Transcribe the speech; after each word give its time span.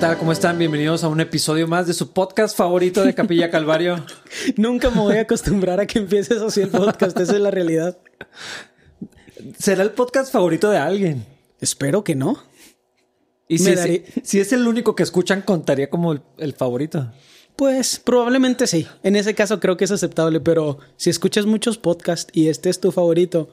tal? 0.00 0.16
¿Cómo 0.18 0.32
están? 0.32 0.58
Bienvenidos 0.58 1.02
a 1.04 1.08
un 1.08 1.20
episodio 1.20 1.66
más 1.66 1.86
de 1.86 1.94
su 1.94 2.12
podcast 2.12 2.56
favorito 2.56 3.02
de 3.02 3.14
Capilla 3.14 3.50
Calvario. 3.50 4.04
Nunca 4.56 4.90
me 4.90 5.00
voy 5.00 5.16
a 5.16 5.22
acostumbrar 5.22 5.80
a 5.80 5.86
que 5.86 5.98
empieces 5.98 6.40
así 6.40 6.60
el 6.60 6.68
podcast, 6.68 7.18
esa 7.18 7.32
es 7.34 7.40
la 7.40 7.50
realidad. 7.50 7.98
¿Será 9.58 9.82
el 9.82 9.90
podcast 9.90 10.32
favorito 10.32 10.70
de 10.70 10.78
alguien? 10.78 11.24
Espero 11.60 12.04
que 12.04 12.14
no. 12.14 12.42
Y 13.48 13.58
si, 13.58 13.70
es, 13.70 13.78
daré- 13.80 14.04
si 14.22 14.40
es 14.40 14.52
el 14.52 14.66
único 14.68 14.94
que 14.94 15.02
escuchan, 15.02 15.42
contaría 15.42 15.88
como 15.90 16.12
el, 16.12 16.20
el 16.36 16.52
favorito. 16.52 17.10
Pues 17.56 17.98
probablemente 17.98 18.66
sí. 18.66 18.86
En 19.02 19.16
ese 19.16 19.34
caso 19.34 19.58
creo 19.58 19.76
que 19.76 19.84
es 19.84 19.90
aceptable, 19.90 20.38
pero 20.40 20.78
si 20.96 21.10
escuchas 21.10 21.46
muchos 21.46 21.76
podcasts 21.78 22.30
y 22.32 22.48
este 22.48 22.70
es 22.70 22.78
tu 22.78 22.92
favorito, 22.92 23.50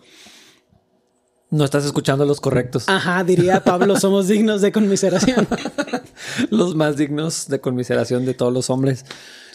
No 1.51 1.63
estás 1.63 1.85
escuchando 1.85 2.25
los 2.25 2.41
correctos. 2.41 2.89
ajá, 2.89 3.23
diría 3.23 3.63
Pablo, 3.63 3.99
somos 3.99 4.27
dignos 4.27 4.61
de 4.61 4.71
conmiseración. 4.71 5.47
Los 6.49 6.75
más 6.75 6.97
dignos 6.97 7.47
de 7.47 7.59
conmiseración 7.61 8.25
de 8.25 8.33
todos 8.33 8.51
los 8.51 8.69
hombres. 8.69 9.05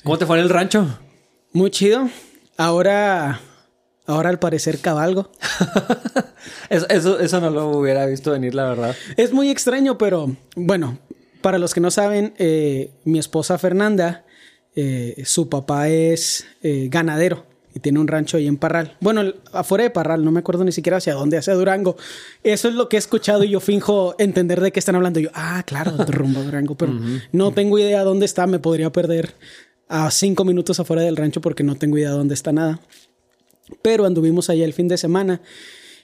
¿Cómo 0.05 0.17
te 0.17 0.25
fue 0.27 0.39
en 0.39 0.45
el 0.45 0.51
rancho? 0.51 0.87
Muy 1.53 1.71
chido. 1.71 2.09
Ahora, 2.57 3.41
ahora 4.07 4.31
al 4.31 4.39
parecer 4.39 4.79
cabalgo. 4.79 5.31
Eso, 6.71 6.87
eso, 6.89 7.19
eso 7.19 7.41
no 7.41 7.51
lo 7.51 7.69
hubiera 7.69 8.07
visto 8.07 8.31
venir, 8.31 8.55
la 8.55 8.65
verdad. 8.65 8.97
Es 9.17 9.33
muy 9.33 9.51
extraño, 9.51 9.99
pero 9.99 10.37
bueno, 10.55 10.99
para 11.43 11.59
los 11.59 11.75
que 11.75 11.81
no 11.81 11.91
saben, 11.91 12.33
eh, 12.39 12.93
mi 13.05 13.19
esposa 13.19 13.59
Fernanda, 13.59 14.25
eh, 14.77 15.23
su 15.27 15.49
papá 15.49 15.89
es 15.89 16.47
eh, 16.63 16.89
ganadero 16.91 17.45
y 17.75 17.81
tiene 17.81 18.01
un 18.01 18.09
rancho 18.09 18.37
ahí 18.37 18.47
en 18.47 18.57
Parral. 18.57 18.97
Bueno, 19.01 19.23
afuera 19.53 19.85
de 19.85 19.91
Parral, 19.91 20.25
no 20.25 20.33
me 20.33 20.41
acuerdo 20.41 20.65
ni 20.65 20.73
siquiera 20.73 20.99
hacia 20.99 21.15
dónde, 21.15 21.39
hacia 21.39 21.55
Durango. 21.55 21.97
Eso 22.43 22.69
es 22.69 22.75
lo 22.75 22.89
que 22.89 22.97
he 22.97 22.99
escuchado 22.99 23.45
y 23.45 23.51
yo 23.51 23.61
finjo 23.61 24.15
entender 24.19 24.61
de 24.61 24.73
qué 24.73 24.79
están 24.79 24.97
hablando. 24.97 25.21
Yo, 25.21 25.31
ah, 25.35 25.63
claro, 25.67 25.93
rumbo 26.09 26.41
a 26.41 26.45
Durango, 26.45 26.75
pero 26.77 26.93
no 27.33 27.53
tengo 27.53 27.79
idea 27.79 28.03
dónde 28.03 28.27
está. 28.27 28.47
Me 28.47 28.59
podría 28.59 28.91
perder 28.91 29.35
a 29.89 30.11
cinco 30.11 30.45
minutos 30.45 30.81
afuera 30.81 31.03
del 31.03 31.17
rancho 31.17 31.41
porque 31.41 31.63
no 31.63 31.77
tengo 31.77 31.99
idea 31.99 32.11
dónde 32.11 32.35
está 32.35 32.53
nada. 32.53 32.81
Pero 33.83 34.05
anduvimos 34.05 34.51
allá 34.51 34.65
el 34.65 34.73
fin 34.73 34.89
de 34.89 34.99
semana 34.99 35.41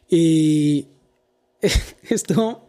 y 0.09 0.89
esto 2.09 2.67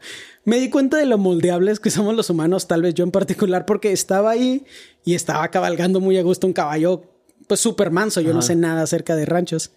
me 0.47 0.59
di 0.59 0.69
cuenta 0.69 0.95
de 0.95 1.05
lo 1.05 1.17
moldeables 1.17 1.79
que 1.79 1.89
somos 1.89 2.15
los 2.15 2.29
humanos, 2.29 2.67
tal 2.67 2.81
vez 2.81 2.93
yo 2.93 3.03
en 3.03 3.11
particular, 3.11 3.65
porque 3.65 3.91
estaba 3.91 4.31
ahí 4.31 4.65
y 5.03 5.13
estaba 5.13 5.49
cabalgando 5.51 5.99
muy 5.99 6.17
a 6.17 6.23
gusto 6.23 6.47
un 6.47 6.53
caballo, 6.53 7.03
pues 7.47 7.59
súper 7.59 7.91
manso. 7.91 8.21
Yo 8.21 8.33
no 8.33 8.41
sé 8.41 8.55
nada 8.55 8.81
acerca 8.81 9.15
de 9.15 9.25
ranchos. 9.25 9.71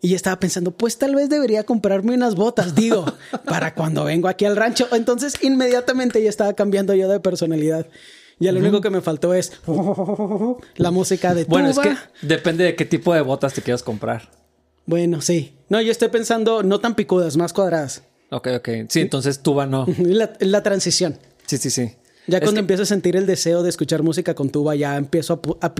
Y 0.00 0.14
estaba 0.14 0.38
pensando, 0.38 0.70
pues 0.70 0.96
tal 0.98 1.14
vez 1.16 1.28
debería 1.28 1.64
comprarme 1.64 2.14
unas 2.14 2.36
botas, 2.36 2.74
digo, 2.76 3.04
para 3.44 3.74
cuando 3.74 4.04
vengo 4.04 4.28
aquí 4.28 4.44
al 4.44 4.54
rancho. 4.54 4.86
Entonces, 4.92 5.34
inmediatamente 5.42 6.22
ya 6.22 6.30
estaba 6.30 6.52
cambiando 6.52 6.94
yo 6.94 7.08
de 7.08 7.18
personalidad. 7.18 7.86
Ya 8.38 8.52
lo 8.52 8.60
único 8.60 8.80
que 8.80 8.90
me 8.90 9.00
faltó 9.00 9.34
es 9.34 9.52
la 10.76 10.90
música 10.92 11.34
de 11.34 11.44
Bueno, 11.44 11.70
es 11.70 11.78
que 11.78 11.96
depende 12.22 12.62
de 12.62 12.76
qué 12.76 12.84
tipo 12.84 13.12
de 13.12 13.20
botas 13.20 13.52
te 13.54 13.62
quieras 13.62 13.82
comprar. 13.82 14.30
Bueno, 14.86 15.20
sí. 15.20 15.54
No, 15.68 15.80
yo 15.80 15.90
estoy 15.90 16.08
pensando 16.08 16.62
no 16.62 16.78
tan 16.78 16.94
picudas, 16.94 17.36
más 17.36 17.52
cuadradas. 17.52 18.02
Ok, 18.30 18.48
ok. 18.58 18.68
Sí, 18.88 19.00
entonces 19.00 19.40
tuba 19.40 19.66
no. 19.66 19.86
La, 19.98 20.32
la 20.38 20.62
transición. 20.62 21.18
Sí, 21.46 21.58
sí, 21.58 21.70
sí. 21.70 21.92
Ya 22.28 22.36
Es 22.38 22.42
cuando 22.44 22.56
que- 22.58 22.60
empiezo 22.60 22.82
a 22.82 22.86
sentir 22.86 23.16
el 23.16 23.24
deseo 23.26 23.62
de 23.62 23.70
escuchar 23.70 24.02
música 24.02 24.34
con 24.34 24.50
tuba, 24.50 24.74
ya 24.76 24.96
empiezo 24.96 25.40
a... 25.62 25.72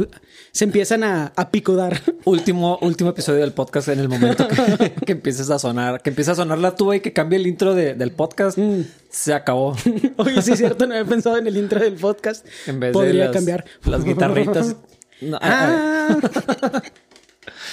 se 0.51 0.65
empiezan 0.65 1.05
a, 1.05 1.33
a 1.37 1.51
picudar. 1.51 2.01
Último, 2.25 2.79
último 2.81 3.11
episodio 3.11 3.41
del 3.41 3.53
podcast 3.53 3.89
en 3.89 4.01
el 4.01 4.09
momento 4.09 4.49
que, 4.49 4.93
que 5.07 5.13
empieces 5.13 5.51
a 5.51 5.59
sonar, 5.59 6.01
que 6.01 6.09
empiece 6.11 6.31
a 6.31 6.35
sonar 6.35 6.59
la 6.59 6.75
tuba 6.75 6.97
y 6.97 7.01
que 7.01 7.13
cambie 7.13 7.39
el 7.39 7.47
intro 7.47 7.75
de- 7.75 7.95
del 7.95 8.13
podcast, 8.13 8.57
Mm. 8.59 8.81
se 9.11 9.35
acabó. 9.35 9.77
Oye, 10.17 10.41
sí 10.43 10.53
es 10.53 10.59
cierto, 10.59 10.87
no 10.87 10.95
había 10.95 11.05
pensado 11.07 11.37
en 11.37 11.47
el 11.47 11.57
intro 11.57 11.81
del 11.81 11.95
podcast. 11.95 12.47
En 12.67 12.81
vez 12.81 12.93
Podría 12.93 13.13
de 13.25 13.27
las, 13.29 13.35
cambiar. 13.37 13.65
las 13.85 14.05
guitarritas. 14.05 14.77
No, 15.21 15.39
ah. 15.43 16.17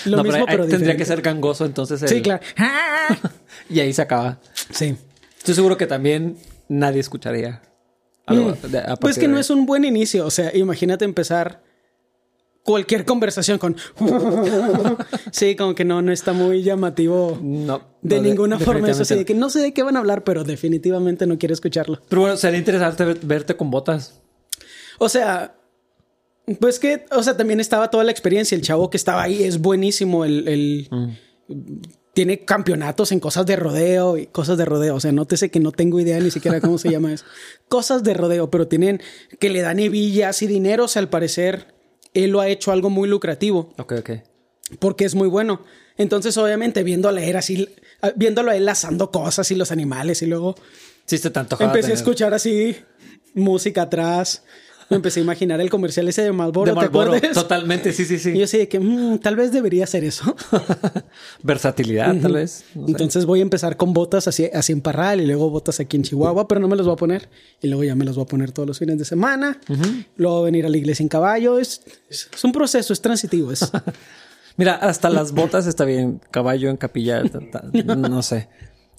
Lo 0.05 0.17
no, 0.17 0.23
mismo, 0.23 0.37
ahí 0.39 0.43
pero, 0.47 0.63
tendría 0.63 0.77
diferente. 0.79 0.97
que 0.97 1.05
ser 1.05 1.21
gangoso, 1.21 1.65
entonces. 1.65 2.01
el- 2.01 2.09
Sí, 2.09 2.21
claro. 2.21 2.41
Y 3.69 3.79
ahí 3.79 3.93
se 3.93 4.01
acaba. 4.01 4.39
Sí. 4.71 4.95
Estoy 5.37 5.55
seguro 5.55 5.77
que 5.77 5.87
también 5.87 6.37
nadie 6.67 6.99
escucharía. 6.99 7.61
Algo 8.25 8.51
Mm. 8.51 8.71
de- 8.71 8.83
Pues 8.99 9.17
que 9.17 9.27
no 9.27 9.37
es 9.39 9.49
un 9.49 9.65
buen 9.65 9.85
inicio. 9.85 10.25
O 10.25 10.31
sea, 10.31 10.55
imagínate 10.55 11.05
empezar 11.05 11.63
cualquier 12.63 13.05
conversación 13.05 13.59
con... 13.59 13.75
sí, 15.31 15.55
como 15.55 15.75
que 15.75 15.85
no, 15.85 16.01
no 16.01 16.11
está 16.11 16.33
muy 16.33 16.63
llamativo. 16.63 17.37
No. 17.41 17.81
De 18.01 18.17
no, 18.17 18.23
ninguna 18.23 18.57
forma 18.59 18.89
eso 18.89 19.05
sí, 19.05 19.15
de 19.15 19.25
que 19.25 19.33
no 19.35 19.49
sé 19.49 19.59
de 19.59 19.73
qué 19.73 19.83
van 19.83 19.95
a 19.95 19.99
hablar, 19.99 20.23
pero 20.23 20.43
definitivamente 20.43 21.27
no 21.27 21.37
quiero 21.37 21.53
escucharlo. 21.53 21.99
Pero 22.09 22.21
bueno, 22.21 22.37
sería 22.37 22.57
interesante 22.59 23.05
ver- 23.05 23.19
verte 23.23 23.55
con 23.55 23.69
botas. 23.69 24.19
O 24.97 25.09
sea, 25.09 25.55
pues 26.59 26.79
que, 26.79 27.05
o 27.11 27.21
sea, 27.21 27.35
también 27.37 27.59
estaba 27.59 27.89
toda 27.91 28.03
la 28.03 28.11
experiencia. 28.11 28.55
El 28.55 28.61
chavo 28.61 28.89
que 28.89 28.97
estaba 28.97 29.21
ahí 29.23 29.43
es 29.43 29.59
buenísimo. 29.59 30.25
El, 30.25 30.47
el- 30.47 30.89
tiene 32.15 32.45
campeonatos 32.45 33.11
en 33.11 33.19
cosas 33.19 33.45
de 33.45 33.57
rodeo 33.57 34.17
y 34.17 34.27
cosas 34.27 34.57
de 34.57 34.63
rodeo. 34.63 34.95
O 34.95 34.99
sea, 35.01 35.11
nótese 35.11 35.51
que 35.51 35.59
no 35.59 35.73
tengo 35.73 35.99
idea 35.99 36.17
ni 36.19 36.31
siquiera 36.31 36.61
cómo 36.61 36.77
se 36.77 36.89
llama 36.89 37.11
eso. 37.11 37.25
Cosas 37.67 38.03
de 38.03 38.13
rodeo, 38.13 38.49
pero 38.49 38.69
tienen 38.69 39.01
que 39.37 39.49
le 39.49 39.61
dan 39.61 39.79
hebillas 39.79 40.41
y 40.41 40.47
dinero. 40.47 40.85
O 40.85 40.87
sea, 40.87 41.01
al 41.01 41.09
parecer, 41.09 41.75
él 42.13 42.31
lo 42.31 42.39
ha 42.39 42.47
hecho 42.47 42.71
algo 42.71 42.89
muy 42.89 43.09
lucrativo 43.09 43.73
Ok, 43.77 43.93
ok. 43.99 44.09
porque 44.79 45.03
es 45.03 45.13
muy 45.13 45.27
bueno. 45.27 45.61
Entonces, 45.97 46.37
obviamente, 46.37 46.83
viéndolo 46.83 47.19
a 47.19 47.23
él 47.23 47.35
así, 47.35 47.67
viéndolo 48.15 48.51
a 48.51 48.55
él 48.55 48.63
lazando 48.65 49.11
cosas 49.11 49.51
y 49.51 49.55
los 49.55 49.71
animales 49.73 50.21
y 50.21 50.25
luego 50.27 50.55
Sí, 51.05 51.17
se 51.17 51.29
te 51.29 51.37
antojaba 51.39 51.69
Empecé 51.69 51.91
a 51.91 51.95
escuchar 51.95 52.33
así 52.33 52.77
música 53.33 53.83
atrás. 53.83 54.43
Me 54.89 54.97
empecé 54.97 55.19
a 55.19 55.23
imaginar 55.23 55.59
el 55.61 55.69
comercial 55.71 56.07
ese 56.07 56.21
de 56.21 56.31
Marlboro, 56.31 56.65
de 56.69 56.71
¿te 56.71 56.75
Marlboro. 56.75 57.13
acuerdas? 57.15 57.33
Totalmente, 57.33 57.91
sí, 57.91 58.05
sí, 58.05 58.19
sí. 58.19 58.31
Y 58.31 58.37
yo 58.39 58.43
así 58.45 58.59
de 58.59 58.67
que 58.67 58.79
mm, 58.79 59.17
tal 59.19 59.35
vez 59.35 59.51
debería 59.51 59.83
hacer 59.85 60.03
eso. 60.03 60.35
Versatilidad, 61.43 62.15
tal 62.21 62.33
vez. 62.33 62.65
No 62.75 62.85
sé. 62.85 62.91
Entonces 62.91 63.25
voy 63.25 63.39
a 63.39 63.41
empezar 63.41 63.77
con 63.77 63.93
botas 63.93 64.27
así, 64.27 64.45
así 64.53 64.73
en 64.73 64.81
Parral 64.81 65.21
y 65.21 65.25
luego 65.25 65.49
botas 65.49 65.79
aquí 65.79 65.97
en 65.97 66.03
Chihuahua, 66.03 66.47
pero 66.47 66.61
no 66.61 66.67
me 66.67 66.75
los 66.75 66.85
voy 66.85 66.93
a 66.93 66.97
poner. 66.97 67.29
Y 67.61 67.67
luego 67.67 67.83
ya 67.83 67.95
me 67.95 68.05
los 68.05 68.15
voy 68.15 68.23
a 68.23 68.27
poner 68.27 68.51
todos 68.51 68.67
los 68.67 68.79
fines 68.79 68.97
de 68.97 69.05
semana. 69.05 69.59
Luego 70.17 70.43
venir 70.43 70.65
a 70.65 70.69
la 70.69 70.77
iglesia 70.77 71.03
en 71.03 71.09
caballo. 71.09 71.59
Es, 71.59 71.81
es, 72.09 72.29
es 72.33 72.43
un 72.43 72.51
proceso, 72.51 72.93
es 72.93 73.01
transitivo. 73.01 73.51
Es, 73.51 73.69
Mira, 74.57 74.75
hasta 74.75 75.09
las 75.09 75.31
botas 75.33 75.67
está 75.67 75.83
bien. 75.85 76.21
Caballo 76.31 76.69
en 76.69 76.77
capilla, 76.77 77.23
ta- 77.23 77.39
ta- 77.51 77.95
no 77.95 78.21
sé. 78.23 78.47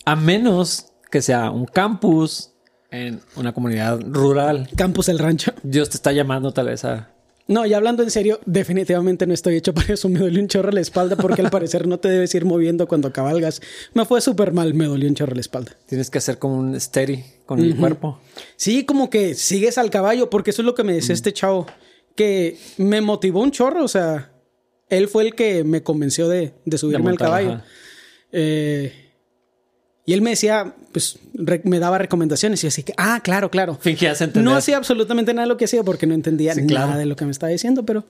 A 0.05 0.15
menos 0.17 0.87
que 1.11 1.23
sea 1.23 1.51
un 1.51 1.65
campus 1.67 2.51
en 2.91 3.21
una 3.37 3.53
comunidad 3.53 4.01
rural. 4.01 4.69
Campus 4.77 5.09
el 5.09 5.19
rancho. 5.19 5.53
Dios 5.63 5.91
te 5.91 5.97
está 5.97 6.13
llamando 6.13 6.53
tal 6.53 6.67
vez 6.67 6.85
a... 6.85 7.11
No, 7.49 7.65
ya 7.65 7.77
hablando 7.77 8.03
en 8.03 8.11
serio, 8.11 8.41
definitivamente 8.45 9.25
no 9.25 9.33
estoy 9.33 9.55
hecho 9.55 9.73
para 9.73 9.95
eso. 9.95 10.09
Me 10.09 10.19
dolió 10.19 10.41
un 10.41 10.49
chorro 10.49 10.73
la 10.73 10.81
espalda 10.81 11.15
porque 11.15 11.43
al 11.43 11.51
parecer 11.51 11.87
no 11.87 11.99
te 11.99 12.09
debes 12.09 12.35
ir 12.35 12.45
moviendo 12.45 12.89
cuando 12.89 13.13
cabalgas. 13.13 13.63
Me 13.95 14.05
fue 14.05 14.21
súper 14.21 14.53
mal, 14.53 14.75
me 14.75 14.87
dolió 14.87 15.09
un 15.09 15.15
chorro 15.15 15.35
la 15.35 15.43
espalda. 15.43 15.73
Tienes 15.87 16.11
que 16.11 16.19
hacer 16.19 16.39
como 16.41 16.57
un 16.57 16.81
steady 16.81 17.23
con 17.45 17.61
el 17.61 17.77
cuerpo. 17.77 18.19
Sí, 18.57 18.85
como 18.85 19.11
que 19.11 19.35
sigues 19.35 19.79
al 19.79 19.91
caballo, 19.91 20.29
porque 20.29 20.51
eso 20.51 20.63
es 20.63 20.67
lo 20.67 20.75
que 20.75 20.83
me 20.83 20.95
decía 20.95 21.15
este 21.15 21.33
chavo, 21.33 21.69
que 22.17 22.59
me 22.79 23.01
motivó 23.01 23.43
un 23.43 23.53
chorro, 23.53 23.85
o 23.85 23.89
sea, 23.89 24.33
él 24.89 25.07
fue 25.07 25.25
el 25.25 25.35
que 25.37 25.63
me 25.63 25.85
convenció 25.85 26.29
de, 26.29 26.55
de 26.65 26.79
subirme 26.79 27.11
al 27.11 27.13
montar, 27.13 27.29
caballo. 27.29 27.61
Eh, 28.33 29.06
y 30.07 30.13
él 30.15 30.23
me 30.23 30.31
decía, 30.31 30.75
pues 30.93 31.19
me 31.65 31.79
daba 31.79 31.99
recomendaciones 31.99 32.63
y 32.65 32.69
así 32.69 32.83
que, 32.85 32.95
ah, 32.97 33.21
claro, 33.23 33.51
claro. 33.51 33.77
Fingías 33.81 34.21
entender. 34.23 34.45
No 34.51 34.57
hacía 34.57 34.77
absolutamente 34.79 35.35
nada 35.35 35.47
de 35.47 35.49
lo 35.49 35.57
que 35.57 35.65
hacía 35.67 35.83
porque 35.83 36.07
no 36.07 36.15
entendía 36.15 36.55
Sí, 36.55 36.63
nada 36.63 36.97
de 36.97 37.07
lo 37.07 37.17
que 37.17 37.25
me 37.25 37.33
estaba 37.33 37.51
diciendo, 37.51 37.85
pero 37.85 38.05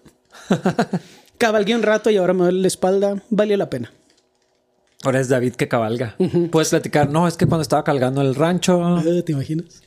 cabalgué 1.39 1.75
un 1.75 1.83
rato 1.83 2.11
y 2.11 2.17
ahora 2.17 2.33
me 2.35 2.45
duele 2.45 2.61
la 2.61 2.69
espalda, 2.69 3.23
valió 3.31 3.57
la 3.57 3.71
pena. 3.71 3.93
Ahora 5.05 5.21
es 5.21 5.29
David 5.29 5.55
que 5.55 5.69
cabalga. 5.69 6.17
Puedes 6.51 6.71
platicar. 6.71 7.11
No, 7.11 7.29
es 7.29 7.37
que 7.37 7.47
cuando 7.47 7.63
estaba 7.63 7.85
cabalgando 7.85 8.23
el 8.23 8.35
rancho. 8.35 8.83
Ah, 8.85 9.03
¿Te 9.25 9.33
imaginas? 9.33 9.83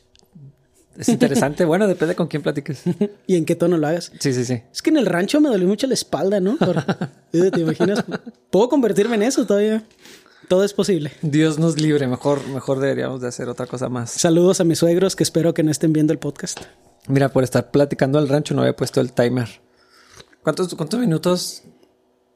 Es 0.98 1.10
interesante. 1.10 1.66
bueno, 1.66 1.88
depende 1.88 2.14
con 2.16 2.28
quién 2.28 2.42
platiques. 2.42 2.84
¿Y 3.28 3.36
en 3.36 3.46
qué 3.46 3.56
tono 3.56 3.78
lo 3.78 3.88
hagas? 3.88 4.12
Sí, 4.20 4.34
sí, 4.34 4.46
sí. 4.46 4.62
Es 4.72 4.82
que 4.82 4.90
en 4.92 4.98
el 4.98 5.06
rancho 5.06 5.42
me 5.42 5.50
dolió 5.50 5.68
mucho 5.68 5.88
la 5.88 5.94
espalda, 5.94 6.40
¿no? 6.40 6.58
Por- 6.58 6.84
Eh, 7.34 7.52
¿Te 7.52 7.60
imaginas? 7.62 8.04
Puedo 8.50 8.70
convertirme 8.70 9.16
en 9.16 9.22
eso 9.24 9.46
todavía. 9.46 9.84
Todo 10.50 10.64
es 10.64 10.74
posible. 10.74 11.12
Dios 11.22 11.60
nos 11.60 11.80
libre. 11.80 12.08
Mejor, 12.08 12.46
mejor 12.48 12.80
deberíamos 12.80 13.22
de 13.22 13.28
hacer 13.28 13.48
otra 13.50 13.68
cosa 13.68 13.88
más. 13.88 14.10
Saludos 14.10 14.60
a 14.60 14.64
mis 14.64 14.80
suegros 14.80 15.16
que 15.16 15.22
espero 15.22 15.54
que 15.54 15.62
no 15.62 15.70
estén 15.70 15.94
viendo 15.94 16.12
el 16.12 16.18
podcast. 16.18 16.62
Mira, 17.08 17.30
por 17.30 17.44
estar 17.44 17.70
platicando 17.70 18.18
al 18.18 18.28
rancho 18.28 18.56
no 18.56 18.62
había 18.62 18.76
puesto 18.76 19.00
el 19.00 19.14
timer. 19.14 19.48
¿Cuántos, 20.42 20.74
cuántos 20.74 21.00
minutos 21.00 21.62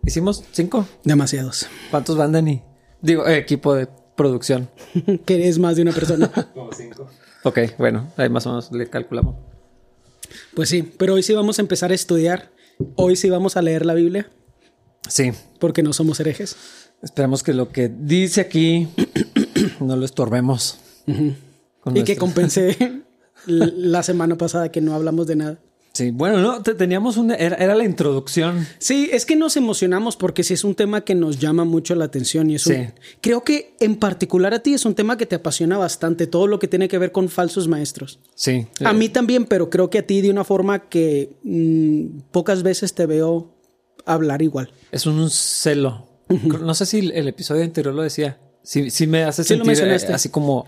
hicimos? 0.05 0.43
¿Cinco? 0.51 0.87
Demasiados. 1.03 1.65
¿Cuántos 1.89 2.15
van, 2.15 2.33
Dani? 2.33 2.61
Digo, 3.01 3.25
eh, 3.25 3.39
equipo 3.39 3.73
de 3.73 3.87
producción. 4.15 4.69
que 5.25 5.49
es 5.49 5.57
más 5.57 5.75
de 5.75 5.81
una 5.81 5.91
persona. 5.91 6.31
Ok, 7.45 7.59
bueno, 7.77 8.09
ahí 8.15 8.29
más 8.29 8.45
o 8.45 8.51
menos 8.51 8.71
le 8.71 8.89
calculamos. 8.89 9.35
Pues 10.55 10.69
sí, 10.69 10.81
pero 10.81 11.15
hoy 11.15 11.23
sí 11.23 11.33
vamos 11.33 11.59
a 11.59 11.61
empezar 11.61 11.91
a 11.91 11.93
estudiar. 11.93 12.51
Hoy 12.95 13.17
sí 13.17 13.29
vamos 13.29 13.57
a 13.57 13.61
leer 13.61 13.85
la 13.85 13.95
Biblia 13.95 14.29
Sí, 15.09 15.31
porque 15.59 15.83
no 15.83 15.93
somos 15.93 16.19
herejes. 16.19 16.55
Esperamos 17.03 17.43
que 17.43 17.53
lo 17.53 17.69
que 17.69 17.89
dice 17.89 18.41
aquí 18.41 18.87
no 19.79 19.95
lo 19.95 20.05
estorbemos. 20.05 20.79
Y 21.05 22.03
que 22.03 22.15
compense 22.15 23.03
la 23.45 24.03
semana 24.03 24.37
pasada 24.37 24.71
que 24.71 24.81
no 24.81 24.95
hablamos 24.95 25.27
de 25.27 25.35
nada. 25.35 25.59
Sí, 25.91 26.09
bueno, 26.09 26.39
no, 26.39 26.63
teníamos 26.63 27.17
una, 27.17 27.35
era, 27.35 27.75
la 27.75 27.83
introducción. 27.83 28.65
Sí, 28.79 29.09
es 29.13 29.27
que 29.27 29.35
nos 29.35 29.55
emocionamos 29.57 30.17
porque 30.17 30.43
sí 30.43 30.55
es 30.55 30.63
un 30.63 30.73
tema 30.73 31.01
que 31.01 31.13
nos 31.13 31.37
llama 31.37 31.65
mucho 31.65 31.93
la 31.93 32.05
atención 32.05 32.49
y 32.49 32.55
es 32.55 32.63
sí. 32.63 32.87
creo 33.21 33.43
que 33.43 33.75
en 33.79 33.97
particular 33.97 34.55
a 34.55 34.59
ti 34.59 34.73
es 34.73 34.85
un 34.85 34.95
tema 34.95 35.17
que 35.17 35.27
te 35.27 35.35
apasiona 35.35 35.77
bastante, 35.77 36.25
todo 36.25 36.47
lo 36.47 36.57
que 36.57 36.67
tiene 36.67 36.87
que 36.87 36.97
ver 36.97 37.11
con 37.11 37.29
falsos 37.29 37.67
maestros. 37.67 38.17
Sí. 38.33 38.65
A 38.83 38.91
mí 38.91 39.09
también, 39.09 39.45
pero 39.45 39.69
creo 39.69 39.91
que 39.91 39.99
a 39.99 40.07
ti 40.07 40.21
de 40.21 40.31
una 40.31 40.43
forma 40.43 40.89
que 40.89 41.35
mm, 41.43 42.21
pocas 42.31 42.63
veces 42.63 42.95
te 42.95 43.05
veo 43.05 43.53
hablar 44.03 44.41
igual. 44.41 44.71
Es 44.91 45.05
un 45.05 45.29
celo. 45.29 46.12
No 46.29 46.73
sé 46.73 46.85
si 46.85 47.11
el 47.11 47.27
episodio 47.27 47.63
anterior 47.63 47.93
lo 47.93 48.01
decía. 48.01 48.37
Sí, 48.63 48.89
sí 48.89 49.07
me 49.07 49.23
hace 49.23 49.43
sentir 49.43 49.77
eh, 49.79 49.99
así 50.13 50.29
como 50.29 50.65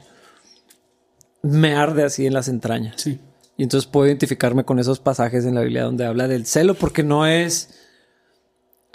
me 1.41 1.75
arde 1.75 2.03
así 2.03 2.25
en 2.25 2.33
las 2.33 2.47
entrañas. 2.47 3.01
Sí. 3.01 3.19
Y 3.57 3.63
entonces 3.63 3.89
puedo 3.89 4.07
identificarme 4.07 4.65
con 4.65 4.79
esos 4.79 4.99
pasajes 4.99 5.45
en 5.45 5.55
la 5.55 5.61
Biblia 5.61 5.83
donde 5.83 6.05
habla 6.05 6.27
del 6.27 6.45
celo, 6.45 6.73
porque 6.75 7.03
no 7.03 7.25
es. 7.25 7.69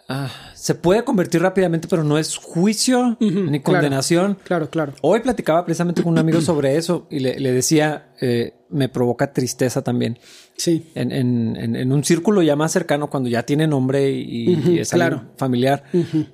Ah, 0.09 0.31
se 0.61 0.75
puede 0.75 1.05
convertir 1.05 1.41
rápidamente, 1.41 1.89
pero 1.89 2.05
no 2.05 2.19
es 2.19 2.37
juicio 2.37 3.17
ni 3.19 3.61
condenación. 3.61 4.37
Claro, 4.45 4.69
claro, 4.69 4.93
Hoy 5.01 5.21
platicaba 5.21 5.65
precisamente 5.65 6.03
con 6.03 6.13
un 6.13 6.19
amigo 6.19 6.41
sobre 6.43 6.77
eso 6.77 7.07
y 7.09 7.21
le, 7.21 7.53
decía, 7.53 8.13
eh, 8.21 8.53
me 8.69 8.91
provoca 8.91 9.33
tristeza 9.33 9.81
también. 9.81 10.19
Sí. 10.59 10.91
En, 10.95 11.91
un 11.91 12.05
círculo 12.05 12.43
ya 12.43 12.57
más 12.57 12.73
cercano, 12.73 13.09
cuando 13.09 13.31
ya 13.31 13.43
tiene 13.45 13.67
nombre 13.67 14.11
y, 14.11 14.79
es 14.79 14.91
claro. 14.91 15.31
familiar, 15.39 15.83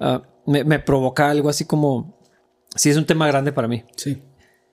ah, 0.01 0.23
me, 0.45 0.81
provoca 0.81 1.31
algo 1.31 1.49
así 1.49 1.65
como, 1.65 2.19
si 2.75 2.91
es 2.91 2.97
un 2.97 3.07
tema 3.07 3.29
grande 3.29 3.53
para 3.53 3.69
mí. 3.69 3.85
Sí. 3.95 4.21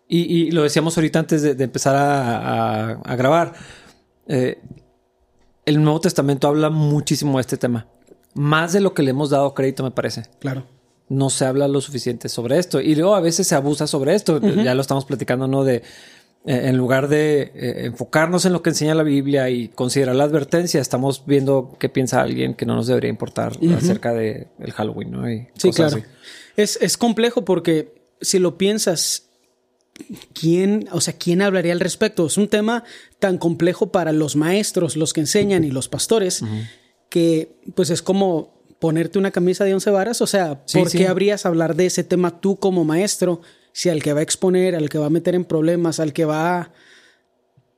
Y, 0.10 0.50
lo 0.50 0.64
decíamos 0.64 0.98
ahorita 0.98 1.20
antes 1.20 1.44
de, 1.44 1.64
empezar 1.64 1.96
a, 1.96 3.16
grabar. 3.16 3.54
Eh, 4.28 4.60
el 5.68 5.84
Nuevo 5.84 6.00
Testamento 6.00 6.48
habla 6.48 6.72
muchísimo 6.72 7.38
de 7.38 7.42
este 7.42 7.58
tema. 7.58 7.93
Más 8.34 8.74
de 8.74 8.82
lo 8.82 8.94
que 8.94 9.04
le 9.04 9.12
hemos 9.12 9.30
dado 9.30 9.54
crédito, 9.54 9.84
me 9.84 9.92
parece. 9.92 10.24
Claro. 10.40 10.66
No 11.10 11.30
se 11.30 11.46
habla 11.46 11.68
lo 11.68 11.82
suficiente 11.82 12.30
sobre 12.30 12.58
esto. 12.58 12.82
Y 12.82 12.96
luego 12.96 13.16
a 13.16 13.22
veces 13.22 13.48
se 13.48 13.56
abusa 13.56 13.88
sobre 13.88 14.16
esto. 14.16 14.40
Ya 14.42 14.74
lo 14.74 14.82
estamos 14.82 15.06
platicando, 15.06 15.48
¿no? 15.48 15.64
De 15.64 15.84
eh, 16.46 16.68
en 16.68 16.76
lugar 16.76 17.08
de 17.08 17.54
eh, 17.56 17.86
enfocarnos 17.86 18.46
en 18.46 18.52
lo 18.52 18.62
que 18.62 18.72
enseña 18.72 18.96
la 18.96 19.04
Biblia 19.04 19.50
y 19.50 19.70
considerar 19.70 20.16
la 20.18 20.26
advertencia, 20.26 20.82
estamos 20.82 21.24
viendo 21.26 21.78
qué 21.80 21.88
piensa 21.88 22.22
alguien 22.22 22.54
que 22.54 22.66
no 22.66 22.76
nos 22.76 22.88
debería 22.88 23.10
importar 23.10 23.54
acerca 23.78 24.12
de 24.12 24.48
el 24.60 24.74
Halloween, 24.74 25.12
¿no? 25.12 25.24
sí, 25.56 25.72
claro. 25.72 26.02
Es, 26.58 26.78
es 26.82 26.98
complejo 26.98 27.46
porque 27.46 27.96
si 28.20 28.40
lo 28.40 28.58
piensas, 28.58 29.30
¿quién, 30.34 30.90
o 30.92 31.00
sea, 31.00 31.14
quién 31.14 31.42
hablaría 31.42 31.72
al 31.72 31.80
respecto? 31.80 32.26
Es 32.26 32.38
un 32.38 32.50
tema 32.50 32.84
tan 33.20 33.38
complejo 33.38 33.94
para 33.94 34.12
los 34.12 34.36
maestros, 34.36 34.98
los 34.98 35.14
que 35.14 35.22
enseñan 35.22 35.64
y 35.64 35.72
los 35.72 35.88
pastores, 35.88 36.44
que 37.14 37.60
pues 37.76 37.92
es 37.92 38.02
como 38.02 38.56
ponerte 38.80 39.20
una 39.20 39.30
camisa 39.30 39.66
de 39.66 39.76
once 39.76 39.92
varas. 39.92 40.20
O 40.24 40.26
sea, 40.26 40.66
¿por 40.74 40.90
qué 40.90 41.08
habrías 41.08 41.46
hablar 41.46 41.76
de 41.76 41.86
ese 41.86 42.04
tema 42.04 42.42
tú 42.42 42.58
como 42.58 42.86
maestro 42.86 43.40
si 43.72 43.90
al 43.90 44.02
que 44.02 44.14
va 44.14 44.22
a 44.22 44.24
exponer, 44.24 44.74
al 44.74 44.90
que 44.90 44.98
va 44.98 45.06
a 45.06 45.12
meter 45.12 45.36
en 45.36 45.46
problemas, 45.46 46.00
al 46.00 46.12
que 46.12 46.26
va 46.26 46.72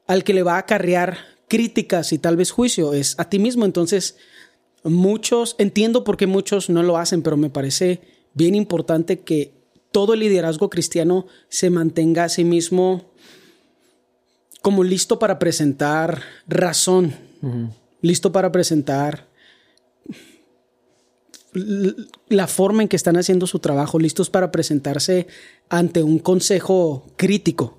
al 0.07 0.23
que 0.23 0.33
le 0.33 0.41
va 0.41 0.55
a 0.55 0.59
acarrear 0.59 1.17
críticas 1.49 2.13
y 2.13 2.17
tal 2.17 2.37
vez 2.37 2.51
juicio 2.51 2.93
es 2.93 3.19
a 3.19 3.29
ti 3.29 3.39
mismo? 3.39 3.65
Entonces, 3.65 4.15
muchos, 4.85 5.55
entiendo 5.57 6.05
por 6.05 6.15
qué 6.15 6.27
muchos 6.27 6.69
no 6.69 6.81
lo 6.81 6.97
hacen, 6.97 7.21
pero 7.21 7.35
me 7.35 7.49
parece 7.49 7.99
bien 8.35 8.55
importante 8.55 9.19
que 9.19 9.53
todo 9.91 10.13
el 10.13 10.21
liderazgo 10.21 10.69
cristiano 10.69 11.27
se 11.49 11.69
mantenga 11.69 12.23
a 12.23 12.29
sí 12.29 12.45
mismo 12.45 13.11
como 14.61 14.85
listo 14.85 15.19
para 15.19 15.39
presentar 15.39 16.21
razón, 16.47 17.13
listo 18.05 18.31
para 18.31 18.51
presentar 18.51 19.27
la 22.27 22.47
forma 22.47 22.81
en 22.81 22.89
que 22.89 22.95
están 22.95 23.17
haciendo 23.17 23.47
su 23.47 23.59
trabajo, 23.59 23.97
listos 23.97 24.29
para 24.29 24.51
presentarse 24.51 25.27
ante 25.69 26.03
un 26.03 26.19
consejo 26.19 27.05
crítico 27.15 27.77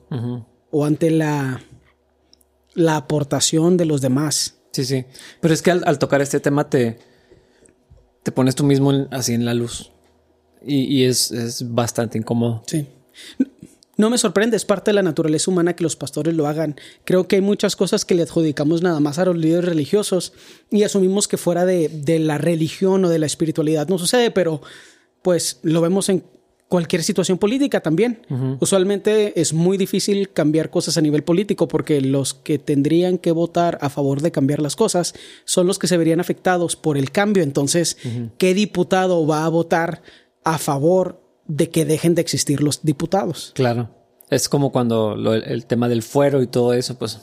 o 0.71 0.85
ante 0.85 1.11
la, 1.11 1.63
la 2.75 2.97
aportación 2.97 3.77
de 3.77 3.85
los 3.85 4.01
demás. 4.01 4.57
Sí, 4.73 4.85
sí. 4.85 5.05
Pero 5.41 5.55
es 5.55 5.63
que 5.63 5.71
al, 5.71 5.99
tocar 5.99 6.21
este 6.23 6.41
tema 6.41 6.69
te, 6.69 6.99
te 8.23 8.33
pones 8.33 8.55
tú 8.55 8.65
mismo 8.65 9.09
así 9.11 9.35
en 9.35 9.45
la 9.45 9.55
luz. 9.55 9.91
Y, 10.69 11.05
es, 11.05 11.65
bastante 11.71 12.19
incómodo. 12.19 12.63
Sí. 12.67 12.87
No 13.97 14.11
me 14.11 14.19
sorprende, 14.19 14.57
es 14.57 14.65
parte 14.65 14.91
de 14.91 14.95
la 14.95 15.03
naturaleza 15.03 15.51
humana 15.51 15.75
que 15.75 15.83
los 15.83 15.97
pastores 15.97 16.35
lo 16.35 16.47
hagan. 16.47 16.77
Creo 17.05 17.29
que 17.29 17.37
hay 17.37 17.43
muchas 17.43 17.77
cosas 17.77 18.05
que 18.05 18.15
le 18.15 18.23
adjudicamos 18.23 18.83
nada 18.83 19.01
más 19.01 19.19
a 19.19 19.25
los 19.25 19.37
líderes 19.37 19.65
religiosos 19.65 20.33
y 20.71 20.83
asumimos 20.83 21.29
que 21.29 21.37
fuera 21.37 21.65
de, 21.65 22.19
la 22.19 22.39
religión 22.39 23.05
o 23.05 23.09
de 23.09 23.19
la 23.19 23.27
espiritualidad 23.27 23.89
no 23.89 23.99
sucede, 23.99 24.31
pero 24.31 24.61
pues 25.23 25.61
lo 25.63 25.81
vemos 25.81 26.09
en 26.09 26.25
cualquier 26.69 27.03
situación 27.03 27.39
política 27.39 27.81
también. 27.81 28.27
Usualmente 28.61 29.41
es 29.41 29.53
muy 29.53 29.79
difícil 29.79 30.31
cambiar 30.31 30.71
cosas 30.71 30.99
a 30.99 31.01
nivel 31.01 31.23
político 31.23 31.69
porque 31.69 32.01
los 32.01 32.35
que 32.35 32.59
tendrían 32.59 33.19
que 33.19 33.33
votar 33.33 33.79
a 33.81 33.89
favor 33.89 34.21
de 34.21 34.33
cambiar 34.33 34.61
las 34.61 34.77
cosas 34.77 35.15
son 35.45 35.67
los 35.67 35.79
que 35.79 35.87
se 35.87 35.97
verían 35.97 36.21
afectados 36.21 36.77
por 36.77 36.99
el 36.99 37.13
cambio. 37.13 37.43
Entonces, 37.43 37.97
¿qué 38.37 38.53
diputado 38.53 39.27
va 39.27 39.45
a 39.45 39.49
votar? 39.49 40.03
a 40.47 40.59
favor 40.59 41.21
de 41.49 41.71
que 41.71 41.85
dejen 41.85 42.15
de 42.15 42.23
existir 42.23 42.63
los 42.63 42.83
diputados. 42.83 43.53
Claro. 43.55 43.91
Es 44.31 44.49
como 44.49 44.73
cuando 44.73 45.15
el 45.35 45.67
tema 45.67 45.89
del 45.89 46.03
fuero 46.03 46.43
y 46.43 46.49
todo 46.49 46.73
eso, 46.73 46.99
pues. 46.99 47.21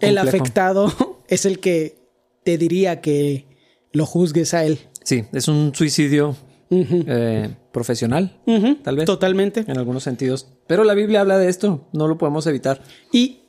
el 0.00 0.18
afectado 0.18 0.92
es 1.28 1.46
el 1.46 1.60
que 1.60 2.02
te 2.42 2.58
diría 2.58 3.00
que 3.00 3.46
lo 3.92 4.06
juzgues 4.06 4.54
a 4.54 4.64
él. 4.64 4.80
Sí, 5.04 5.24
es 5.32 5.48
un 5.48 5.72
suicidio 5.74 6.36
eh, 6.70 7.54
profesional, 7.72 8.40
tal 8.82 8.96
vez. 8.96 9.06
Totalmente. 9.06 9.64
En 9.66 9.78
algunos 9.78 10.02
sentidos. 10.02 10.48
Pero 10.66 10.84
la 10.84 10.94
Biblia 10.94 11.20
habla 11.20 11.38
de 11.38 11.48
esto, 11.48 11.88
no 11.92 12.08
lo 12.08 12.18
podemos 12.18 12.46
evitar. 12.46 12.82
Y, 13.12 13.42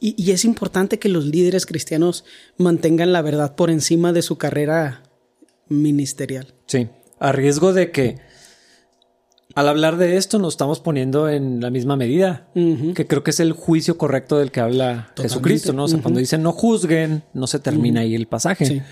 y, 0.00 0.14
y 0.16 0.30
es 0.30 0.44
importante 0.46 0.98
que 0.98 1.10
los 1.10 1.26
líderes 1.26 1.66
cristianos 1.66 2.24
mantengan 2.56 3.12
la 3.12 3.20
verdad 3.20 3.54
por 3.54 3.70
encima 3.70 4.12
de 4.12 4.22
su 4.22 4.38
carrera 4.38 5.02
ministerial. 5.68 6.54
Sí, 6.66 6.88
a 7.22 7.32
riesgo 7.32 7.72
de 7.72 7.90
que 7.90 8.18
al 9.54 9.68
hablar 9.68 9.96
de 9.96 10.16
esto 10.16 10.38
nos 10.38 10.54
estamos 10.54 10.80
poniendo 10.80 11.28
en 11.28 11.60
la 11.60 11.70
misma 11.70 11.96
medida, 11.96 12.48
que 12.54 13.06
creo 13.06 13.22
que 13.22 13.30
es 13.30 13.40
el 13.40 13.52
juicio 13.52 13.96
correcto 13.96 14.38
del 14.38 14.50
que 14.50 14.60
habla 14.60 15.12
Jesucristo, 15.16 15.72
¿no? 15.72 15.84
O 15.84 15.88
sea, 15.88 16.00
cuando 16.00 16.20
dice 16.20 16.38
no 16.38 16.52
juzguen, 16.52 17.22
no 17.32 17.46
se 17.46 17.58
termina 17.58 18.00
ahí 18.00 18.14
el 18.14 18.26
pasaje. 18.26 18.82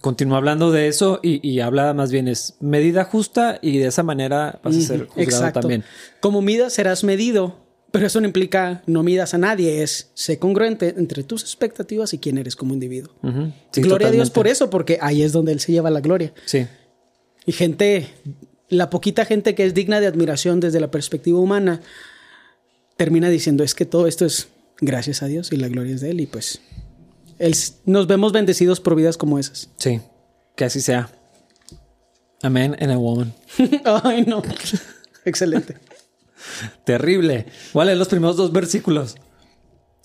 Continúa 0.00 0.38
hablando 0.38 0.70
de 0.70 0.88
eso 0.88 1.20
y, 1.22 1.60
habla 1.60 1.94
más 1.94 2.12
bien 2.12 2.28
es 2.28 2.56
medida 2.60 3.04
justa 3.04 3.58
y 3.62 3.78
de 3.78 3.86
esa 3.86 4.02
manera 4.02 4.60
vas 4.62 4.76
a 4.76 4.80
ser 4.80 5.06
juzgado 5.06 5.52
también. 5.52 5.84
Como 6.20 6.42
midas 6.42 6.74
serás 6.74 7.04
medido, 7.04 7.56
pero 7.90 8.06
eso 8.06 8.20
no 8.20 8.26
implica 8.26 8.82
no 8.86 9.02
midas 9.02 9.34
a 9.34 9.38
nadie, 9.38 9.82
es 9.82 10.10
sé 10.14 10.38
congruente 10.38 10.94
entre 10.96 11.24
tus 11.24 11.42
expectativas 11.42 12.12
y 12.14 12.18
quién 12.18 12.38
eres 12.38 12.54
como 12.54 12.74
individuo. 12.74 13.12
gloria 13.74 14.08
a 14.08 14.10
Dios 14.10 14.30
por 14.30 14.46
eso, 14.46 14.70
porque 14.70 14.98
ahí 15.00 15.22
es 15.22 15.32
donde 15.32 15.52
Él 15.52 15.60
se 15.60 15.72
lleva 15.72 15.90
la 15.90 16.00
gloria. 16.00 16.32
Sí. 16.44 16.66
Y 17.46 17.52
gente, 17.52 18.08
la 18.68 18.90
poquita 18.90 19.24
gente 19.24 19.54
que 19.54 19.64
es 19.64 19.74
digna 19.74 20.00
de 20.00 20.06
admiración 20.06 20.60
desde 20.60 20.80
la 20.80 20.90
perspectiva 20.90 21.38
humana, 21.38 21.80
termina 22.96 23.28
diciendo 23.30 23.64
es 23.64 23.74
que 23.74 23.86
todo 23.86 24.06
esto 24.06 24.24
es 24.24 24.48
gracias 24.80 25.22
a 25.22 25.26
Dios 25.26 25.52
y 25.52 25.56
la 25.56 25.68
gloria 25.68 25.94
es 25.94 26.00
de 26.00 26.10
Él 26.10 26.20
y 26.20 26.26
pues 26.26 26.60
nos 27.84 28.06
vemos 28.06 28.32
bendecidos 28.32 28.80
por 28.80 28.94
vidas 28.94 29.16
como 29.16 29.38
esas. 29.38 29.68
Sí, 29.76 30.00
que 30.56 30.64
así 30.64 30.80
sea. 30.80 31.10
Amén 32.42 32.76
and 32.80 32.92
a 32.92 32.98
woman. 32.98 33.32
Ay, 34.04 34.22
no. 34.22 34.42
Excelente. 35.24 35.76
Terrible. 36.84 37.46
Vale, 37.72 37.94
los 37.94 38.08
primeros 38.08 38.36
dos 38.36 38.52
versículos. 38.52 39.16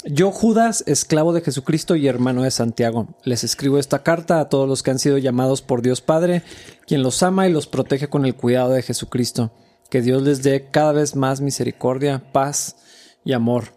Yo, 0.05 0.31
Judas, 0.31 0.83
esclavo 0.85 1.33
de 1.33 1.41
Jesucristo 1.41 1.95
y 1.95 2.07
hermano 2.07 2.43
de 2.43 2.51
Santiago, 2.51 3.07
les 3.23 3.43
escribo 3.43 3.79
esta 3.79 4.03
carta 4.03 4.39
a 4.39 4.47
todos 4.47 4.69
los 4.69 4.83
que 4.83 4.91
han 4.91 4.99
sido 4.99 5.17
llamados 5.17 5.61
por 5.61 5.81
Dios 5.81 6.01
Padre, 6.01 6.43
quien 6.85 7.03
los 7.03 7.23
ama 7.23 7.47
y 7.47 7.51
los 7.51 7.67
protege 7.67 8.07
con 8.07 8.25
el 8.25 8.35
cuidado 8.35 8.71
de 8.71 8.83
Jesucristo. 8.83 9.51
Que 9.89 10.01
Dios 10.01 10.21
les 10.21 10.43
dé 10.43 10.67
cada 10.69 10.91
vez 10.91 11.15
más 11.15 11.41
misericordia, 11.41 12.31
paz 12.31 12.77
y 13.25 13.33
amor. 13.33 13.73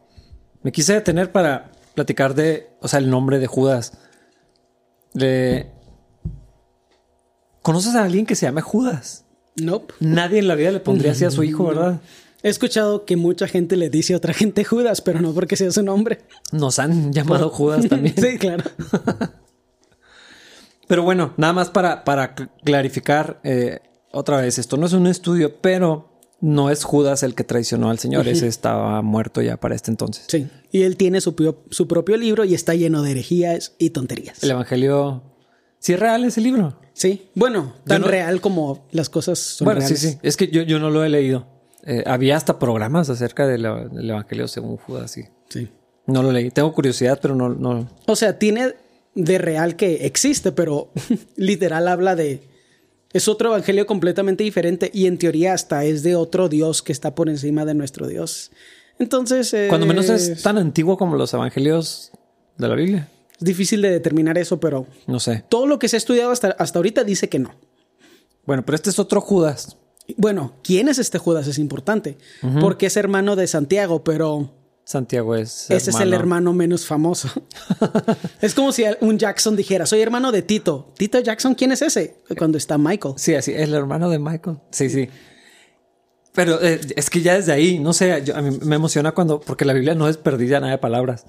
Me 0.62 0.72
quise 0.72 0.92
detener 0.92 1.32
para 1.32 1.72
platicar 1.94 2.34
de, 2.34 2.70
o 2.80 2.88
sea, 2.88 2.98
el 2.98 3.10
nombre 3.10 3.38
de 3.38 3.46
Judas. 3.46 3.92
¿Conoces 7.62 7.94
a 7.94 8.04
alguien 8.04 8.26
que 8.26 8.36
se 8.36 8.46
llame 8.46 8.60
Judas? 8.60 9.24
No. 9.56 9.82
Nadie 10.00 10.38
en 10.38 10.48
la 10.48 10.54
vida 10.54 10.70
le 10.70 10.80
pondría 10.80 11.12
así 11.12 11.24
a 11.24 11.30
su 11.30 11.42
hijo, 11.42 11.64
¿verdad? 11.64 12.00
He 12.42 12.48
escuchado 12.48 13.04
que 13.04 13.16
mucha 13.16 13.46
gente 13.46 13.76
le 13.76 13.90
dice 13.90 14.14
a 14.14 14.16
otra 14.16 14.32
gente 14.32 14.64
Judas, 14.64 15.00
pero 15.00 15.20
no 15.20 15.32
porque 15.34 15.56
sea 15.56 15.70
su 15.70 15.82
nombre. 15.82 16.20
Nos 16.52 16.78
han 16.78 17.12
llamado 17.12 17.50
Judas 17.50 17.88
también. 17.88 18.14
sí, 18.16 18.38
claro. 18.38 18.64
pero 20.88 21.02
bueno, 21.02 21.34
nada 21.36 21.52
más 21.52 21.70
para, 21.70 22.04
para 22.04 22.34
clarificar 22.64 23.40
eh, 23.44 23.80
otra 24.12 24.40
vez, 24.40 24.58
esto 24.58 24.76
no 24.76 24.86
es 24.86 24.92
un 24.92 25.06
estudio, 25.06 25.60
pero 25.60 26.08
no 26.40 26.70
es 26.70 26.84
Judas 26.84 27.22
el 27.22 27.34
que 27.34 27.44
traicionó 27.44 27.90
al 27.90 27.98
Señor, 27.98 28.26
ese 28.26 28.48
estaba 28.48 29.02
muerto 29.02 29.42
ya 29.42 29.58
para 29.58 29.74
este 29.74 29.90
entonces. 29.90 30.24
Sí. 30.28 30.48
Y 30.72 30.82
él 30.82 30.96
tiene 30.96 31.20
su, 31.20 31.34
su 31.70 31.86
propio 31.86 32.16
libro 32.16 32.44
y 32.44 32.54
está 32.54 32.74
lleno 32.74 33.02
de 33.02 33.10
herejías 33.12 33.74
y 33.78 33.90
tonterías. 33.90 34.42
El 34.42 34.50
Evangelio... 34.52 35.22
Sí 35.78 35.94
es 35.94 36.00
real 36.00 36.24
ese 36.24 36.42
libro. 36.42 36.78
Sí. 36.92 37.30
Bueno, 37.34 37.74
tan 37.86 38.02
no- 38.02 38.08
real 38.08 38.40
como 38.42 38.86
las 38.90 39.08
cosas 39.08 39.38
son 39.38 39.64
bueno, 39.64 39.80
reales. 39.80 39.98
sí, 39.98 40.10
sí. 40.10 40.18
Es 40.22 40.36
que 40.36 40.48
yo, 40.48 40.60
yo 40.62 40.78
no 40.78 40.90
lo 40.90 41.02
he 41.04 41.08
leído. 41.08 41.46
Eh, 41.84 42.02
había 42.06 42.36
hasta 42.36 42.58
programas 42.58 43.08
acerca 43.10 43.46
de 43.46 43.52
del 43.58 44.10
Evangelio 44.10 44.48
según 44.48 44.76
Judas, 44.76 45.10
sí. 45.10 45.24
Sí. 45.48 45.68
No 46.06 46.22
lo 46.22 46.32
leí. 46.32 46.50
Tengo 46.50 46.72
curiosidad, 46.72 47.18
pero 47.22 47.34
no... 47.34 47.48
no... 47.50 47.88
O 48.06 48.16
sea, 48.16 48.38
tiene 48.38 48.74
de 49.14 49.38
real 49.38 49.76
que 49.76 50.06
existe, 50.06 50.52
pero 50.52 50.90
literal 51.36 51.88
habla 51.88 52.16
de... 52.16 52.48
Es 53.12 53.26
otro 53.26 53.48
evangelio 53.48 53.86
completamente 53.86 54.44
diferente 54.44 54.88
y 54.94 55.06
en 55.06 55.18
teoría 55.18 55.52
hasta 55.52 55.84
es 55.84 56.02
de 56.04 56.14
otro 56.14 56.48
Dios 56.48 56.80
que 56.82 56.92
está 56.92 57.14
por 57.14 57.28
encima 57.28 57.64
de 57.64 57.74
nuestro 57.74 58.06
Dios. 58.06 58.52
Entonces... 59.00 59.52
eh, 59.52 59.66
Cuando 59.68 59.86
menos 59.86 60.08
es 60.08 60.42
tan 60.42 60.58
antiguo 60.58 60.96
como 60.96 61.16
los 61.16 61.32
Evangelios 61.34 62.12
de 62.56 62.68
la 62.68 62.74
Biblia. 62.76 63.08
es 63.32 63.44
difícil 63.44 63.82
de 63.82 63.90
determinar 63.90 64.38
eso, 64.38 64.60
pero 64.60 64.86
No 65.08 65.18
sé. 65.18 65.42
todo 65.48 65.66
lo 65.66 65.78
que 65.80 65.88
se 65.88 65.96
ha 65.96 65.98
estudiado 65.98 66.30
hasta, 66.30 66.50
hasta 66.50 66.78
ahorita 66.78 67.02
dice 67.02 67.28
que 67.28 67.40
no. 67.40 67.50
Bueno, 68.46 68.64
pero 68.64 68.76
este 68.76 68.90
es 68.90 68.98
otro 69.00 69.20
Judas. 69.20 69.76
Bueno, 70.18 70.54
¿quién 70.62 70.88
es 70.88 70.98
este 70.98 71.18
Judas? 71.18 71.46
Es 71.46 71.58
importante. 71.58 72.16
Porque 72.60 72.86
es 72.86 72.96
hermano 72.96 73.36
de 73.36 73.46
Santiago, 73.46 74.02
pero 74.04 74.52
Santiago 74.84 75.34
es. 75.36 75.70
ese 75.70 75.90
es 75.90 76.00
el 76.00 76.12
hermano 76.14 76.52
menos 76.52 76.86
famoso. 76.86 77.28
es 78.40 78.54
como 78.54 78.72
si 78.72 78.84
un 79.00 79.18
Jackson 79.18 79.54
dijera, 79.56 79.86
soy 79.86 80.00
hermano 80.00 80.32
de 80.32 80.42
Tito. 80.42 80.92
Tito 80.96 81.20
Jackson, 81.20 81.54
¿quién 81.54 81.72
es 81.72 81.82
ese? 81.82 82.16
Cuando 82.36 82.58
está 82.58 82.76
Michael. 82.78 83.14
Sí, 83.16 83.34
así, 83.34 83.52
el 83.52 83.72
hermano 83.74 84.10
de 84.10 84.18
Michael. 84.18 84.58
Sí, 84.70 84.88
sí. 84.90 85.08
Pero 86.32 86.62
eh, 86.62 86.80
es 86.96 87.10
que 87.10 87.22
ya 87.22 87.34
desde 87.34 87.52
ahí, 87.52 87.78
no 87.78 87.92
sé, 87.92 88.22
yo- 88.24 88.36
a 88.36 88.42
mí 88.42 88.56
me 88.62 88.76
emociona 88.76 89.12
cuando, 89.12 89.40
porque 89.40 89.64
la 89.64 89.72
Biblia 89.72 89.94
no 89.94 90.08
es 90.08 90.16
perdida 90.16 90.60
nada 90.60 90.72
de 90.72 90.78
palabras. 90.78 91.26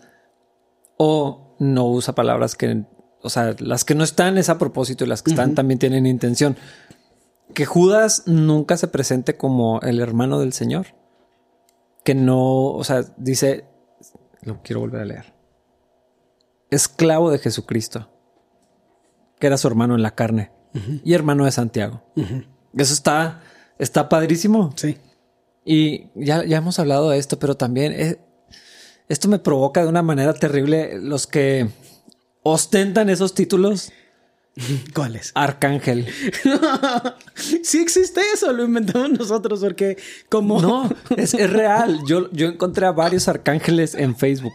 O 0.97 1.55
no 1.59 1.88
usa 1.88 2.13
palabras 2.13 2.55
que, 2.55 2.83
o 3.21 3.29
sea, 3.29 3.55
las 3.59 3.83
que 3.83 3.95
no 3.95 4.03
están 4.03 4.38
es 4.38 4.50
a 4.50 4.57
propósito 4.59 5.03
y 5.03 5.07
las 5.07 5.23
que 5.23 5.31
están 5.31 5.55
también 5.55 5.79
tienen 5.79 6.05
intención. 6.05 6.55
Que 7.53 7.65
Judas 7.65 8.24
nunca 8.25 8.77
se 8.77 8.88
presente 8.88 9.38
como 9.38 9.79
el 9.81 10.00
hermano 10.00 10.39
del 10.39 10.53
Señor. 10.53 10.88
Que 12.03 12.15
no, 12.15 12.67
o 12.67 12.84
sea, 12.84 13.03
dice, 13.17 13.65
lo 14.41 14.62
quiero 14.63 14.79
volver 14.79 15.01
a 15.01 15.05
leer. 15.05 15.34
Esclavo 16.70 17.31
de 17.31 17.39
Jesucristo, 17.39 18.10
que 19.39 19.48
era 19.48 19.58
su 19.58 19.67
hermano 19.67 19.96
en 19.96 20.01
la 20.01 20.15
carne 20.15 20.51
y 21.03 21.13
hermano 21.13 21.46
de 21.46 21.51
Santiago. 21.51 22.01
Eso 22.74 22.93
está, 22.93 23.41
está 23.77 24.08
padrísimo. 24.10 24.72
Sí. 24.75 24.98
Y 25.65 26.10
ya, 26.15 26.43
ya 26.46 26.58
hemos 26.58 26.79
hablado 26.79 27.10
de 27.10 27.17
esto, 27.17 27.38
pero 27.38 27.55
también 27.55 27.93
eh, 27.93 28.20
esto 29.10 29.27
me 29.27 29.39
provoca 29.39 29.84
de 29.84 29.89
una 29.89 30.01
manera 30.01 30.34
terrible 30.34 30.98
los 31.00 31.27
que 31.27 31.70
ostentan 32.43 33.10
esos 33.10 33.34
títulos. 33.34 33.91
¿Cuál 34.93 35.15
es? 35.15 35.31
Arcángel. 35.36 36.08
sí 37.63 37.79
existe 37.79 38.22
eso, 38.34 38.51
lo 38.51 38.63
inventamos 38.65 39.12
nosotros 39.12 39.60
porque 39.62 39.98
como... 40.29 40.62
No, 40.62 40.89
es, 41.17 41.34
es 41.34 41.50
real. 41.50 42.00
Yo, 42.08 42.29
yo 42.31 42.48
encontré 42.48 42.86
a 42.86 42.91
varios 42.91 43.27
arcángeles 43.27 43.96
en 43.96 44.15
Facebook. 44.15 44.53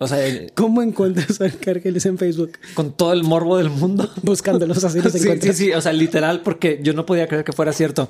O 0.00 0.06
sea, 0.06 0.24
eh, 0.26 0.52
¿Cómo 0.54 0.80
encuentras 0.82 1.40
arcángeles 1.40 2.06
en 2.06 2.18
Facebook? 2.18 2.52
con 2.74 2.92
todo 2.96 3.12
el 3.12 3.24
morbo 3.24 3.56
del 3.58 3.70
mundo. 3.70 4.08
Buscándolos 4.22 4.84
así 4.84 5.00
los 5.00 5.12
Sí, 5.12 5.18
sí, 5.18 5.24
encuentras. 5.24 5.56
sí, 5.56 5.72
o 5.72 5.80
sea, 5.80 5.92
literal, 5.92 6.42
porque 6.42 6.78
yo 6.82 6.92
no 6.92 7.04
podía 7.04 7.26
creer 7.26 7.42
que 7.44 7.52
fuera 7.52 7.72
cierto. 7.72 8.08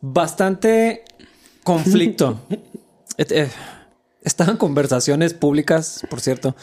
Bastante 0.00 1.04
conflicto. 1.64 2.40
Et- 3.16 3.32
eh, 3.32 3.48
Estaban 4.24 4.56
conversaciones 4.56 5.34
públicas, 5.34 6.02
por 6.08 6.20
cierto, 6.20 6.54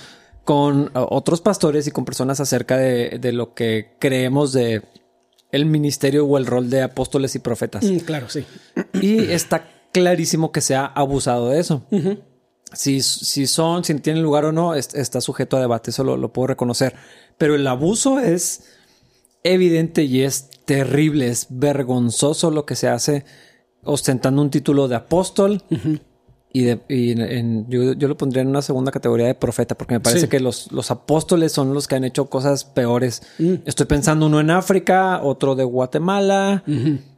con 0.50 0.89
otros 0.96 1.41
pastores 1.41 1.86
y 1.86 1.91
con 1.91 2.06
personas 2.06 2.39
acerca 2.39 2.75
de, 2.75 3.20
de 3.20 3.32
lo 3.34 3.53
que 3.53 3.91
creemos 4.00 4.51
de 4.51 4.82
el 5.51 5.68
ministerio 5.68 6.25
o 6.25 6.39
el 6.39 6.48
rol 6.48 6.72
de 6.72 6.82
apóstoles 6.82 7.36
y 7.36 7.39
profetas. 7.39 7.84
Mm, 7.86 7.98
claro, 7.98 8.29
sí. 8.29 8.46
Y 9.00 9.25
está 9.32 9.70
clarísimo 9.94 10.51
que 10.51 10.62
se 10.62 10.74
ha 10.75 10.88
abusado 10.88 11.50
de 11.50 11.60
eso. 11.60 11.84
si, 12.74 13.03
si 13.03 13.46
son, 13.46 13.84
si 13.84 13.94
tienen 14.00 14.24
lugar 14.24 14.46
o 14.46 14.51
no, 14.51 14.74
es- 14.74 14.96
está 14.96 15.22
sujeto 15.22 15.56
a 15.56 15.60
debate, 15.60 15.91
eso 15.91 16.03
lo, 16.03 16.18
lo 16.18 16.34
puedo 16.34 16.48
reconocer. 16.48 16.96
Pero 17.38 17.53
el 17.53 17.68
abuso 17.68 18.18
es 18.20 18.63
evidente 19.44 20.01
y 20.03 20.24
es 20.24 20.50
terrible, 20.65 21.27
es 21.27 21.46
vergonzoso 21.51 22.50
lo 22.50 22.65
que 22.65 22.75
se 22.75 22.88
hace 22.88 23.24
ostentando 23.84 24.41
un 24.41 24.50
título 24.50 24.88
de 24.88 24.96
apóstol. 24.96 25.62
Y, 26.51 26.63
de, 26.63 26.79
y 26.89 27.12
en- 27.12 27.22
en- 27.22 27.70
yo, 27.70 27.94
yo 27.94 28.08
lo 28.08 28.18
pondría 28.18 28.41
en 28.41 28.48
una 28.48 28.63
segunda 28.63 28.91
categoría 28.91 29.27
de 29.27 29.36
profeta, 29.36 29.75
porque 29.75 29.94
me 29.94 30.00
parece 30.00 30.22
Sí. 30.22 30.27
que 30.29 30.39
los, 30.39 30.72
los 30.72 30.89
apóstoles 30.89 31.51
son 31.51 31.74
los 31.75 31.88
que 31.88 31.96
han 31.96 32.03
hecho 32.03 32.25
cosas 32.25 32.65
peores. 32.65 33.22
Estoy 33.65 33.86
pensando 33.86 34.25
uno 34.25 34.39
en 34.39 34.50
África, 34.50 35.22
otro 35.22 35.56
de 35.56 35.63
Guatemala 35.63 36.63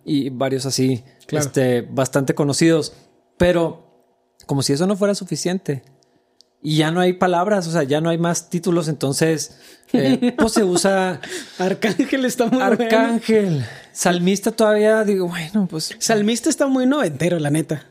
y 0.03 0.29
varios 0.31 0.65
así, 0.65 1.03
Claro. 1.27 1.45
este, 1.45 1.81
bastante 1.81 2.35
conocidos. 2.35 2.91
Pero 3.37 3.87
como 4.47 4.63
si 4.63 4.73
eso 4.73 4.85
no 4.85 4.97
fuera 4.97 5.15
suficiente. 5.15 5.83
Y 6.61 6.75
ya 6.77 6.91
no 6.91 6.99
hay 6.99 7.13
palabras, 7.13 7.65
o 7.67 7.71
sea, 7.71 7.83
ya 7.83 8.01
no 8.01 8.09
hay 8.09 8.17
más 8.19 8.49
títulos, 8.51 8.87
entonces 8.87 9.57
eh, 9.93 10.35
pues 10.37 10.53
se 10.53 10.63
usa 10.63 11.19
Arcángel 11.57 12.25
está 12.25 12.45
muy 12.45 12.57
bueno. 12.61 12.65
arcángel, 12.83 13.65
salmista 13.93 14.51
todavía, 14.51 15.03
digo, 15.03 15.27
bueno, 15.27 15.67
pues 15.67 15.95
Salmista 15.97 16.49
está 16.51 16.67
muy 16.67 16.85
noventero, 16.85 17.39
la 17.39 17.49
neta. 17.49 17.87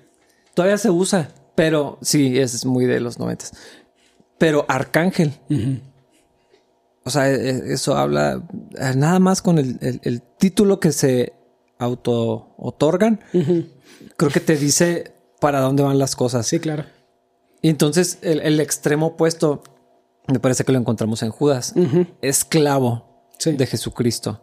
Todavía 0.61 0.77
se 0.77 0.91
usa, 0.91 1.31
pero 1.55 1.97
sí, 2.03 2.39
es 2.39 2.67
muy 2.67 2.85
de 2.85 3.01
los 3.01 3.19
noventas. 3.19 3.53
Pero 4.37 4.67
arcángel, 4.69 5.33
o 7.03 7.09
sea, 7.09 7.31
e- 7.31 7.73
eso 7.73 7.97
habla 7.97 8.43
eh, 8.79 8.93
nada 8.95 9.19
más 9.21 9.41
con 9.41 9.59
el, 9.59 9.79
el- 9.81 10.01
el 10.05 10.21
título 10.39 10.79
que 10.79 10.93
se 10.93 11.33
auto 11.79 12.55
otorgan, 12.59 13.21
creo 14.19 14.31
que 14.31 14.41
te 14.41 14.57
dice 14.57 15.15
para 15.41 15.61
dónde 15.61 15.83
van 15.83 15.99
las 15.99 16.15
cosas. 16.15 16.47
Sí, 16.47 16.61
claro. 16.61 16.85
Y 17.63 17.71
entonces 17.71 18.19
el, 18.21 18.41
el 18.43 18.61
extremo 18.61 19.07
opuesto, 19.07 19.63
me 20.29 20.41
parece 20.41 20.65
que 20.65 20.73
lo 20.73 20.79
encontramos 20.79 21.23
en 21.23 21.31
Judas, 21.31 21.73
esclavo 22.21 23.09
Sí. 23.39 23.53
de 23.53 23.67
Jesucristo. 23.67 24.43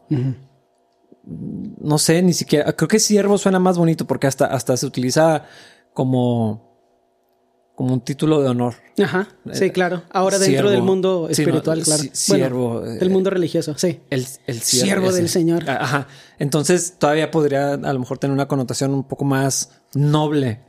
No 1.24 1.98
sé, 2.00 2.24
ni 2.24 2.34
siquiera, 2.34 2.74
creo 2.74 2.88
que 2.88 2.98
siervo 3.00 3.38
suena 3.38 3.60
más 3.60 3.78
bonito 3.78 4.08
porque 4.08 4.26
hasta, 4.26 4.48
hasta 4.48 4.76
se 4.78 4.86
utiliza 4.88 5.44
como, 5.98 7.74
como 7.76 7.92
un 7.96 8.02
título 8.02 8.40
de 8.44 8.50
honor. 8.50 8.76
Ajá. 9.04 9.28
Sí, 9.52 9.72
claro. 9.72 10.04
Ahora 10.12 10.38
dentro 10.38 10.52
Siervo. 10.52 10.70
del 10.70 10.84
mundo 10.84 11.28
espiritual, 11.28 11.82
claro. 11.82 12.04
si- 12.04 12.10
Bueno, 12.32 12.46
siervo, 12.46 12.86
eh, 12.86 13.00
del 13.00 13.10
mundo 13.10 13.32
religioso, 13.32 13.76
sí. 13.80 14.00
El, 14.12 14.28
el 14.46 14.62
Siervo 14.62 15.12
del 15.12 15.28
Señor. 15.28 15.68
Ajá. 15.68 16.08
Entonces 16.38 16.94
todavía 17.00 17.32
podría 17.32 17.74
a 17.74 17.94
lo 17.94 18.00
mejor 18.00 18.20
tener 18.20 18.32
una 18.32 18.48
connotación 18.48 18.94
un 18.94 19.06
poco 19.06 19.26
más 19.26 19.72
noble. 19.96 20.60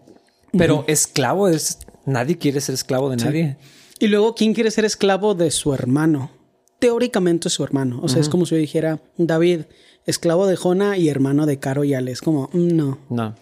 Pero 0.56 0.84
esclavo 0.86 1.48
es... 1.48 1.78
Nadie 2.06 2.38
quiere 2.38 2.62
ser 2.62 2.74
esclavo 2.74 3.10
de 3.10 3.16
nadie. 3.16 3.58
Y 3.98 4.06
luego, 4.06 4.34
¿quién 4.34 4.54
quiere 4.54 4.70
ser 4.70 4.86
esclavo 4.86 5.34
de 5.34 5.50
su 5.50 5.74
hermano? 5.74 6.30
Teóricamente 6.78 7.50
su 7.50 7.62
hermano. 7.64 8.00
O 8.02 8.08
sea, 8.08 8.22
es 8.22 8.30
como 8.30 8.46
si 8.46 8.52
yo 8.54 8.56
dijera, 8.56 8.98
David, 9.18 9.62
esclavo 10.06 10.46
de 10.46 10.56
Jona 10.56 10.96
y 10.96 11.10
hermano 11.10 11.44
de 11.44 11.58
Caro 11.58 11.84
y 11.84 11.92
Ale. 11.92 12.12
Es 12.12 12.22
como, 12.22 12.48
mm, 12.54 12.68
no. 12.76 12.98
No. 13.10 13.34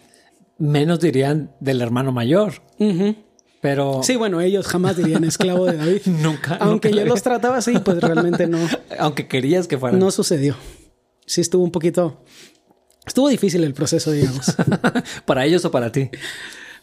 Menos 0.58 1.00
dirían 1.00 1.52
del 1.60 1.80
hermano 1.82 2.12
mayor. 2.12 2.62
Pero... 3.60 4.00
Sí, 4.02 4.16
bueno, 4.16 4.40
ellos 4.40 4.66
jamás 4.66 4.96
dirían 4.96 5.24
esclavo 5.24 5.66
de 5.66 5.76
David. 5.76 6.02
Nunca. 6.06 6.56
Aunque 6.60 6.88
nunca 6.90 7.02
yo 7.02 7.06
los 7.08 7.22
trataba 7.22 7.58
así, 7.58 7.78
pues 7.78 8.00
realmente 8.00 8.46
no, 8.46 8.58
Aunque 8.98 9.26
querías 9.28 9.66
que 9.66 9.76
fueran. 9.78 9.98
no 9.98 10.10
sucedió. 10.10 10.56
Sí 11.26 11.40
estuvo 11.40 11.64
un 11.64 11.72
poquito... 11.72 12.22
Estuvo 13.06 13.28
difícil 13.28 13.62
el 13.62 13.72
proceso, 13.72 14.10
digamos. 14.10 14.56
para 15.26 15.44
ellos 15.44 15.64
o 15.64 15.70
para 15.70 15.92
ti. 15.92 16.10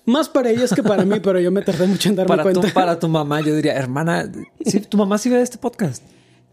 Más 0.06 0.30
para 0.30 0.52
ellos 0.52 0.74
que 0.74 0.84
para 0.84 1.04
mí, 1.06 1.20
pero 1.20 1.40
yo 1.40 1.52
me 1.52 1.62
tardé 1.62 1.88
mucho 1.88 2.10
en 2.10 2.16
darme 2.16 2.28
Para 2.28 2.44
cuenta. 2.44 2.62
tu, 2.62 2.74
para 2.74 3.00
tu 3.00 3.08
mamá, 3.08 3.42
yo 3.42 3.56
diría, 3.56 3.74
hermana, 3.74 4.30
sí, 4.66 4.80
tu 4.82 4.98
mamá 4.98 5.18
sí 5.18 5.30
ve 5.30 5.42
este 5.42 5.58
podcast. 5.58 6.04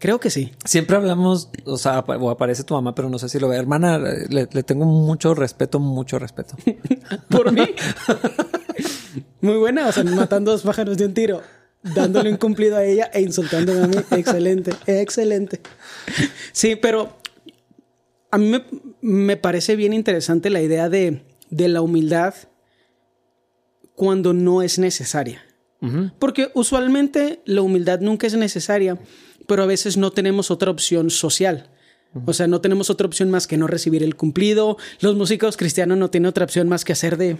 Creo 0.01 0.19
que 0.19 0.31
sí. 0.31 0.51
Siempre 0.65 0.97
hablamos, 0.97 1.51
o 1.63 1.77
sea, 1.77 1.99
o 1.99 2.31
aparece 2.31 2.63
tu 2.63 2.73
mamá, 2.73 2.95
pero 2.95 3.07
no 3.07 3.19
sé 3.19 3.29
si 3.29 3.37
lo 3.37 3.47
ve. 3.47 3.57
Hermana, 3.57 3.99
le, 3.99 4.49
le 4.51 4.63
tengo 4.63 4.85
mucho 4.85 5.35
respeto, 5.35 5.79
mucho 5.79 6.17
respeto. 6.17 6.55
Por 7.29 7.51
mí. 7.51 7.61
Muy 9.41 9.57
buena, 9.57 9.87
o 9.87 9.91
sea, 9.91 10.03
matando 10.05 10.51
dos 10.53 10.63
pájaros 10.63 10.97
de 10.97 11.05
un 11.05 11.13
tiro, 11.13 11.43
dándole 11.83 12.31
un 12.31 12.37
cumplido 12.37 12.77
a 12.77 12.83
ella 12.83 13.11
e 13.13 13.21
insultándome 13.21 13.83
a 13.83 13.87
mí. 13.87 13.97
Excelente, 14.09 14.73
excelente. 14.87 15.61
Sí, 16.51 16.75
pero 16.75 17.17
a 18.31 18.39
mí 18.39 18.47
me, 18.47 18.65
me 19.01 19.37
parece 19.37 19.75
bien 19.75 19.93
interesante 19.93 20.49
la 20.49 20.63
idea 20.63 20.89
de, 20.89 21.23
de 21.51 21.67
la 21.67 21.81
humildad 21.81 22.33
cuando 23.93 24.33
no 24.33 24.63
es 24.63 24.79
necesaria. 24.79 25.43
Porque 26.17 26.51
usualmente 26.53 27.41
la 27.45 27.61
humildad 27.61 27.99
nunca 28.01 28.25
es 28.25 28.35
necesaria, 28.35 28.99
pero 29.47 29.63
a 29.63 29.65
veces 29.65 29.97
no 29.97 30.11
tenemos 30.11 30.51
otra 30.51 30.71
opción 30.71 31.09
social. 31.09 31.69
O 32.25 32.33
sea, 32.33 32.47
no 32.47 32.59
tenemos 32.59 32.89
otra 32.89 33.07
opción 33.07 33.31
más 33.31 33.47
que 33.47 33.57
no 33.57 33.67
recibir 33.67 34.03
el 34.03 34.15
cumplido. 34.15 34.77
Los 34.99 35.15
músicos 35.15 35.55
cristianos 35.55 35.97
no 35.97 36.09
tienen 36.09 36.27
otra 36.27 36.43
opción 36.43 36.67
más 36.67 36.83
que 36.83 36.91
hacer 36.91 37.17
de 37.17 37.37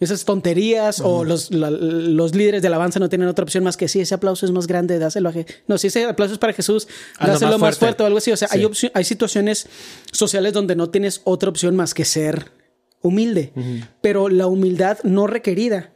esas 0.00 0.24
tonterías 0.24 1.00
o 1.00 1.24
los, 1.24 1.50
los, 1.50 2.34
líderes 2.34 2.62
de 2.62 2.68
alabanza 2.68 2.98
no 2.98 3.08
tienen 3.08 3.28
otra 3.28 3.44
opción 3.44 3.62
más 3.62 3.76
que 3.76 3.86
si 3.86 4.00
ese 4.00 4.14
aplauso 4.14 4.44
es 4.44 4.52
más 4.52 4.66
grande, 4.66 4.98
dáselo 4.98 5.28
a 5.28 5.32
Jesús. 5.32 5.56
No, 5.68 5.78
si 5.78 5.86
ese 5.86 6.04
aplauso 6.04 6.34
es 6.34 6.38
para 6.38 6.52
Jesús, 6.52 6.88
dáselo 7.20 7.58
más 7.58 7.78
fuerte. 7.78 8.02
o 8.02 8.06
algo 8.06 8.18
así. 8.18 8.32
O 8.32 8.36
sea, 8.36 8.48
hay, 8.50 8.66
hay 8.92 9.04
situaciones 9.04 9.66
sociales 10.12 10.52
donde 10.52 10.76
no 10.76 10.90
tienes 10.90 11.20
otra 11.24 11.48
opción 11.48 11.76
más 11.76 11.94
que 11.94 12.04
ser 12.04 12.52
humilde. 13.02 13.52
Pero 14.00 14.28
la 14.28 14.46
humildad 14.46 14.98
no 15.04 15.26
requerida, 15.26 15.92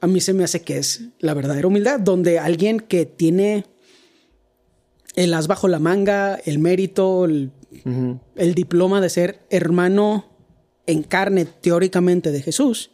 a 0.00 0.06
mí 0.06 0.20
se 0.20 0.32
me 0.32 0.42
hace 0.42 0.62
que 0.62 0.78
es 0.78 1.02
la 1.20 1.34
verdadera 1.34 1.68
humildad, 1.68 2.00
donde 2.00 2.38
alguien 2.38 2.80
que 2.80 3.06
tiene 3.06 3.66
el 5.16 5.34
as 5.34 5.48
bajo 5.48 5.66
la 5.66 5.78
manga, 5.78 6.36
el 6.44 6.58
mérito, 6.58 7.24
el, 7.24 7.50
el 8.36 8.54
diploma 8.54 9.00
de 9.00 9.10
ser 9.10 9.40
hermano 9.50 10.26
en 10.86 11.02
carne 11.02 11.46
teóricamente 11.46 12.30
de 12.30 12.42
Jesús, 12.42 12.90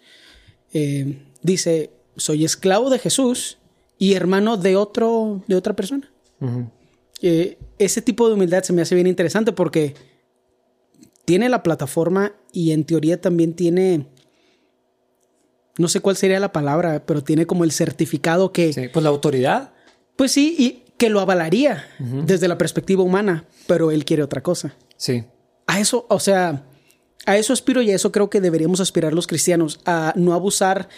eh, 0.73 1.26
dice, 1.43 1.91
soy 2.17 2.45
esclavo 2.45 2.91
de 2.91 2.99
Jesús 2.99 3.59
y 3.99 4.14
hermano 4.14 4.57
de, 4.57 4.76
otro, 4.76 5.43
de 5.47 5.57
otra 5.57 5.76
persona. 5.76 6.11
Eh, 7.21 7.59
ese 7.79 8.02
tipo 8.02 8.29
de 8.29 8.35
humildad 8.35 8.62
se 8.62 8.73
me 8.73 8.83
hace 8.83 8.95
bien 8.95 9.07
interesante 9.07 9.52
porque 9.52 9.95
tiene 11.25 11.49
la 11.49 11.62
plataforma 11.62 12.35
y 12.52 12.73
en 12.73 12.85
teoría 12.85 13.21
también 13.21 13.55
tiene, 13.55 14.07
no 15.79 15.88
sé 15.88 16.00
cuál 16.00 16.17
sería 16.17 16.41
la 16.41 16.52
palabra, 16.52 17.05
pero 17.07 17.23
tiene 17.23 17.47
como 17.47 17.64
el 17.64 17.73
certificado 17.73 18.52
que... 18.52 18.91
pues 18.93 19.02
la 19.02 19.11
autoridad. 19.11 19.73
Pues 20.17 20.33
sí, 20.33 20.57
y 20.59 20.82
que 21.02 21.11
lo 21.11 21.18
avalaría 21.18 21.85
desde 21.99 22.47
la 22.47 22.56
perspectiva 22.56 23.02
humana, 23.02 23.44
pero 23.66 23.90
él 23.90 24.04
quiere 24.04 24.23
otra 24.23 24.40
cosa. 24.40 24.76
Sí. 24.97 25.25
A 25.66 25.80
eso, 25.80 26.06
o 26.09 26.21
sea, 26.21 26.64
a 27.26 27.37
eso 27.37 27.52
aspiro 27.52 27.82
y 27.82 27.90
a 27.90 27.97
eso 27.97 28.12
creo 28.12 28.30
que 28.30 28.40
deberíamos 28.40 28.78
aspirar 28.78 29.12
los 29.12 29.26
cristianos, 29.26 29.80
a 29.85 30.12
no 30.14 30.32
abusar 30.32 30.88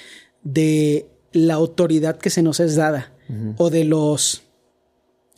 de 0.42 1.08
la 1.32 1.54
autoridad 1.54 2.18
que 2.18 2.28
se 2.28 2.42
nos 2.42 2.60
es 2.60 2.76
dada 2.76 3.14
o 3.56 3.70
de 3.70 3.84
los, 3.84 4.42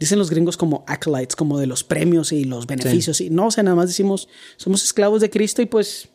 dicen 0.01 0.19
los 0.19 0.31
gringos 0.31 0.57
como 0.57 0.85
acolytes, 0.89 1.37
como 1.37 1.61
de 1.61 1.69
los 1.69 1.85
premios 1.85 2.33
y 2.33 2.43
los 2.43 2.67
beneficios. 2.67 3.21
Y 3.21 3.31
no, 3.31 3.47
o 3.47 3.51
sea, 3.53 3.63
nada 3.63 3.77
más 3.77 3.87
decimos, 3.87 4.29
somos 4.57 4.83
esclavos 4.83 5.21
de 5.21 5.31
Cristo 5.31 5.63
y 5.63 5.67
pues 5.67 6.09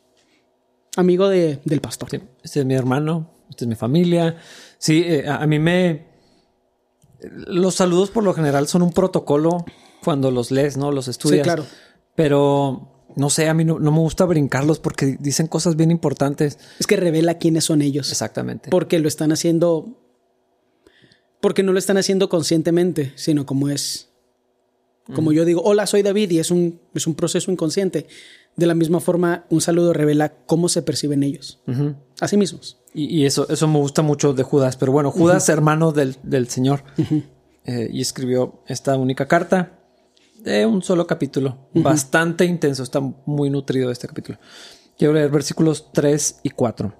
amigo 0.97 1.29
de, 1.29 1.61
del 1.63 1.79
pastor. 1.79 2.09
este 2.43 2.59
es 2.59 2.65
mi 2.65 2.73
hermano, 2.73 3.31
esta 3.49 3.63
es 3.63 3.69
mi 3.69 3.75
familia. 3.75 4.35
Sí, 4.77 5.03
eh, 5.05 5.23
a, 5.25 5.37
a 5.37 5.47
mí 5.47 5.57
me... 5.57 6.10
Los 7.21 7.75
saludos 7.75 8.09
por 8.09 8.23
lo 8.23 8.33
general 8.33 8.67
son 8.67 8.81
un 8.81 8.91
protocolo 8.91 9.65
cuando 10.03 10.31
los 10.31 10.51
lees, 10.51 10.77
¿no? 10.77 10.91
Los 10.91 11.07
estudias. 11.07 11.39
Sí, 11.39 11.43
claro. 11.43 11.65
Pero 12.15 12.91
no 13.15 13.29
sé, 13.29 13.47
a 13.47 13.53
mí 13.53 13.65
no, 13.65 13.79
me 13.79 13.89
gusta 13.89 14.25
brincarlos 14.25 14.79
porque 14.79 15.17
dicen 15.19 15.47
cosas 15.47 15.75
bien 15.75 15.91
importantes. 15.91 16.57
Es 16.79 16.87
que 16.87 16.95
revela 16.95 17.37
quiénes 17.37 17.65
son 17.65 17.81
ellos. 17.81 18.11
Exactamente. 18.11 18.69
Porque 18.69 18.99
lo 18.99 19.07
están 19.07 19.31
haciendo. 19.31 19.97
Porque 21.39 21.63
no 21.63 21.73
lo 21.73 21.79
están 21.79 21.97
haciendo 21.97 22.29
conscientemente, 22.29 23.13
sino 23.15 23.45
como 23.45 23.69
es. 23.69 24.09
Como 25.15 25.33
yo 25.33 25.43
digo, 25.43 25.61
hola, 25.63 25.87
soy 25.87 26.03
David 26.03 26.31
y 26.31 26.39
es 26.39 26.51
un, 26.51 26.79
es 26.93 27.05
un 27.05 27.15
proceso 27.15 27.51
inconsciente. 27.51 28.07
De 28.55 28.65
la 28.65 28.75
misma 28.75 29.01
forma, 29.01 29.45
un 29.49 29.59
saludo 29.59 29.93
revela 29.93 30.33
cómo 30.45 30.69
se 30.69 30.83
perciben 30.83 31.23
ellos. 31.23 31.59
A 32.21 32.27
sí 32.27 32.37
mismos. 32.37 32.77
Y, 32.93 33.25
eso, 33.25 33.47
eso 33.49 33.67
me 33.67 33.79
gusta 33.79 34.03
mucho 34.03 34.33
de 34.33 34.43
Judas. 34.43 34.77
Pero 34.77 34.91
bueno, 34.91 35.11
Judas, 35.11 35.49
hermano 35.49 35.91
del, 35.91 36.47
Señor, 36.47 36.83
eh, 37.65 37.89
y 37.91 37.99
escribió 37.99 38.61
esta 38.67 38.95
única 38.95 39.27
carta 39.27 39.79
de 40.43 40.65
un 40.65 40.81
solo 40.81 41.05
capítulo, 41.07 41.69
bastante 41.73 42.45
intenso, 42.45 42.83
está 42.83 42.99
muy 42.99 43.49
nutrido 43.49 43.91
este 43.91 44.07
capítulo. 44.07 44.37
Quiero 44.97 45.13
leer 45.13 45.29
versículos 45.29 45.91
3 45.93 46.41
y 46.43 46.51
4. 46.51 46.93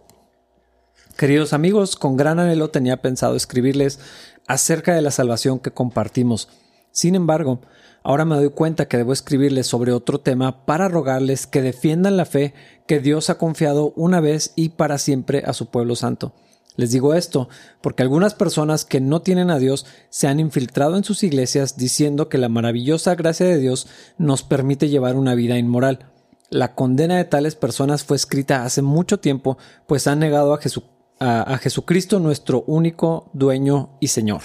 Queridos 1.18 1.54
amigos, 1.54 1.96
con 1.96 2.18
gran 2.18 2.40
anhelo 2.40 2.70
tenía 2.70 2.98
pensado 3.02 3.36
escribirles 3.36 4.00
acerca 4.48 4.96
de 4.96 5.02
la 5.02 5.12
salvación 5.12 5.60
que 5.60 5.72
compartimos. 5.72 6.50
Sin 6.92 7.14
embargo, 7.16 7.62
ahora 8.04 8.26
me 8.26 8.36
doy 8.36 8.50
cuenta 8.50 8.88
que 8.88 8.98
debo 8.98 9.14
escribirles 9.14 9.68
sobre 9.68 9.92
otro 9.92 10.20
tema 10.20 10.66
para 10.66 10.88
rogarles 10.88 11.48
que 11.48 11.62
defiendan 11.62 12.18
la 12.18 12.26
fe 12.26 12.54
que 12.88 13.00
Dios 13.00 13.30
ha 13.30 13.38
confiado 13.38 13.94
una 13.96 14.20
vez 14.20 14.54
y 14.56 14.70
para 14.70 14.98
siempre 14.98 15.44
a 15.46 15.54
su 15.54 15.68
pueblo 15.70 15.96
santo. 15.96 16.34
Les 16.78 16.92
digo 16.92 17.14
esto 17.14 17.50
porque 17.82 18.04
algunas 18.04 18.34
personas 18.34 18.86
que 18.86 19.02
no 19.02 19.22
tienen 19.22 19.52
a 19.52 19.60
Dios 19.60 19.86
se 20.10 20.28
han 20.28 20.40
infiltrado 20.40 20.96
en 20.96 21.04
sus 21.04 21.24
iglesias 21.24 21.76
diciendo 21.78 22.30
que 22.30 22.38
la 22.38 22.50
maravillosa 22.50 23.16
gracia 23.16 23.46
de 23.46 23.60
Dios 23.60 23.88
nos 24.18 24.44
permite 24.44 24.90
llevar 24.90 25.16
una 25.16 25.36
vida 25.36 25.58
inmoral. 25.58 26.12
La 26.50 26.76
condena 26.76 27.18
de 27.18 27.26
tales 27.26 27.56
personas 27.56 28.04
fue 28.04 28.18
escrita 28.18 28.66
hace 28.66 28.82
mucho 28.82 29.20
tiempo, 29.20 29.58
pues 29.88 30.08
han 30.08 30.20
negado 30.20 30.54
a, 30.54 31.58
Jesucristo 31.60 32.20
nuestro 32.20 32.64
único 32.68 33.30
dueño 33.34 33.98
y 34.00 34.08
Señor. 34.08 34.42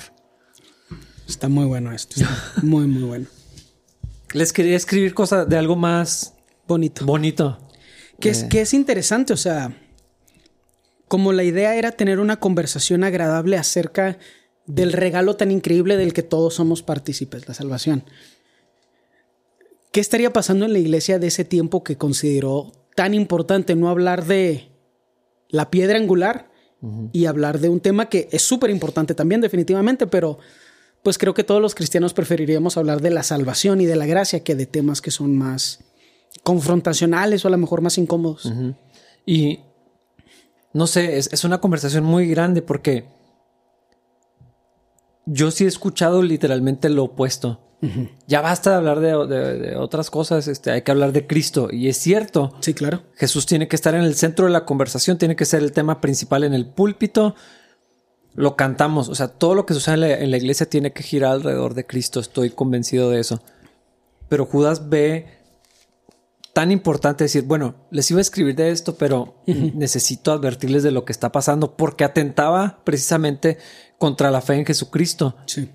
Está 1.26 1.48
muy 1.48 1.64
bueno 1.64 1.92
esto, 1.92 2.20
muy 2.62 2.86
muy 2.86 3.02
bueno. 3.02 3.35
Les 4.32 4.52
quería 4.52 4.76
escribir 4.76 5.14
cosas 5.14 5.48
de 5.48 5.56
algo 5.56 5.76
más 5.76 6.34
bonito. 6.66 7.04
Bonito. 7.04 7.58
Que, 8.20 8.30
es, 8.30 8.42
eh. 8.42 8.48
que 8.50 8.60
es 8.62 8.74
interesante, 8.74 9.32
o 9.32 9.36
sea, 9.36 9.76
como 11.08 11.32
la 11.32 11.44
idea 11.44 11.76
era 11.76 11.92
tener 11.92 12.18
una 12.18 12.40
conversación 12.40 13.04
agradable 13.04 13.56
acerca 13.56 14.18
del 14.66 14.92
regalo 14.92 15.36
tan 15.36 15.50
increíble 15.50 15.96
del 15.96 16.12
que 16.12 16.22
todos 16.22 16.54
somos 16.54 16.82
partícipes, 16.82 17.46
la 17.46 17.54
salvación. 17.54 18.04
¿Qué 19.92 20.00
estaría 20.00 20.32
pasando 20.32 20.64
en 20.66 20.72
la 20.72 20.78
iglesia 20.78 21.18
de 21.18 21.28
ese 21.28 21.44
tiempo 21.44 21.84
que 21.84 21.96
consideró 21.96 22.72
tan 22.94 23.14
importante 23.14 23.76
no 23.76 23.88
hablar 23.88 24.24
de 24.26 24.68
la 25.48 25.70
piedra 25.70 25.98
angular 25.98 26.50
y 27.12 27.26
hablar 27.26 27.60
de 27.60 27.68
un 27.68 27.80
tema 27.80 28.08
que 28.08 28.28
es 28.30 28.42
súper 28.42 28.70
importante 28.70 29.14
también 29.14 29.40
definitivamente, 29.40 30.06
pero 30.06 30.38
pues 31.06 31.18
creo 31.18 31.34
que 31.34 31.44
todos 31.44 31.62
los 31.62 31.76
cristianos 31.76 32.14
preferiríamos 32.14 32.76
hablar 32.76 33.00
de 33.00 33.10
la 33.10 33.22
salvación 33.22 33.80
y 33.80 33.86
de 33.86 33.94
la 33.94 34.06
gracia 34.06 34.42
que 34.42 34.56
de 34.56 34.66
temas 34.66 35.00
que 35.00 35.12
son 35.12 35.38
más 35.38 35.84
confrontacionales 36.42 37.44
o 37.44 37.48
a 37.48 37.52
lo 37.52 37.58
mejor 37.58 37.80
más 37.80 37.96
incómodos. 37.96 38.52
Y 39.24 39.60
no 40.72 40.88
sé, 40.88 41.16
es, 41.16 41.44
una 41.44 41.58
conversación 41.58 42.02
muy 42.02 42.26
grande 42.26 42.60
porque 42.60 43.04
yo 45.26 45.52
sí 45.52 45.62
he 45.62 45.68
escuchado 45.68 46.22
literalmente 46.22 46.88
lo 46.88 47.04
opuesto. 47.04 47.60
Ya 48.26 48.40
basta 48.40 48.70
de 48.70 48.76
hablar 48.76 48.98
de, 48.98 49.76
otras 49.76 50.10
cosas, 50.10 50.48
este, 50.48 50.72
hay 50.72 50.82
que 50.82 50.90
hablar 50.90 51.12
de 51.12 51.28
Cristo. 51.28 51.68
Y 51.70 51.86
es 51.86 51.98
cierto. 51.98 52.56
Sí, 52.58 52.74
claro. 52.74 53.04
Jesús 53.14 53.46
tiene 53.46 53.68
que 53.68 53.76
estar 53.76 53.94
en 53.94 54.02
el 54.02 54.16
centro 54.16 54.46
de 54.46 54.50
la 54.50 54.64
conversación, 54.64 55.18
tiene 55.18 55.36
que 55.36 55.44
ser 55.44 55.62
el 55.62 55.70
tema 55.70 56.00
principal 56.00 56.42
en 56.42 56.52
el 56.52 56.66
púlpito. 56.66 57.36
Lo 58.36 58.54
cantamos, 58.54 59.08
o 59.08 59.14
sea, 59.14 59.28
todo 59.28 59.54
lo 59.54 59.66
que 59.66 59.74
sucede 59.74 60.22
en 60.22 60.30
la 60.30 60.36
iglesia 60.36 60.68
tiene 60.68 60.92
que 60.92 61.02
girar 61.02 61.32
alrededor 61.32 61.74
de 61.74 61.86
Cristo, 61.86 62.20
estoy 62.20 62.50
convencido 62.50 63.10
de 63.10 63.20
eso. 63.20 63.40
Pero 64.28 64.46
Judas 64.46 64.88
ve 64.88 65.26
tan 66.52 66.70
importante 66.70 67.24
decir, 67.24 67.42
bueno, 67.42 67.74
les 67.90 68.10
iba 68.10 68.18
a 68.18 68.22
escribir 68.22 68.54
de 68.54 68.70
esto, 68.70 68.96
pero 68.96 69.42
necesito 69.46 70.32
advertirles 70.32 70.82
de 70.82 70.90
lo 70.90 71.04
que 71.04 71.12
está 71.12 71.30
pasando 71.30 71.76
porque 71.76 72.04
atentaba 72.04 72.80
precisamente 72.82 73.58
contra 73.98 74.30
la 74.30 74.40
fe 74.40 74.54
en 74.54 74.64
Jesucristo. 74.64 75.36
Sí. 75.46 75.70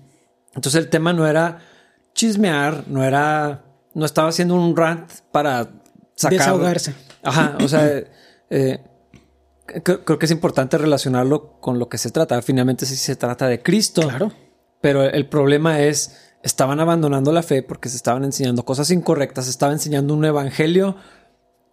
Entonces 0.54 0.82
el 0.82 0.90
tema 0.90 1.12
no 1.12 1.26
era 1.26 1.60
chismear, 2.14 2.84
no 2.88 3.04
era, 3.04 3.64
no 3.94 4.04
estaba 4.04 4.28
haciendo 4.28 4.54
un 4.54 4.76
rant 4.76 5.10
para 5.30 5.70
sacar. 6.14 6.38
Desahogarse. 6.38 6.94
Ajá, 7.22 7.56
o 7.62 7.68
sea, 7.68 8.02
eh, 8.50 8.80
creo, 9.82 10.18
que 10.18 10.26
es 10.26 10.32
importante 10.32 10.78
relacionarlo 10.78 11.60
con 11.60 11.78
lo 11.78 11.88
que 11.88 11.98
se 11.98 12.10
trata. 12.10 12.40
Finalmente 12.42 12.86
sí 12.86 12.96
se 12.96 13.16
trata 13.16 13.48
de 13.48 13.62
Cristo. 13.62 14.02
Claro. 14.02 14.32
Pero 14.80 15.04
el 15.04 15.28
problema 15.28 15.80
es 15.80 16.32
estaban 16.42 16.80
abandonando 16.80 17.32
la 17.32 17.42
fe 17.42 17.62
porque 17.62 17.88
se 17.88 17.96
estaban 17.96 18.24
enseñando 18.24 18.64
cosas 18.64 18.90
incorrectas, 18.90 19.44
se 19.44 19.50
estaba 19.50 19.72
enseñando 19.72 20.14
un 20.14 20.24
evangelio 20.24 20.96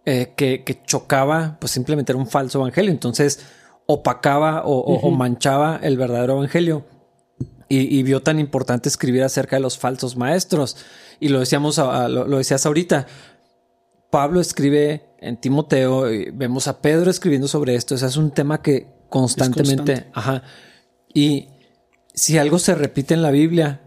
eh, 0.06 0.32
que, 0.36 0.82
chocaba, 0.86 1.58
pues 1.60 1.72
simplemente 1.72 2.12
era 2.12 2.18
un 2.18 2.26
falso 2.26 2.58
evangelio, 2.58 2.90
entonces 2.90 3.40
opacaba 3.86 4.62
o, 4.64 5.10
manchaba 5.10 5.78
el 5.82 5.96
verdadero 5.96 6.34
evangelio. 6.34 6.84
Y, 7.72 8.02
vio 8.02 8.20
tan 8.20 8.40
importante 8.40 8.88
escribir 8.88 9.22
acerca 9.22 9.54
de 9.54 9.62
los 9.62 9.78
falsos 9.78 10.16
maestros. 10.16 10.76
Y 11.20 11.28
lo 11.28 11.38
decíamos, 11.38 11.78
lo, 11.78 12.38
decías 12.38 12.66
ahorita. 12.66 13.06
Pablo 14.10 14.40
escribe 14.40 15.10
en 15.20 15.36
Timoteo, 15.36 16.12
y 16.12 16.30
vemos 16.30 16.66
a 16.68 16.80
Pedro 16.80 17.10
escribiendo 17.10 17.48
sobre 17.48 17.74
esto. 17.74 17.94
O 17.94 17.98
sea, 17.98 18.08
es 18.08 18.16
un 18.16 18.30
tema 18.30 18.62
que 18.62 18.88
constantemente, 19.08 20.06
ajá. 20.12 20.42
Y 21.12 21.48
si 22.14 22.38
algo 22.38 22.58
se 22.58 22.74
repite 22.74 23.14
en 23.14 23.22
la 23.22 23.30
Biblia, 23.30 23.80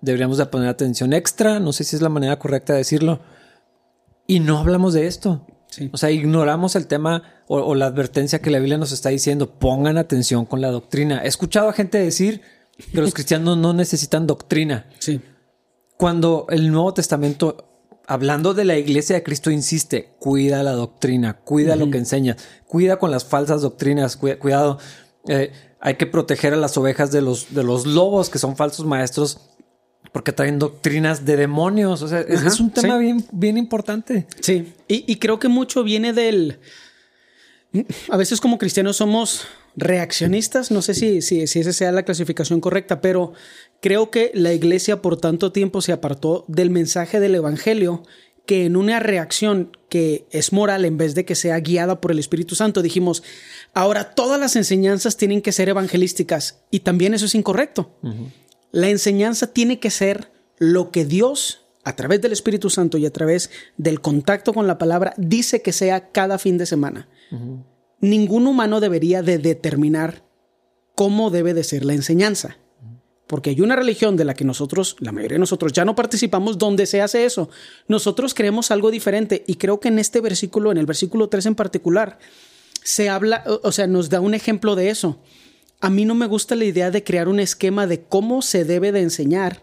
deberíamos 0.00 0.38
de 0.38 0.46
poner 0.46 0.68
atención 0.68 1.12
extra, 1.12 1.60
no 1.60 1.72
sé 1.72 1.84
si 1.84 1.96
es 1.96 2.02
la 2.02 2.08
manera 2.08 2.38
correcta 2.38 2.72
de 2.72 2.78
decirlo, 2.78 3.20
y 4.26 4.40
no 4.40 4.58
hablamos 4.58 4.94
de 4.94 5.06
esto. 5.06 5.46
O 5.92 5.96
sea, 5.96 6.10
ignoramos 6.10 6.74
el 6.74 6.86
tema 6.86 7.22
o, 7.46 7.74
la 7.74 7.86
advertencia 7.86 8.40
que 8.40 8.50
la 8.50 8.58
Biblia 8.58 8.78
nos 8.78 8.92
está 8.92 9.08
diciendo, 9.08 9.58
pongan 9.58 9.98
atención 9.98 10.44
con 10.44 10.60
la 10.60 10.70
doctrina. 10.70 11.22
He 11.22 11.28
escuchado 11.28 11.68
a 11.68 11.72
gente 11.72 11.98
decir 11.98 12.42
que 12.92 13.00
los 13.00 13.14
cristianos 13.14 13.56
no 13.56 13.72
necesitan 13.72 14.26
doctrina. 14.26 14.86
Sí. 14.98 15.20
Cuando 15.96 16.46
el 16.48 16.72
Nuevo 16.72 16.94
Testamento 16.94 17.69
hablando 18.10 18.54
de 18.54 18.64
la 18.64 18.76
iglesia 18.76 19.14
de 19.14 19.22
Cristo, 19.22 19.52
insiste, 19.52 20.16
cuida 20.18 20.64
la 20.64 20.72
doctrina, 20.72 21.34
cuida 21.34 21.76
lo 21.76 21.92
que 21.92 21.98
enseña, 21.98 22.36
cuida 22.66 22.96
con 22.98 23.12
las 23.12 23.24
falsas 23.24 23.62
doctrinas, 23.62 24.16
cuidado. 24.16 24.80
Eh, 25.28 25.52
hay 25.80 25.94
que 25.94 26.06
proteger 26.06 26.52
a 26.52 26.56
las 26.56 26.76
ovejas 26.76 27.12
de 27.12 27.22
los, 27.22 27.54
de 27.54 27.62
los 27.62 27.86
lobos 27.86 28.28
que 28.28 28.40
son 28.40 28.56
falsos 28.56 28.84
maestros 28.84 29.38
porque 30.10 30.32
traen 30.32 30.58
doctrinas 30.58 31.24
de 31.24 31.36
demonios. 31.36 32.02
O 32.02 32.08
sea, 32.08 32.18
es, 32.22 32.58
un 32.58 32.72
tema 32.72 32.98
bien, 32.98 33.24
bien 33.30 33.56
importante. 33.56 34.26
Sí, 34.40 34.72
y, 34.88 35.16
creo 35.16 35.38
que 35.38 35.46
mucho 35.46 35.84
viene 35.84 36.12
del... 36.12 36.58
A 38.10 38.16
veces 38.16 38.40
como 38.40 38.58
cristianos 38.58 38.96
somos 38.96 39.46
reaccionistas, 39.76 40.72
no 40.72 40.82
sé 40.82 40.94
si, 40.94 41.22
si, 41.22 41.46
si 41.46 41.60
esa 41.60 41.72
sea 41.72 41.92
la 41.92 42.02
clasificación 42.02 42.60
correcta, 42.60 43.00
pero 43.00 43.34
creo 43.80 44.10
que 44.10 44.30
la 44.34 44.52
iglesia 44.52 45.02
por 45.02 45.16
tanto 45.16 45.52
tiempo 45.52 45.80
se 45.80 45.92
apartó 45.92 46.44
del 46.48 46.70
mensaje 46.70 47.20
del 47.20 47.34
Evangelio 47.34 48.02
que 48.46 48.66
en 48.66 48.76
una 48.76 49.00
reacción 49.00 49.76
que 49.88 50.26
es 50.30 50.52
moral 50.52 50.84
en 50.84 50.96
vez 50.96 51.14
de 51.14 51.24
que 51.24 51.34
sea 51.34 51.60
guiada 51.60 52.00
por 52.00 52.10
el 52.10 52.18
Espíritu 52.18 52.54
Santo, 52.54 52.82
dijimos, 52.82 53.22
ahora 53.74 54.14
todas 54.14 54.40
las 54.40 54.56
enseñanzas 54.56 55.16
tienen 55.16 55.42
que 55.42 55.52
ser 55.52 55.68
evangelísticas 55.68 56.62
y 56.70 56.80
también 56.80 57.14
eso 57.14 57.26
es 57.26 57.34
incorrecto. 57.34 57.94
La 58.72 58.88
enseñanza 58.88 59.52
tiene 59.52 59.78
que 59.78 59.90
ser 59.90 60.32
lo 60.58 60.90
que 60.90 61.04
Dios, 61.04 61.64
a 61.84 61.96
través 61.96 62.20
del 62.20 62.32
Espíritu 62.32 62.70
Santo 62.70 62.98
y 62.98 63.06
a 63.06 63.12
través 63.12 63.50
del 63.76 64.00
contacto 64.00 64.52
con 64.52 64.66
la 64.66 64.78
palabra, 64.78 65.14
dice 65.16 65.62
que 65.62 65.72
sea 65.72 66.10
cada 66.10 66.38
fin 66.38 66.58
de 66.58 66.66
semana. 66.66 67.08
Ningún 68.00 68.46
humano 68.46 68.80
debería 68.80 69.22
de 69.22 69.38
determinar 69.38 70.24
cómo 70.94 71.30
debe 71.30 71.54
de 71.54 71.64
ser 71.64 71.84
la 71.84 71.94
enseñanza. 71.94 72.58
Porque 73.30 73.50
hay 73.50 73.60
una 73.60 73.76
religión 73.76 74.16
de 74.16 74.24
la 74.24 74.34
que 74.34 74.44
nosotros, 74.44 74.96
la 74.98 75.12
mayoría 75.12 75.36
de 75.36 75.38
nosotros, 75.38 75.72
ya 75.72 75.84
no 75.84 75.94
participamos 75.94 76.58
donde 76.58 76.84
se 76.84 77.00
hace 77.00 77.24
eso. 77.24 77.48
Nosotros 77.86 78.34
creemos 78.34 78.72
algo 78.72 78.90
diferente 78.90 79.44
y 79.46 79.54
creo 79.54 79.78
que 79.78 79.86
en 79.86 80.00
este 80.00 80.20
versículo, 80.20 80.72
en 80.72 80.78
el 80.78 80.86
versículo 80.86 81.28
3 81.28 81.46
en 81.46 81.54
particular, 81.54 82.18
se 82.82 83.08
habla, 83.08 83.44
o 83.62 83.70
sea, 83.70 83.86
nos 83.86 84.10
da 84.10 84.18
un 84.18 84.34
ejemplo 84.34 84.74
de 84.74 84.90
eso. 84.90 85.20
A 85.80 85.90
mí 85.90 86.04
no 86.04 86.16
me 86.16 86.26
gusta 86.26 86.56
la 86.56 86.64
idea 86.64 86.90
de 86.90 87.04
crear 87.04 87.28
un 87.28 87.38
esquema 87.38 87.86
de 87.86 88.02
cómo 88.02 88.42
se 88.42 88.64
debe 88.64 88.90
de 88.90 89.02
enseñar. 89.02 89.62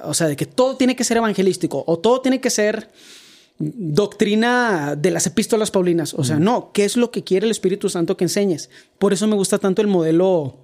O 0.00 0.12
sea, 0.12 0.26
de 0.26 0.34
que 0.34 0.46
todo 0.46 0.76
tiene 0.76 0.96
que 0.96 1.04
ser 1.04 1.18
evangelístico 1.18 1.84
o 1.86 2.00
todo 2.00 2.22
tiene 2.22 2.40
que 2.40 2.50
ser 2.50 2.90
doctrina 3.60 4.96
de 4.96 5.12
las 5.12 5.28
epístolas 5.28 5.70
paulinas. 5.70 6.12
O 6.12 6.24
sea, 6.24 6.40
no, 6.40 6.72
¿qué 6.72 6.84
es 6.84 6.96
lo 6.96 7.12
que 7.12 7.22
quiere 7.22 7.46
el 7.46 7.52
Espíritu 7.52 7.88
Santo 7.88 8.16
que 8.16 8.24
enseñes? 8.24 8.68
Por 8.98 9.12
eso 9.12 9.28
me 9.28 9.36
gusta 9.36 9.58
tanto 9.58 9.80
el 9.80 9.86
modelo 9.86 10.58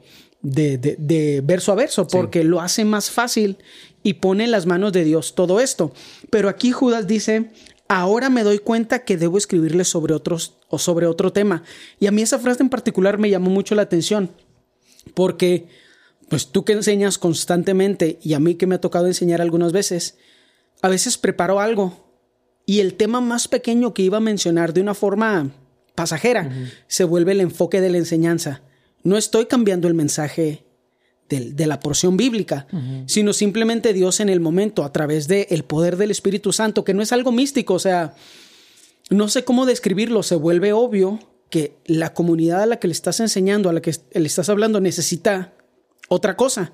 de, 0.45 1.43
verso 1.45 1.73
a 1.73 1.75
verso, 1.75 2.07
porque 2.07 2.45
lo 2.45 2.61
hace 2.61 2.85
más 2.85 3.11
fácil 3.11 3.59
y 4.03 4.15
pone 4.15 4.45
en 4.45 4.51
las 4.51 4.67
manos 4.67 4.93
de 4.93 5.05
Dios 5.05 5.35
todo 5.35 5.61
esto. 5.61 5.93
Pero 6.31 6.49
aquí 6.49 6.71
Judas 6.71 7.07
dice, 7.07 7.51
ahora 7.89 8.31
me 8.31 8.45
doy 8.45 8.59
cuenta 8.59 9.05
que 9.05 9.17
debo 9.17 9.39
escribirle 9.39 9.85
sobre 9.85 10.15
otros 10.15 10.59
o 10.69 10.79
sobre 10.79 11.07
otro 11.07 11.33
tema. 11.33 11.65
Y 11.99 12.07
a 12.07 12.13
mí 12.13 12.23
esa 12.23 12.39
frase 12.39 12.63
en 12.63 12.69
particular 12.69 13.19
me 13.19 13.31
llamó 13.31 13.51
mucho 13.51 13.75
la 13.75 13.83
atención, 13.83 14.31
porque 15.15 15.69
pues 16.29 16.49
tú 16.49 16.65
que 16.65 16.73
enseñas 16.73 17.19
constantemente 17.19 18.19
y 18.23 18.35
a 18.35 18.41
mí 18.41 18.55
que 18.55 18.67
me 18.67 18.77
ha 18.77 18.81
tocado 18.81 19.07
enseñar 19.07 19.41
algunas 19.41 19.73
veces, 19.73 20.17
a 20.83 20.89
veces 20.89 21.19
preparo 21.19 21.61
algo 21.61 22.05
y 22.67 22.81
el 22.81 22.95
tema 22.95 23.21
más 23.21 23.49
pequeño 23.49 23.95
que 23.95 24.03
iba 24.03 24.19
a 24.19 24.21
mencionar 24.21 24.73
de 24.73 24.81
una 24.81 24.95
forma 24.95 25.51
pasajera 25.95 26.51
se 26.87 27.05
vuelve 27.05 27.33
el 27.33 27.41
enfoque 27.41 27.81
de 27.81 27.91
la 27.91 27.99
enseñanza. 27.99 28.63
No 29.05 29.17
estoy 29.17 29.47
cambiando 29.47 29.87
el 29.87 29.95
mensaje 29.95 30.65
de, 31.29 31.67
la 31.67 31.81
porción 31.81 32.17
bíblica, 32.17 32.67
sino 33.07 33.33
simplemente 33.33 33.93
Dios 33.93 34.21
en 34.21 34.29
el 34.29 34.41
momento, 34.41 34.85
a 34.85 34.93
través 34.93 35.29
del 35.29 35.47
el 35.51 35.65
poder 35.65 35.97
del 35.97 36.11
Espíritu 36.11 36.53
Santo, 36.53 36.85
que 36.85 36.95
no 36.95 37.03
es 37.03 37.13
algo 37.13 37.33
místico, 37.33 37.75
o 37.75 37.79
sea, 37.79 38.15
no 39.11 39.29
sé 39.29 39.45
cómo 39.45 39.67
describirlo, 39.67 40.23
se 40.23 40.37
vuelve 40.37 40.73
obvio 40.73 41.19
que 41.51 41.77
la 41.87 42.15
comunidad 42.15 42.63
a 42.63 42.67
la 42.67 42.79
que 42.79 42.89
le 42.89 42.93
estás 42.93 43.21
enseñando, 43.21 43.69
a 43.69 43.73
la 43.73 43.83
que 43.83 43.95
le 44.13 44.27
estás 44.27 44.49
hablando, 44.49 44.81
necesita 44.81 45.53
otra 46.09 46.37
cosa. 46.37 46.73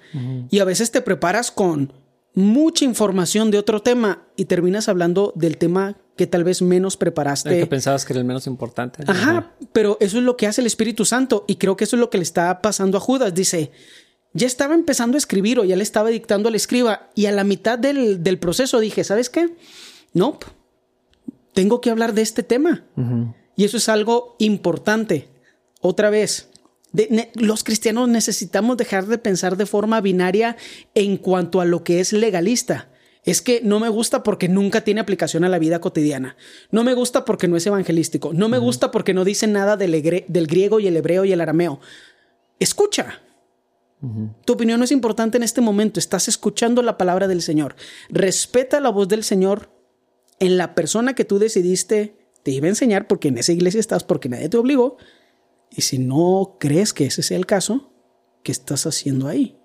Y 0.51 0.59
a 0.59 0.65
veces 0.65 0.91
te 0.91 1.01
preparas 1.01 1.51
con 1.51 1.93
mucha 2.35 2.85
información 2.85 3.51
de 3.51 3.59
otro 3.59 3.83
tema 3.83 4.27
y 4.37 4.45
terminas 4.45 4.89
hablando 4.89 5.33
del 5.35 5.59
tema 5.59 5.97
que 6.17 6.27
tal 6.27 6.45
vez 6.45 6.63
menos 6.63 6.97
preparaste. 6.97 7.59
que 7.59 7.67
pensabas 7.67 8.05
que 8.05 8.13
era 8.13 8.21
el 8.21 8.27
menos 8.27 8.47
importante. 8.47 9.03
Ajá, 9.07 9.55
pero 9.73 9.97
eso 10.01 10.19
es 10.19 10.25
lo 10.25 10.37
que 10.37 10.47
hace 10.47 10.61
el 10.61 10.67
Espíritu 10.67 11.05
Santo 11.05 11.45
y 11.49 11.57
creo 11.57 11.77
que 11.77 11.85
eso 11.85 11.97
es 11.97 12.01
lo 12.01 12.11
que 12.11 12.19
le 12.19 12.25
está 12.25 12.61
pasando 12.61 12.99
a 12.99 13.01
Judas. 13.01 13.35
Dice, 13.35 13.73
ya 14.33 14.47
estaba 14.47 14.75
empezando 14.75 15.17
a 15.17 15.19
escribir 15.19 15.59
o 15.59 15.65
ya 15.65 15.77
le 15.77 15.83
estaba 15.83 16.11
dictando 16.11 16.49
al 16.49 16.55
escriba 16.55 17.11
y 17.15 17.27
a 17.27 17.33
la 17.33 17.43
mitad 17.43 17.79
del, 17.79 18.39
proceso 18.39 18.81
dije, 18.81 19.03
¿sabes 19.03 19.31
qué? 19.31 19.57
No, 20.13 20.39
tengo 21.55 21.81
que 21.81 21.91
hablar 21.91 22.13
de 22.13 22.23
este 22.23 22.43
tema. 22.43 22.85
Y 23.57 23.65
eso 23.65 23.79
es 23.79 23.89
algo 23.89 24.37
importante. 24.39 25.29
Otra 25.81 26.11
vez, 26.11 26.50
los 27.35 27.65
cristianos 27.65 28.09
necesitamos 28.09 28.77
dejar 28.77 29.07
de 29.07 29.19
pensar 29.19 29.57
de 29.57 29.67
forma 29.67 30.01
binaria 30.01 30.57
en 30.95 31.17
cuanto 31.17 31.61
a 31.61 31.65
lo 31.65 31.85
que 31.85 32.01
es 32.01 32.13
legalista. 32.13 32.89
Es 33.23 33.43
que 33.43 33.61
no 33.63 33.81
me 33.81 33.89
gusta 33.89 34.23
porque 34.23 34.49
nunca 34.49 34.83
tiene 34.83 35.01
aplicación 35.01 35.45
a 35.45 35.49
la 35.49 35.59
vida 35.59 35.81
cotidiana. 35.81 36.37
No 36.71 36.85
me 36.85 36.95
gusta 36.95 37.25
porque 37.25 37.49
no 37.49 37.57
es 37.57 37.67
evangelístico. 37.67 38.33
No 38.33 38.49
me 38.49 38.59
gusta 38.59 38.91
porque 38.91 39.13
no 39.13 39.25
dice 39.25 39.47
nada 39.47 39.77
del, 39.77 40.01
griego 40.01 40.81
y 40.81 40.87
el 40.87 40.97
hebreo 40.97 41.25
y 41.25 41.33
el 41.33 41.41
arameo. 41.41 41.81
Escucha. 42.59 43.21
Tu 44.47 44.53
opinión 44.55 44.79
no 44.79 44.85
es 44.85 44.93
importante 44.93 45.37
en 45.37 45.43
este 45.43 45.61
momento. 45.61 46.01
Estás 46.01 46.29
escuchando 46.29 46.83
la 46.83 46.97
palabra 46.97 47.29
del 47.29 47.43
Señor. 47.43 47.77
Respeta 48.09 48.81
la 48.81 48.89
voz 48.89 49.09
del 49.09 49.23
Señor 49.23 49.71
en 50.39 50.57
la 50.57 50.75
persona 50.75 51.15
que 51.15 51.27
tú 51.27 51.39
decidiste 51.39 52.17
te 52.43 52.53
iba 52.53 52.67
a 52.67 52.71
enseñar 52.71 53.07
porque 53.07 53.29
en 53.29 53.39
esa 53.39 53.53
iglesia 53.53 53.81
estás, 53.81 54.05
porque 54.05 54.29
nadie 54.29 54.49
te 54.49 54.57
obligó. 54.57 54.97
Y 55.71 55.83
si 55.83 55.99
no 55.99 56.57
crees 56.59 56.93
que 56.93 57.07
ese 57.07 57.23
sea 57.23 57.37
el 57.37 57.47
caso, 57.47 57.93
¿qué 58.43 58.53
estás 58.53 58.87
haciendo 58.87 59.29
ahí? 59.29 59.57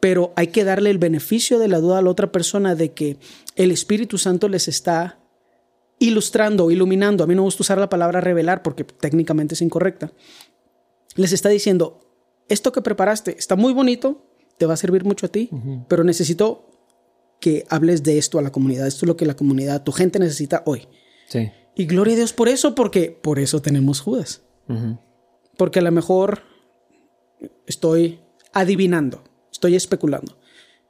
Pero 0.00 0.32
hay 0.36 0.48
que 0.48 0.64
darle 0.64 0.90
el 0.90 0.98
beneficio 0.98 1.58
de 1.58 1.68
la 1.68 1.80
duda 1.80 1.98
a 1.98 2.02
la 2.02 2.10
otra 2.10 2.30
persona 2.30 2.74
de 2.74 2.92
que 2.92 3.18
el 3.56 3.70
Espíritu 3.70 4.18
Santo 4.18 4.48
les 4.48 4.68
está 4.68 5.18
ilustrando, 5.98 6.70
iluminando. 6.70 7.24
A 7.24 7.26
mí 7.26 7.34
no 7.34 7.42
me 7.42 7.46
gusta 7.46 7.62
usar 7.62 7.78
la 7.78 7.88
palabra 7.88 8.20
revelar 8.20 8.62
porque 8.62 8.84
técnicamente 8.84 9.54
es 9.54 9.62
incorrecta. 9.62 10.12
Les 11.16 11.32
está 11.32 11.48
diciendo, 11.48 12.00
esto 12.48 12.72
que 12.72 12.82
preparaste 12.82 13.36
está 13.38 13.56
muy 13.56 13.72
bonito, 13.72 14.26
te 14.58 14.66
va 14.66 14.74
a 14.74 14.76
servir 14.76 15.04
mucho 15.04 15.26
a 15.26 15.30
ti, 15.30 15.48
pero 15.88 16.04
necesito 16.04 16.70
que 17.40 17.64
hables 17.70 18.02
de 18.02 18.18
esto 18.18 18.38
a 18.38 18.42
la 18.42 18.52
comunidad. 18.52 18.86
Esto 18.86 19.06
es 19.06 19.08
lo 19.08 19.16
que 19.16 19.26
la 19.26 19.36
comunidad, 19.36 19.84
tu 19.84 19.92
gente 19.92 20.18
necesita 20.18 20.62
hoy. 20.66 20.86
Sí. 21.28 21.50
Y 21.76 21.86
gloria 21.86 22.14
a 22.14 22.16
Dios 22.18 22.32
por 22.32 22.48
eso, 22.48 22.74
porque 22.74 23.10
por 23.10 23.38
eso 23.38 23.62
tenemos 23.62 24.00
Judas 24.00 24.42
porque 25.56 25.78
a 25.78 25.82
lo 25.82 25.92
mejor 25.92 26.42
estoy 27.66 28.20
adivinando, 28.52 29.22
estoy 29.52 29.74
especulando. 29.74 30.36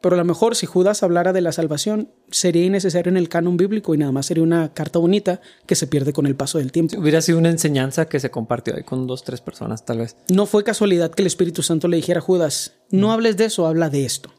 Pero 0.05 0.17
a 0.17 0.19
lo 0.19 0.25
mejor 0.27 0.55
si 0.55 0.67
Judas 0.67 1.03
hablara 1.03 1.33
de 1.33 1.41
la 1.41 1.51
salvación, 1.51 2.11
sería 2.31 2.63
innecesario 2.63 3.11
en 3.11 3.17
el 3.17 3.31
canon 3.31 3.57
bíblico 3.57 3.95
y 3.95 3.99
nada 3.99 4.13
más 4.13 4.27
sería 4.27 4.43
una 4.43 4.75
carta 4.75 4.99
bonita 4.99 5.41
que 5.65 5.75
se 5.75 5.87
pierde 5.87 6.13
con 6.13 6.27
el 6.27 6.37
paso 6.37 6.59
del 6.59 6.73
tiempo. 6.73 6.99
hubiera 6.99 7.23
sido 7.23 7.39
una 7.39 7.49
enseñanza 7.49 8.05
que 8.05 8.21
se 8.21 8.31
compartió 8.31 8.77
ahí 8.77 8.83
con 8.83 9.07
dos, 9.07 9.25
tres 9.25 9.41
personas, 9.41 9.87
tal 9.87 10.01
vez. 10.01 10.17
No 10.29 10.45
fue 10.45 10.63
casualidad 10.63 11.11
que 11.11 11.23
el 11.23 11.27
Espíritu 11.27 11.63
Santo 11.63 11.89
le 11.89 11.97
dijera 11.97 12.19
a 12.19 12.23
Judas, 12.23 12.75
no 12.91 13.13
hables 13.13 13.39
de 13.39 13.47
eso, 13.47 13.67
habla 13.67 13.89
de 13.89 14.05
esto. 14.05 14.31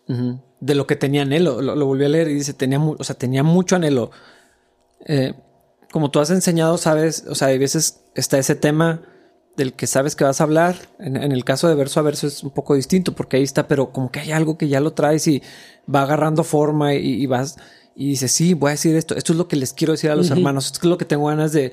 De 0.59 0.75
lo 0.75 0.85
que 0.85 0.95
tenía 0.95 1.23
anhelo. 1.23 1.59
Lo, 1.59 1.75
lo, 1.75 1.87
volví 1.87 2.05
a 2.05 2.09
leer 2.09 2.27
y 2.27 2.35
dice, 2.35 2.53
tenía, 2.53 2.79
o 2.79 3.03
sea, 3.03 3.15
tenía 3.15 3.41
mucho 3.41 3.75
anhelo. 3.75 4.11
Eh, 5.07 5.33
como 5.91 6.11
tú 6.11 6.19
has 6.19 6.29
enseñado, 6.29 6.77
sabes, 6.77 7.25
o 7.27 7.33
sea, 7.33 7.47
hay 7.47 7.57
veces 7.57 8.01
está 8.13 8.37
ese 8.37 8.53
tema 8.53 9.01
del 9.57 9.73
que 9.73 9.87
sabes 9.87 10.15
que 10.15 10.23
vas 10.23 10.41
a 10.41 10.43
hablar. 10.43 10.75
En, 10.99 11.17
el 11.17 11.43
caso 11.43 11.67
de 11.67 11.75
verso 11.75 11.99
a 11.99 12.03
verso 12.03 12.27
es 12.27 12.43
un 12.43 12.51
poco 12.51 12.75
distinto 12.75 13.13
porque 13.13 13.37
ahí 13.37 13.43
está, 13.43 13.67
pero 13.67 13.91
como 13.91 14.11
que 14.11 14.19
hay 14.19 14.31
algo 14.31 14.57
que 14.57 14.67
ya 14.67 14.79
lo 14.79 14.93
traes 14.93 15.27
y 15.27 15.41
va 15.93 16.01
agarrando 16.01 16.43
forma 16.43 16.93
y, 16.93 17.25
vas 17.25 17.57
y 17.95 18.09
dices, 18.09 18.31
sí, 18.31 18.53
voy 18.53 18.69
a 18.69 18.71
decir 18.71 18.95
esto. 18.95 19.15
Esto 19.15 19.33
es 19.33 19.37
lo 19.37 19.47
que 19.47 19.55
les 19.55 19.73
quiero 19.73 19.93
decir 19.93 20.11
a 20.11 20.15
los 20.15 20.29
hermanos. 20.29 20.67
Esto 20.67 20.79
es 20.79 20.85
lo 20.85 20.97
que 20.97 21.05
tengo 21.05 21.27
ganas 21.27 21.51
de, 21.51 21.71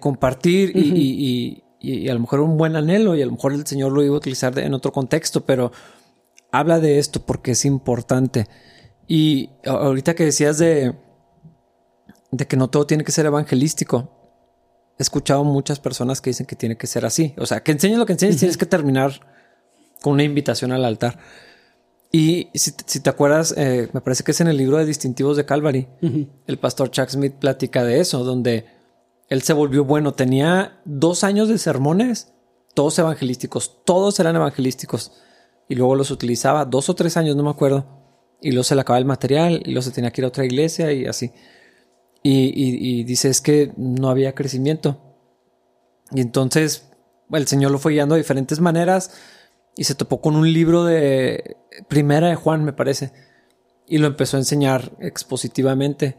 compartir 0.00 0.72
y, 0.76 1.62
a 2.08 2.14
lo 2.14 2.20
mejor 2.20 2.40
un 2.40 2.56
buen 2.56 2.76
anhelo 2.76 3.16
y 3.16 3.22
a 3.22 3.26
lo 3.26 3.32
mejor 3.32 3.52
el 3.52 3.66
Señor 3.66 3.92
lo 3.92 4.02
iba 4.02 4.14
a 4.14 4.18
utilizar 4.18 4.56
en 4.58 4.74
otro 4.74 4.92
contexto, 4.92 5.44
pero 5.44 5.72
habla 6.50 6.80
de 6.80 6.98
esto 6.98 7.20
porque 7.20 7.52
es 7.52 7.64
importante. 7.64 8.46
Y 9.08 9.50
ahorita 9.64 10.14
que 10.14 10.24
decías 10.24 10.58
de, 10.58 10.94
de 12.30 12.46
que 12.46 12.56
no 12.56 12.68
todo 12.68 12.86
tiene 12.86 13.04
que 13.04 13.12
ser 13.12 13.26
evangelístico 13.26 14.21
he 14.98 15.02
escuchado 15.02 15.44
muchas 15.44 15.80
personas 15.80 16.20
que 16.20 16.30
dicen 16.30 16.46
que 16.46 16.56
tiene 16.56 16.76
que 16.76 16.86
ser 16.86 17.04
así. 17.04 17.34
O 17.38 17.46
sea, 17.46 17.62
que 17.62 17.72
enseñes 17.72 17.98
lo 17.98 18.06
que 18.06 18.12
enseñes, 18.12 18.38
tienes 18.38 18.56
que 18.56 18.66
terminar 18.66 19.20
con 20.02 20.14
una 20.14 20.24
invitación 20.24 20.72
al 20.72 20.84
altar. 20.84 21.18
Y 22.10 22.50
si, 22.54 22.72
te 22.72 23.08
acuerdas, 23.08 23.54
eh, 23.56 23.88
me 23.94 24.02
parece 24.02 24.22
que 24.22 24.32
es 24.32 24.40
en 24.42 24.48
el 24.48 24.58
libro 24.58 24.76
de 24.76 24.84
distintivos 24.84 25.36
de 25.38 25.46
Calvary. 25.46 25.88
El 26.46 26.58
pastor 26.58 26.90
Chuck 26.90 27.08
Smith 27.08 27.34
platica 27.34 27.84
de 27.84 28.00
eso, 28.00 28.22
donde 28.22 28.66
él 29.30 29.40
se 29.40 29.54
volvió 29.54 29.84
bueno. 29.86 30.12
Tenía 30.12 30.78
dos 30.84 31.24
años 31.24 31.48
de 31.48 31.56
sermones, 31.56 32.34
todos 32.74 32.98
evangelísticos, 32.98 33.82
todos 33.86 34.20
eran 34.20 34.36
evangelísticos. 34.36 35.12
Y 35.70 35.74
luego 35.74 35.94
los 35.94 36.10
utilizaba 36.10 36.66
dos 36.66 36.90
o 36.90 36.94
tres 36.94 37.16
años, 37.16 37.34
no 37.34 37.44
me 37.44 37.50
acuerdo. 37.50 37.86
Y 38.42 38.50
luego 38.50 38.64
se 38.64 38.74
le 38.74 38.82
acababa 38.82 38.98
el 38.98 39.06
material 39.06 39.62
y 39.64 39.70
luego 39.70 39.82
se 39.82 39.92
tenía 39.92 40.10
que 40.10 40.20
ir 40.20 40.26
a 40.26 40.28
otra 40.28 40.44
iglesia 40.44 40.92
y 40.92 41.06
así. 41.06 41.32
Y, 42.22 43.04
dice 43.04 43.28
es 43.28 43.40
que 43.40 43.72
no 43.76 44.08
había 44.08 44.34
crecimiento. 44.34 45.00
Y 46.10 46.20
entonces 46.20 46.88
el 47.32 47.46
Señor 47.46 47.70
lo 47.70 47.78
fue 47.78 47.92
guiando 47.92 48.14
de 48.14 48.20
diferentes 48.20 48.60
maneras 48.60 49.12
y 49.76 49.84
se 49.84 49.94
topó 49.94 50.20
con 50.20 50.36
un 50.36 50.52
libro 50.52 50.84
de 50.84 51.56
Primera 51.88 52.28
de 52.28 52.34
Juan, 52.34 52.64
me 52.64 52.72
parece, 52.72 53.12
y 53.86 53.98
lo 53.98 54.06
empezó 54.06 54.36
a 54.36 54.40
enseñar 54.40 54.92
expositivamente. 55.00 56.16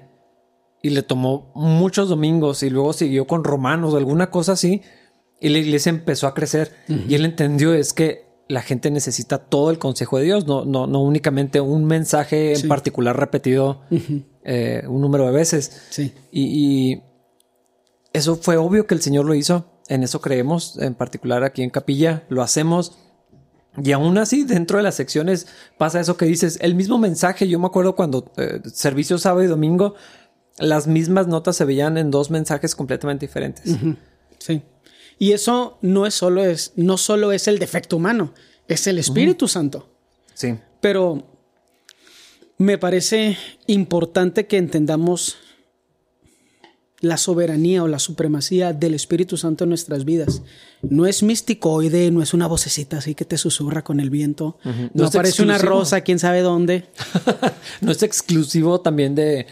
Y 0.82 0.90
le 0.90 1.02
tomó 1.02 1.52
muchos 1.56 2.10
domingos 2.10 2.62
y 2.62 2.70
luego 2.70 2.92
siguió 2.92 3.26
con 3.26 3.46
Romanos 3.46 3.94
o 3.94 3.98
alguna 3.98 4.32
cosa 4.32 4.54
así. 4.54 4.82
Y 5.40 5.50
la 5.50 5.60
iglesia 5.60 5.92
empezó 5.92 6.28
a 6.28 6.34
crecer. 6.34 6.74
Y 7.08 7.16
él 7.16 7.24
entendió 7.24 7.74
es 7.74 7.94
que 7.94 8.26
la 8.48 8.62
gente 8.62 8.92
necesita 8.92 9.38
todo 9.38 9.72
el 9.72 9.80
consejo 9.80 10.18
de 10.18 10.26
Dios, 10.26 10.48
no, 10.48 10.66
no, 10.66 10.88
no 10.88 11.02
únicamente 11.02 11.62
un 11.62 11.86
mensaje 11.86 12.54
en 12.54 12.68
particular 12.68 13.18
repetido 13.18 13.82
eh, 14.44 14.84
un 14.88 15.02
número 15.02 15.26
de 15.26 15.32
veces. 15.32 15.84
Sí. 15.90 16.14
Y, 16.32 17.02
eso 18.14 18.36
fue 18.36 18.58
obvio 18.58 18.86
que 18.86 18.94
el 18.94 19.02
Señor 19.02 19.26
lo 19.26 19.34
hizo. 19.34 19.66
En 19.88 20.04
eso 20.04 20.22
creemos, 20.22 20.78
en 20.78 20.94
particular 20.94 21.44
aquí 21.44 21.64
en 21.64 21.72
Capilla, 21.72 22.24
lo 22.30 22.44
hacemos. 22.44 22.96
Y 23.84 23.92
aún 23.92 24.20
así, 24.20 24.44
dentro 24.44 24.78
de 24.78 24.84
las 24.84 24.96
secciones 24.96 25.48
pasa 25.80 26.00
eso 26.00 26.16
que 26.16 26.26
dices, 26.26 26.60
el 26.62 26.76
mismo 26.76 27.00
mensaje. 27.00 27.48
Yo 27.48 27.58
me 27.58 27.66
acuerdo 27.66 27.96
cuando 27.96 28.32
eh, 28.38 28.62
servicio 28.72 29.18
sábado 29.18 29.44
y 29.44 29.48
domingo, 29.48 29.96
las 30.60 30.86
mismas 30.86 31.28
notas 31.28 31.56
se 31.56 31.66
veían 31.66 31.98
en 31.98 32.12
dos 32.12 32.30
mensajes 32.30 32.76
completamente 32.76 33.26
diferentes. 33.26 33.76
Sí. 34.38 34.62
Y 35.24 35.32
eso 35.32 35.78
no 35.82 36.06
es 36.06 36.16
solo 36.16 36.44
es, 36.44 36.74
no 36.76 36.98
solo 36.98 37.32
es 37.32 37.48
el 37.48 37.58
defecto 37.58 37.96
humano, 37.96 38.34
es 38.68 38.88
el 38.88 39.00
Espíritu 39.00 39.48
Santo. 39.48 39.88
Sí. 40.34 40.56
Pero 40.82 41.26
me 42.58 42.78
parece 42.78 43.38
importante 43.68 44.48
que 44.48 44.58
entendamos 44.58 45.38
la 47.00 47.16
soberanía 47.16 47.84
o 47.84 47.88
la 47.88 48.00
supremacía 48.00 48.74
del 48.74 48.96
Espíritu 48.96 49.38
Santo 49.38 49.64
en 49.64 49.70
nuestras 49.70 50.04
vidas. 50.04 50.42
No 50.82 51.06
es 51.06 51.24
místicoide, 51.24 52.12
no 52.12 52.22
es 52.22 52.34
una 52.34 52.48
vocecita 52.48 52.98
así 52.98 53.16
que 53.16 53.24
te 53.24 53.38
susurra 53.38 53.82
con 53.82 54.02
el 54.02 54.10
viento. 54.10 54.58
No, 54.94 55.06
aparece 55.06 55.42
una 55.42 55.58
rosa, 55.58 56.02
quién 56.02 56.20
sabe 56.20 56.42
dónde. 56.42 56.90
no 57.80 57.94
es 57.94 58.04
exclusivo 58.04 58.82
también 58.82 59.16
de, 59.16 59.48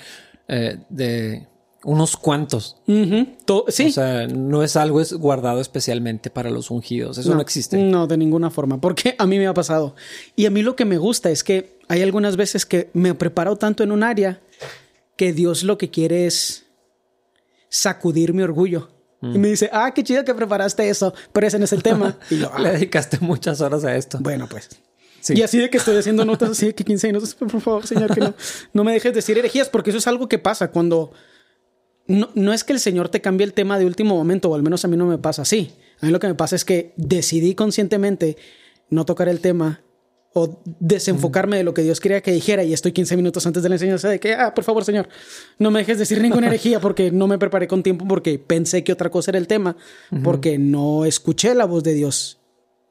eh, 0.50 0.80
de 0.90 1.48
unos 1.84 2.18
cuantos. 2.18 2.78
sí. 2.86 3.88
O 3.88 3.92
sea, 3.92 4.28
no 4.28 4.64
es 4.64 4.76
algo 4.76 5.02
es 5.02 5.14
guardado 5.14 5.62
especialmente 5.62 6.30
para 6.30 6.50
los 6.50 6.72
ungidos. 6.72 7.18
Eso 7.18 7.34
no, 7.34 7.42
existe. 7.42 7.78
No, 7.78 8.08
de 8.08 8.18
ninguna 8.18 8.50
forma. 8.50 8.80
Porque 8.80 9.16
a 9.18 9.26
mí 9.26 9.38
me 9.38 9.48
ha 9.48 9.54
pasado. 9.54 9.96
Y 10.36 10.46
a 10.46 10.52
mí 10.52 10.62
lo 10.62 10.76
que 10.76 10.86
me 10.86 10.98
gusta 10.98 11.30
es 11.30 11.44
que 11.44 11.78
hay 11.88 12.02
algunas 12.02 12.38
veces 12.38 12.66
que 12.66 12.90
me 12.94 13.14
preparo 13.16 13.56
tanto 13.56 13.84
en 13.84 13.92
un 13.92 14.04
área 14.04 14.42
que 15.16 15.34
Dios 15.34 15.64
lo 15.64 15.78
que 15.78 15.90
quiere 15.90 16.26
es 16.28 16.66
sacudir 17.70 18.34
mi 18.34 18.44
orgullo. 18.44 18.90
Y 19.24 19.38
me 19.38 19.50
dice, 19.50 19.70
ah, 19.72 19.94
qué 19.94 20.04
chido 20.04 20.26
que 20.26 20.34
preparaste 20.34 20.90
eso, 20.90 21.14
pero 21.32 21.46
ese 21.46 21.60
no 21.60 21.66
es 21.66 21.74
el 21.74 21.84
tema. 21.84 22.18
Y 22.32 22.38
Le 22.38 22.48
ah". 22.52 22.72
dedicaste 22.72 23.20
muchas 23.22 23.62
horas 23.62 23.84
a 23.84 23.96
esto. 23.96 24.18
Bueno, 24.20 24.48
pues. 24.50 24.70
Y 25.30 25.44
así 25.44 25.60
de 25.60 25.70
que 25.70 25.78
estoy 25.78 25.96
haciendo 25.96 26.26
notas 26.26 26.50
así 26.50 26.66
de 26.66 26.74
que 26.74 26.84
15 26.84 27.08
minutos, 27.08 27.36
por 27.36 27.62
favor, 27.62 27.86
señor, 27.86 28.12
que 28.12 28.20
no, 28.20 28.34
no 28.74 28.84
me 28.84 28.94
dejes 28.94 29.14
decir 29.14 29.38
herejías, 29.38 29.70
porque 29.70 29.92
eso 29.92 30.00
es 30.00 30.08
algo 30.08 30.28
que 30.28 30.40
pasa 30.40 30.72
cuando 30.72 31.12
no, 32.12 32.54
es 32.54 32.64
que 32.64 32.74
el 32.74 32.80
Señor 32.80 33.10
te 33.10 33.22
cambie 33.22 33.46
el 33.46 33.54
tema 33.54 33.80
de 33.80 33.86
último 33.86 34.16
momento, 34.16 34.50
o 34.50 34.56
al 34.56 34.64
menos 34.64 34.84
a 34.86 34.88
mí 34.88 34.98
no 34.98 35.06
me 35.06 35.18
pasa 35.18 35.42
así. 35.44 35.72
A 36.00 36.06
mí 36.06 36.12
lo 36.12 36.20
que 36.20 36.28
me 36.28 36.36
pasa 36.36 36.56
es 36.56 36.66
que 36.66 36.94
decidí 36.98 37.56
conscientemente 37.56 38.38
no 38.90 39.06
tocar 39.06 39.30
el 39.30 39.40
tema 39.40 39.82
o 40.34 40.62
desenfocarme 40.80 41.58
de 41.58 41.64
lo 41.64 41.74
que 41.74 41.82
Dios 41.82 42.00
quería 42.00 42.22
que 42.22 42.32
dijera 42.32 42.64
y 42.64 42.74
estoy 42.74 42.94
15 42.94 43.18
minutos 43.18 43.46
antes 43.46 43.64
de 43.64 43.70
la 43.70 43.76
enseñanza 43.76 44.08
de 44.08 44.20
que, 44.20 44.34
ah, 44.34 44.54
por 44.54 44.64
favor, 44.64 44.86
Señor, 44.86 45.10
no 45.60 45.72
me 45.72 45.80
dejes 45.80 46.00
decir 46.00 46.22
ninguna 46.22 46.48
herejía 46.48 46.80
porque 46.80 47.12
no 47.12 47.28
me 47.28 47.38
preparé 47.38 47.68
con 47.68 47.84
tiempo, 47.84 48.08
porque 48.08 48.40
pensé 48.40 48.84
que 48.84 48.94
otra 48.94 49.10
cosa 49.10 49.32
era 49.32 49.38
el 49.38 49.48
tema, 49.48 49.76
porque 50.24 50.58
no 50.58 51.06
escuché 51.06 51.54
la 51.54 51.66
voz 51.66 51.84
de 51.84 51.94
Dios 51.94 52.40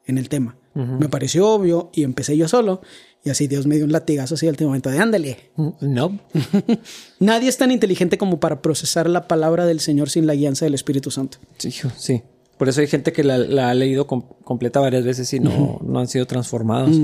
en 0.05 0.17
el 0.17 0.29
tema. 0.29 0.55
Me 0.73 1.09
pareció 1.09 1.49
obvio 1.49 1.89
y 1.93 2.03
empecé 2.03 2.37
yo 2.37 2.47
solo 2.47 2.81
y 3.23 3.29
así 3.29 3.47
Dios 3.47 3.67
me 3.67 3.75
dio 3.75 3.85
un 3.85 3.91
latigazo 3.91 4.35
así 4.35 4.47
al 4.47 4.53
último 4.53 4.69
momento 4.69 4.89
de 4.89 4.99
ándale. 4.99 5.51
No. 5.79 6.19
Nadie 7.19 7.49
es 7.49 7.57
tan 7.57 7.71
inteligente 7.71 8.17
como 8.17 8.39
para 8.39 8.61
procesar 8.61 9.09
la 9.09 9.27
palabra 9.27 9.65
del 9.65 9.79
Señor 9.79 10.09
sin 10.09 10.25
la 10.25 10.33
guianza 10.33 10.65
del 10.65 10.73
Espíritu 10.73 11.11
Santo. 11.11 11.37
Sí, 11.57 11.71
sí. 11.97 12.23
Por 12.57 12.69
eso 12.69 12.81
hay 12.81 12.87
gente 12.87 13.11
que 13.11 13.23
la, 13.23 13.69
ha 13.69 13.73
leído 13.73 14.05
completa 14.07 14.79
varias 14.79 15.03
veces 15.03 15.33
y 15.33 15.39
no, 15.39 15.79
no 15.83 15.99
han 15.99 16.07
sido 16.07 16.27
transformados. 16.27 16.95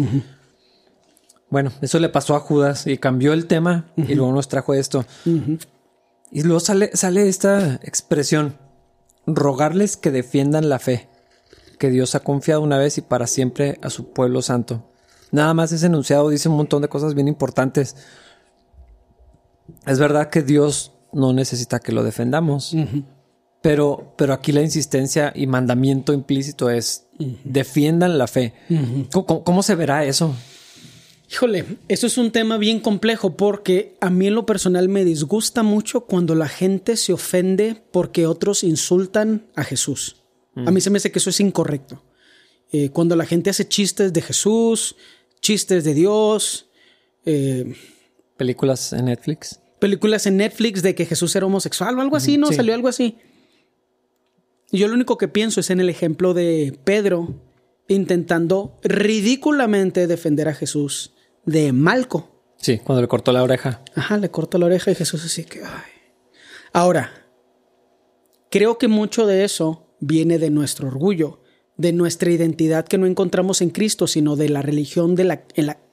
Bueno, 1.50 1.72
eso 1.82 2.00
le 2.00 2.10
pasó 2.10 2.36
a 2.36 2.40
Judas 2.40 2.86
y 2.86 2.98
cambió 2.98 3.34
el 3.34 3.48
tema 3.48 3.92
y 3.96 4.14
luego 4.14 4.32
nos 4.32 4.48
trajo 4.48 4.74
esto. 4.74 5.06
Y 6.32 6.44
luego 6.44 6.60
sale, 6.60 6.92
sale 6.94 7.28
esta 7.28 7.80
expresión, 7.84 8.58
rogarles 9.26 9.98
que 9.98 10.12
defiendan 10.12 10.70
la 10.70 10.78
fe 10.78 11.10
que 11.78 11.90
Dios 11.90 12.16
ha 12.16 12.22
confiado 12.22 12.62
una 12.62 12.78
vez 12.78 12.98
y 12.98 13.02
para 13.02 13.28
siempre 13.28 13.80
a 13.82 13.90
su 13.90 14.12
pueblo 14.12 14.42
santo. 14.42 14.84
Nada 15.32 15.54
más 15.54 15.72
ese 15.72 15.88
enunciado 15.88 16.30
dice 16.30 16.50
un 16.50 16.58
montón 16.58 16.82
de 16.82 16.88
cosas 16.88 17.14
bien 17.14 17.28
importantes. 17.28 17.96
Es 19.86 20.00
verdad 20.00 20.30
que 20.30 20.42
Dios 20.42 20.94
no 21.14 21.34
necesita 21.34 21.80
que 21.80 21.92
lo 21.92 22.04
defendamos, 22.04 22.76
pero, 23.62 24.14
pero 24.18 24.34
aquí 24.34 24.52
la 24.52 24.62
insistencia 24.62 25.34
y 25.36 25.48
mandamiento 25.48 26.14
implícito 26.14 26.70
es 26.70 27.08
defiendan 27.44 28.18
la 28.18 28.28
fe. 28.28 28.54
¿Cómo, 29.12 29.64
se 29.64 29.76
verá 29.76 30.06
eso? 30.06 30.36
Híjole, 31.30 31.66
eso 31.90 32.08
es 32.08 32.18
un 32.18 32.32
tema 32.32 32.58
bien 32.58 32.80
complejo 32.80 33.36
porque 33.36 33.98
a 34.00 34.10
mí 34.10 34.28
en 34.28 34.36
lo 34.36 34.46
personal 34.46 34.88
me 34.88 35.04
disgusta 35.04 35.64
mucho 35.64 36.02
cuando 36.02 36.36
la 36.36 36.48
gente 36.48 36.96
se 36.96 37.12
ofende 37.12 37.84
porque 37.92 38.28
otros 38.28 38.64
insultan 38.64 39.48
a 39.56 39.64
Jesús. 39.64 40.24
A 40.56 40.72
mí 40.72 40.82
se 40.82 40.90
me 40.90 40.98
hace 40.98 41.12
que 41.12 41.20
eso 41.20 41.30
es 41.30 41.40
incorrecto. 41.40 42.04
Eh, 42.72 42.90
cuando 42.90 43.16
la 43.16 43.26
gente 43.26 43.50
hace 43.50 43.68
chistes 43.68 44.12
de 44.12 44.22
Jesús, 44.22 44.96
chistes 45.42 45.84
de 45.84 45.94
Dios. 45.94 46.70
Eh, 47.26 47.76
películas 48.38 48.94
en 48.94 49.06
Netflix. 49.06 49.60
Películas 49.80 50.26
en 50.26 50.38
Netflix 50.38 50.82
de 50.82 50.96
que 50.96 51.06
Jesús 51.06 51.36
era 51.36 51.46
homosexual 51.46 51.98
o 51.98 52.02
algo 52.02 52.16
así, 52.16 52.38
¿no? 52.38 52.52
Salió 52.52 52.74
algo 52.74 52.88
así. 52.88 53.18
Y 54.72 54.80
yo 54.80 54.88
lo 54.88 54.96
único 54.96 55.18
que 55.18 55.28
pienso 55.28 55.60
es 55.60 55.70
en 55.70 55.80
el 55.80 55.90
ejemplo 55.90 56.34
de 56.34 56.78
Pedro 56.84 57.42
intentando 57.88 58.80
ridículamente 58.84 60.08
defender 60.08 60.50
a 60.50 60.54
Jesús 60.54 61.14
de 61.46 61.72
Malco. 61.72 62.56
Sí, 62.58 62.80
cuando 62.80 63.02
le 63.02 63.08
cortó 63.08 63.32
la 63.32 63.44
oreja. 63.44 63.82
Ajá, 63.96 64.18
le 64.18 64.30
cortó 64.30 64.58
la 64.58 64.66
oreja 64.66 64.92
y 64.92 64.96
Jesús 64.96 65.24
así 65.24 65.46
que... 65.46 65.62
Ahora, 66.74 67.28
creo 68.50 68.78
que 68.78 68.88
mucho 68.88 69.26
de 69.26 69.46
eso 69.46 69.96
viene 70.00 70.38
de 70.38 70.50
nuestro 70.50 70.88
orgullo 70.88 71.42
de 71.78 71.94
nuestra 71.94 72.32
identidad 72.32 72.86
que 72.88 72.98
no 72.98 73.06
encontramos 73.06 73.62
en 73.62 73.70
Cristo, 73.70 74.08
sino 74.08 74.36
de 74.36 74.50
la 74.50 74.62
religión 74.62 75.16
de 75.16 75.24
la, 75.24 75.44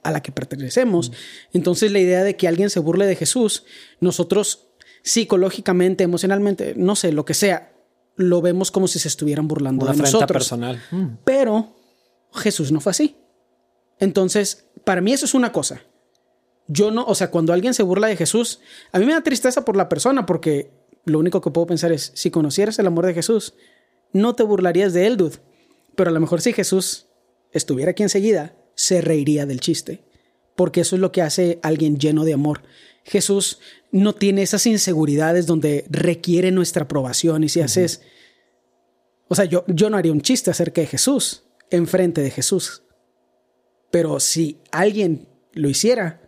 a 0.03 0.11
la 0.11 0.21
que 0.21 0.31
pertenecemos. 0.31 1.11
Entonces 1.53 1.91
la 1.91 1.99
idea 1.99 2.23
de 2.23 2.35
que 2.35 2.47
alguien 2.47 2.69
se 2.69 2.79
burle 2.79 3.05
de 3.05 3.15
Jesús, 3.15 3.63
nosotros 3.99 4.67
psicológicamente, 5.03 6.03
emocionalmente, 6.03 6.73
no 6.75 6.95
sé, 6.95 7.11
lo 7.11 7.23
que 7.25 7.35
sea, 7.35 7.73
lo 8.15 8.41
vemos 8.41 8.71
como 8.71 8.87
si 8.87 8.97
se 8.97 9.07
estuvieran 9.07 9.47
burlando 9.47 9.85
de 9.85 9.95
nosotros. 9.95 10.31
personal. 10.31 10.81
Mm. 10.89 11.05
Pero 11.23 11.75
Jesús 12.33 12.71
no 12.71 12.79
fue 12.81 12.91
así. 12.91 13.15
Entonces, 13.99 14.67
para 14.83 15.01
mí 15.01 15.13
eso 15.13 15.25
es 15.25 15.35
una 15.35 15.51
cosa. 15.51 15.83
Yo 16.67 16.89
no, 16.89 17.05
o 17.05 17.13
sea, 17.13 17.29
cuando 17.29 17.53
alguien 17.53 17.75
se 17.75 17.83
burla 17.83 18.07
de 18.07 18.17
Jesús, 18.17 18.59
a 18.91 18.97
mí 18.97 19.05
me 19.05 19.13
da 19.13 19.21
tristeza 19.21 19.63
por 19.63 19.77
la 19.77 19.87
persona 19.87 20.25
porque 20.25 20.71
lo 21.05 21.19
único 21.19 21.39
que 21.39 21.51
puedo 21.51 21.67
pensar 21.67 21.91
es, 21.91 22.11
si 22.15 22.31
conocieras 22.31 22.79
el 22.79 22.87
amor 22.87 23.05
de 23.05 23.13
Jesús, 23.13 23.53
no 24.11 24.33
te 24.33 24.43
burlarías 24.43 24.93
de 24.93 25.05
él, 25.05 25.17
dude. 25.17 25.37
Pero 25.95 26.09
a 26.09 26.13
lo 26.13 26.19
mejor 26.19 26.41
si 26.41 26.53
Jesús 26.53 27.07
estuviera 27.51 27.91
aquí 27.91 28.03
enseguida, 28.03 28.55
se 28.75 29.01
reiría 29.01 29.45
del 29.45 29.61
chiste, 29.61 30.03
porque 30.55 30.81
eso 30.81 30.95
es 30.95 31.01
lo 31.01 31.11
que 31.11 31.21
hace 31.21 31.59
alguien 31.63 31.97
lleno 31.97 32.25
de 32.25 32.33
amor. 32.33 32.63
Jesús 33.03 33.59
no 33.91 34.13
tiene 34.13 34.41
esas 34.41 34.65
inseguridades 34.65 35.45
donde 35.45 35.85
requiere 35.89 36.51
nuestra 36.51 36.83
aprobación 36.83 37.43
y 37.43 37.49
si 37.49 37.61
haces... 37.61 38.01
O 39.27 39.35
sea, 39.35 39.45
yo, 39.45 39.63
yo 39.67 39.89
no 39.89 39.97
haría 39.97 40.11
un 40.11 40.21
chiste 40.21 40.51
acerca 40.51 40.81
de 40.81 40.87
Jesús, 40.87 41.43
enfrente 41.69 42.21
de 42.21 42.31
Jesús. 42.31 42.83
Pero 43.91 44.19
si 44.19 44.59
alguien 44.71 45.27
lo 45.53 45.69
hiciera, 45.69 46.24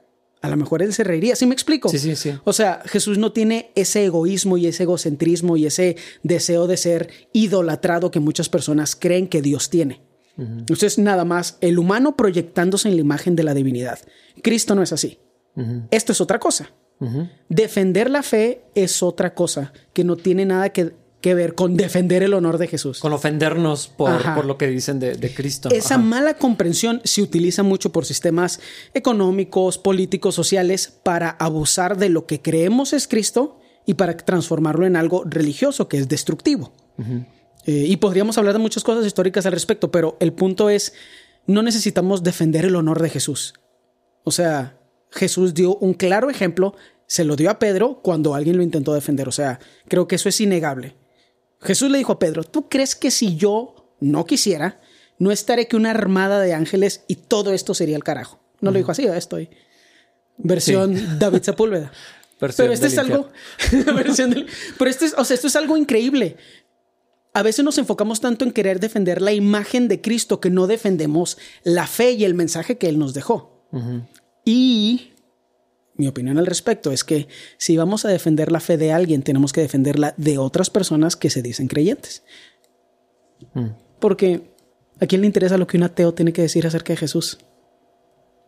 a 0.48 0.50
lo 0.50 0.58
mejor 0.58 0.82
él 0.82 0.94
se 0.94 1.04
reiría. 1.04 1.36
¿Sí 1.36 1.46
me 1.46 1.54
explico? 1.54 1.90
Sí, 1.90 2.00
sí, 2.00 2.16
sí. 2.16 2.34
O 2.44 2.54
sea, 2.54 2.82
Jesús 2.86 3.18
no 3.18 3.32
tiene 3.32 3.72
ese 3.76 4.06
egoísmo 4.06 4.58
y 4.58 4.68
ese 4.68 4.84
egocentrismo 4.84 5.58
y 5.58 5.66
ese 5.66 5.98
deseo 6.24 6.68
de 6.68 6.78
ser 6.78 7.10
idolatrado 7.34 8.12
que 8.12 8.20
muchas 8.20 8.50
personas 8.50 8.96
creen 8.96 9.28
que 9.28 9.42
Dios 9.42 9.70
tiene. 9.70 10.02
Entonces, 10.38 11.00
nada 11.00 11.26
más 11.26 11.58
el 11.62 11.80
humano 11.80 12.16
proyectándose 12.16 12.88
en 12.88 12.96
la 12.96 13.02
imagen 13.02 13.36
de 13.36 13.44
la 13.44 13.56
divinidad. 13.56 14.00
Cristo 14.44 14.76
no 14.76 14.84
es 14.84 14.94
así. 14.94 15.20
Esto 15.90 16.12
es 16.12 16.22
otra 16.22 16.40
cosa. 16.40 16.72
Defender 17.50 18.10
la 18.10 18.24
fe 18.24 18.64
es 18.76 19.04
otra 19.04 19.34
cosa 19.34 19.74
que 19.94 20.04
no 20.04 20.16
tiene 20.16 20.46
nada 20.46 20.70
que 20.70 20.94
que 21.28 21.34
ver 21.34 21.56
con 21.56 21.76
defender 21.76 22.24
el 22.24 22.34
honor 22.34 22.58
de 22.58 22.68
Jesús. 22.68 23.00
Con 23.00 23.12
ofendernos 23.12 23.90
por, 23.90 24.46
lo 24.46 24.58
que 24.58 24.68
dicen 24.68 25.00
de, 25.00 25.34
Cristo. 25.36 25.70
Esa 25.72 25.98
mala 25.98 26.36
comprensión 26.36 27.02
se 27.04 27.22
utiliza 27.22 27.64
mucho 27.64 27.92
por 27.92 28.06
sistemas 28.06 28.62
económicos, 28.94 29.78
políticos, 29.78 30.36
sociales, 30.36 30.94
para 31.04 31.32
abusar 31.32 31.98
de 31.98 32.10
lo 32.10 32.26
que 32.26 32.42
creemos 32.42 32.94
es 32.94 33.10
Cristo 33.10 33.60
y 33.86 33.96
para 33.96 34.16
transformarlo 34.16 34.86
en 34.86 34.96
algo 34.96 35.24
religioso 35.26 35.90
que 35.90 35.98
es 35.98 36.08
destructivo. 36.08 36.72
Eh, 37.66 37.86
y 37.88 37.98
podríamos 37.98 38.38
hablar 38.38 38.54
de 38.54 38.60
muchas 38.60 38.86
cosas 38.86 39.06
históricas 39.06 39.46
al 39.46 39.52
respecto, 39.52 39.92
pero 39.92 40.16
el 40.22 40.32
punto 40.32 40.70
es, 40.70 40.94
no 41.46 41.62
necesitamos 41.62 42.24
defender 42.24 42.64
el 42.66 42.78
honor 42.78 43.02
de 43.02 43.10
Jesús. 43.10 43.54
O 44.24 44.32
sea, 44.32 44.80
Jesús 45.12 45.54
dio 45.54 45.76
un 45.76 45.94
claro 45.94 46.30
ejemplo, 46.30 46.74
se 47.06 47.26
lo 47.26 47.36
dio 47.36 47.50
a 47.50 47.60
Pedro 47.60 48.00
cuando 48.02 48.34
alguien 48.34 48.56
lo 48.56 48.64
intentó 48.64 48.94
defender. 48.94 49.28
O 49.28 49.34
sea, 49.34 49.60
creo 49.90 50.08
que 50.08 50.16
eso 50.16 50.30
es 50.30 50.40
innegable. 50.40 50.96
Jesús 51.62 51.90
le 51.90 51.98
dijo 51.98 52.14
a 52.14 52.20
Pedro, 52.20 52.44
¿tú 52.44 52.70
crees 52.70 52.96
que 52.96 53.12
si 53.12 53.36
yo 53.36 53.96
no 54.00 54.26
quisiera, 54.26 54.80
no 55.20 55.32
estaré 55.32 55.68
que 55.68 55.76
una 55.76 55.92
armada 55.92 56.40
de 56.40 56.54
ángeles 56.54 57.04
y 57.08 57.16
todo 57.16 57.54
esto 57.54 57.74
sería 57.74 57.96
el 57.96 58.04
carajo? 58.04 58.40
No 58.62 58.72
lo 58.72 58.78
dijo 58.78 58.92
así, 58.92 59.06
estoy. 59.06 59.50
Versión 60.38 60.96
David 61.20 61.42
Sepúlveda. 61.42 61.92
pero 62.40 62.72
este 62.72 62.88
es 62.88 62.98
algo. 62.98 63.30
pero 64.78 64.90
este 64.90 65.06
es, 65.06 65.14
o 65.18 65.26
sea, 65.26 65.36
esto 65.36 65.48
es 65.48 65.56
algo 65.56 65.78
increíble. 65.78 66.38
A 67.34 67.44
veces 67.44 67.64
nos 67.64 67.78
enfocamos 67.78 68.20
tanto 68.20 68.46
en 68.46 68.52
querer 68.52 68.80
defender 68.80 69.22
la 69.22 69.32
imagen 69.32 69.88
de 69.88 70.02
Cristo 70.02 70.40
que 70.40 70.50
no 70.50 70.66
defendemos 70.66 71.38
la 71.64 71.86
fe 71.86 72.14
y 72.14 72.24
el 72.26 72.34
mensaje 72.34 72.78
que 72.78 72.90
Él 72.90 72.98
nos 72.98 73.14
dejó. 73.14 73.68
Y 74.44 75.12
mi 75.98 76.08
opinión 76.08 76.38
al 76.38 76.46
respecto 76.46 76.92
es 76.92 77.04
que 77.04 77.28
si 77.58 77.78
vamos 77.78 78.06
a 78.06 78.10
defender 78.10 78.52
la 78.52 78.60
fe 78.60 78.78
de 78.78 78.92
alguien, 78.92 79.24
tenemos 79.24 79.52
que 79.52 79.62
defenderla 79.62 80.14
de 80.18 80.38
otras 80.38 80.70
personas 80.70 81.16
que 81.16 81.30
se 81.30 81.42
dicen 81.42 81.68
creyentes. 81.68 82.24
Mm. 83.54 83.70
Porque 84.00 84.54
¿a 85.00 85.06
quién 85.06 85.22
le 85.22 85.28
interesa 85.28 85.58
lo 85.58 85.68
que 85.68 85.78
un 85.78 85.84
ateo 85.84 86.14
tiene 86.14 86.34
que 86.34 86.44
decir 86.44 86.66
acerca 86.66 86.94
de 86.94 86.98
Jesús? 86.98 87.40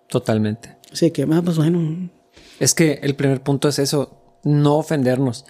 Totalmente. 0.07 0.77
Así 0.91 1.11
que, 1.11 1.23
ah, 1.23 1.41
pues 1.43 1.57
bueno. 1.57 2.09
Es 2.59 2.73
que 2.73 2.99
el 3.03 3.15
primer 3.15 3.41
punto 3.41 3.67
es 3.67 3.79
eso, 3.79 4.39
no 4.43 4.77
ofendernos. 4.77 5.45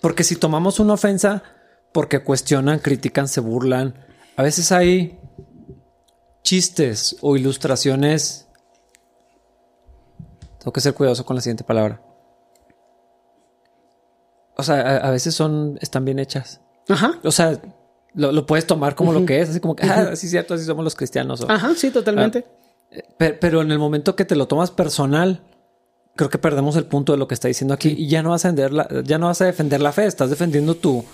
Porque 0.00 0.24
si 0.24 0.36
tomamos 0.36 0.80
una 0.80 0.94
ofensa 0.94 1.42
porque 1.92 2.22
cuestionan, 2.22 2.78
critican, 2.78 3.28
se 3.28 3.40
burlan, 3.40 3.94
a 4.36 4.42
veces 4.42 4.72
hay 4.72 5.18
chistes 6.42 7.16
o 7.20 7.36
ilustraciones 7.36 8.46
tengo 10.60 10.72
que 10.72 10.80
ser 10.80 10.92
cuidadoso 10.94 11.24
con 11.24 11.36
la 11.36 11.42
siguiente 11.42 11.64
palabra. 11.64 12.02
O 14.56 14.62
sea, 14.62 14.98
a, 14.98 15.10
veces 15.10 15.34
son, 15.34 15.78
están 15.80 16.04
bien 16.04 16.18
hechas. 16.18 16.60
Ajá. 16.86 17.18
O 17.24 17.32
sea, 17.32 17.58
lo, 18.12 18.44
puedes 18.44 18.66
tomar 18.66 18.94
como 18.94 19.12
lo 19.14 19.24
que 19.24 19.40
es, 19.40 19.48
así 19.48 19.58
como 19.58 19.74
que, 19.74 19.86
ah, 19.86 20.14
sí, 20.16 20.28
cierto, 20.28 20.52
así 20.52 20.66
somos 20.66 20.84
los 20.84 20.94
cristianos. 20.94 21.46
Ajá, 21.48 21.72
sí, 21.74 21.90
totalmente. 21.90 22.44
Ah, 22.46 22.96
eh, 23.20 23.32
pero, 23.40 23.62
en 23.62 23.72
el 23.72 23.78
momento 23.78 24.14
que 24.14 24.26
te 24.26 24.36
lo 24.36 24.48
tomas 24.48 24.70
personal, 24.70 25.40
creo 26.14 26.28
que 26.28 26.36
perdemos 26.36 26.76
el 26.76 26.84
punto 26.84 27.12
de 27.12 27.18
lo 27.18 27.26
que 27.26 27.32
está 27.32 27.48
diciendo 27.48 27.72
aquí 27.72 27.94
y 27.96 28.08
ya 28.08 28.22
no 28.22 28.30
vas 28.30 28.44
a 28.44 28.52
defender 28.52 28.72
la, 28.74 29.02
ya 29.02 29.16
no 29.16 29.28
vas 29.28 29.40
a 29.40 29.46
defender 29.46 29.80
la 29.80 29.92
fe, 29.92 30.04
estás 30.04 30.28
defendiendo 30.28 30.74
tu, 30.74 31.06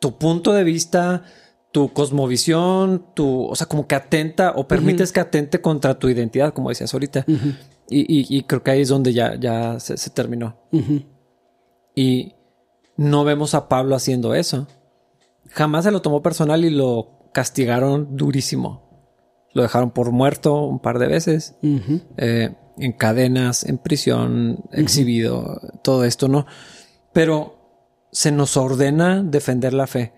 tu 0.00 0.18
punto 0.18 0.52
de 0.52 0.64
vista, 0.64 1.22
tu 1.70 1.92
cosmovisión, 1.92 3.04
tu, 3.14 3.44
o 3.44 3.54
sea, 3.54 3.68
como 3.68 3.86
que 3.86 3.94
atenta 3.94 4.52
o 4.56 4.66
permites 4.66 5.12
que 5.12 5.20
atente 5.20 5.60
contra 5.60 5.96
tu 5.96 6.08
identidad, 6.08 6.52
como 6.52 6.70
decías 6.70 6.92
ahorita. 6.92 7.24
Y, 7.92 8.42
creo 8.44 8.62
que 8.62 8.70
ahí 8.70 8.80
es 8.82 8.88
donde 8.88 9.12
ya, 9.12 9.34
ya 9.34 9.80
se, 9.80 10.10
terminó. 10.10 10.56
Y 11.94 12.34
no 12.96 13.24
vemos 13.24 13.54
a 13.54 13.68
Pablo 13.68 13.96
haciendo 13.96 14.34
eso. 14.34 14.68
Jamás 15.48 15.84
se 15.84 15.90
lo 15.90 16.00
tomó 16.00 16.22
personal 16.22 16.64
y 16.64 16.70
lo 16.70 17.30
castigaron 17.32 18.16
durísimo. 18.16 18.88
Lo 19.52 19.62
dejaron 19.62 19.90
por 19.90 20.12
muerto 20.12 20.62
un 20.62 20.78
par 20.78 21.00
de 21.00 21.08
veces. 21.08 21.56
Eh, 22.16 22.54
en 22.78 22.92
cadenas, 22.92 23.64
en 23.64 23.78
prisión, 23.78 24.64
exhibido, 24.70 25.60
todo 25.82 26.04
esto, 26.04 26.28
¿no? 26.28 26.46
Pero 27.12 27.56
se 28.12 28.30
nos 28.30 28.56
ordena 28.56 29.22
defender 29.22 29.74
la 29.74 29.88
fe, 29.88 30.12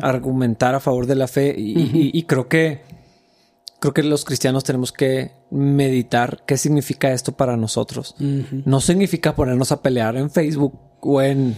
argumentar 0.00 0.74
a 0.74 0.80
favor 0.80 1.06
de 1.06 1.14
la 1.14 1.28
fe 1.28 1.54
y 1.56 2.22
creo 2.22 2.48
que 2.48 2.99
creo 3.80 3.94
que 3.94 4.02
los 4.02 4.24
cristianos 4.24 4.62
tenemos 4.62 4.92
que 4.92 5.32
meditar 5.50 6.44
qué 6.46 6.56
significa 6.56 7.12
esto 7.12 7.32
para 7.32 7.56
nosotros. 7.56 8.14
No 8.18 8.80
significa 8.80 9.34
ponernos 9.34 9.72
a 9.72 9.82
pelear 9.82 10.16
en 10.16 10.30
Facebook 10.30 10.78
o 11.00 11.20
en 11.22 11.56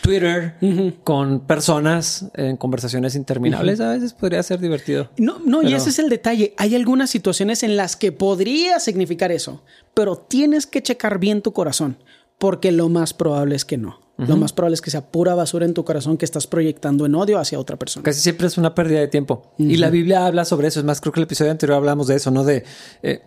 Twitter 0.00 0.56
con 1.04 1.40
personas 1.40 2.30
en 2.34 2.56
conversaciones 2.56 3.14
interminables. 3.14 3.80
A 3.80 3.92
veces 3.92 4.14
podría 4.14 4.42
ser 4.42 4.60
divertido. 4.60 5.10
No, 5.18 5.38
no, 5.44 5.62
y 5.62 5.74
ese 5.74 5.90
es 5.90 5.98
el 5.98 6.08
detalle. 6.08 6.54
Hay 6.56 6.74
algunas 6.74 7.10
situaciones 7.10 7.62
en 7.62 7.76
las 7.76 7.96
que 7.96 8.12
podría 8.12 8.80
significar 8.80 9.30
eso, 9.30 9.62
pero 9.94 10.16
tienes 10.16 10.66
que 10.66 10.82
checar 10.82 11.18
bien 11.18 11.42
tu 11.42 11.52
corazón, 11.52 11.98
porque 12.38 12.72
lo 12.72 12.88
más 12.88 13.12
probable 13.14 13.54
es 13.54 13.64
que 13.64 13.76
no. 13.76 14.01
Lo 14.26 14.36
más 14.36 14.52
probable 14.52 14.74
es 14.74 14.80
que 14.80 14.90
sea 14.90 15.10
pura 15.10 15.34
basura 15.34 15.66
en 15.66 15.74
tu 15.74 15.84
corazón 15.84 16.16
que 16.16 16.24
estás 16.24 16.46
proyectando 16.46 17.06
en 17.06 17.14
odio 17.14 17.38
hacia 17.38 17.58
otra 17.58 17.76
persona. 17.76 18.04
Casi 18.04 18.20
siempre 18.20 18.46
es 18.46 18.58
una 18.58 18.74
pérdida 18.74 19.00
de 19.00 19.08
tiempo. 19.08 19.54
Y 19.58 19.76
la 19.76 19.90
Biblia 19.90 20.26
habla 20.26 20.44
sobre 20.44 20.68
eso. 20.68 20.80
Es 20.80 20.84
más, 20.84 21.00
creo 21.00 21.12
que 21.12 21.20
el 21.20 21.24
episodio 21.24 21.50
anterior 21.50 21.76
hablamos 21.76 22.06
de 22.06 22.16
eso, 22.16 22.30
¿no? 22.30 22.44
De 22.44 22.64
eh, 23.02 23.22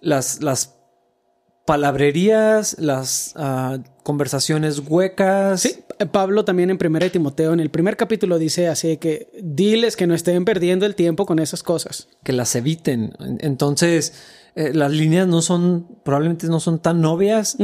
las, 0.00 0.42
las 0.42 0.74
palabrerías, 1.64 2.76
las 2.78 3.34
ah, 3.36 3.78
conversaciones 4.02 4.80
huecas. 4.80 5.60
Sí, 5.60 5.76
Pablo 6.10 6.44
también 6.44 6.70
en 6.70 6.78
1 6.84 7.10
Timoteo, 7.10 7.52
en 7.52 7.60
el 7.60 7.70
primer 7.70 7.96
capítulo, 7.96 8.38
dice 8.38 8.68
así 8.68 8.96
que 8.96 9.30
diles 9.42 9.96
que 9.96 10.06
no 10.06 10.14
estén 10.14 10.44
perdiendo 10.44 10.86
el 10.86 10.94
tiempo 10.94 11.26
con 11.26 11.38
esas 11.38 11.62
cosas. 11.62 12.08
Que 12.24 12.32
las 12.32 12.54
eviten. 12.56 13.12
Entonces, 13.40 14.14
eh, 14.54 14.72
las 14.74 14.92
líneas 14.92 15.28
no 15.28 15.42
son, 15.42 15.86
probablemente 16.04 16.46
no 16.48 16.60
son 16.60 16.80
tan 16.80 17.04
obvias 17.04 17.56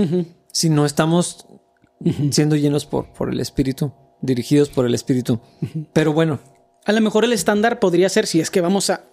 si 0.53 0.71
no 0.71 0.87
estamos 0.87 1.47
siendo 2.31 2.57
llenos 2.57 2.87
por, 2.87 3.13
por 3.13 3.33
el 3.33 3.41
Espíritu, 3.41 3.93
dirigidos 4.21 4.69
por 4.69 4.87
el 4.87 4.95
Espíritu. 4.95 5.41
Pero 5.93 6.13
bueno. 6.13 6.41
A 6.85 6.93
lo 6.93 7.01
mejor 7.01 7.25
el 7.25 7.33
estándar 7.33 7.81
podría 7.81 8.09
ser, 8.09 8.27
si 8.27 8.41
es 8.41 8.51
que 8.51 8.61
vamos 8.61 8.91
a 8.91 9.05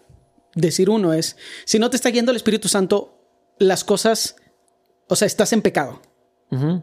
decir 0.55 0.89
uno, 0.89 1.13
es, 1.13 1.35
si 1.65 1.77
no 1.79 1.89
te 1.89 1.97
está 1.97 2.09
guiando 2.09 2.31
el 2.31 2.37
Espíritu 2.37 2.67
Santo, 2.67 3.19
las 3.59 3.83
cosas, 3.83 4.35
o 5.07 5.15
sea, 5.15 5.25
estás 5.25 5.53
en 5.53 5.61
pecado. 5.61 6.01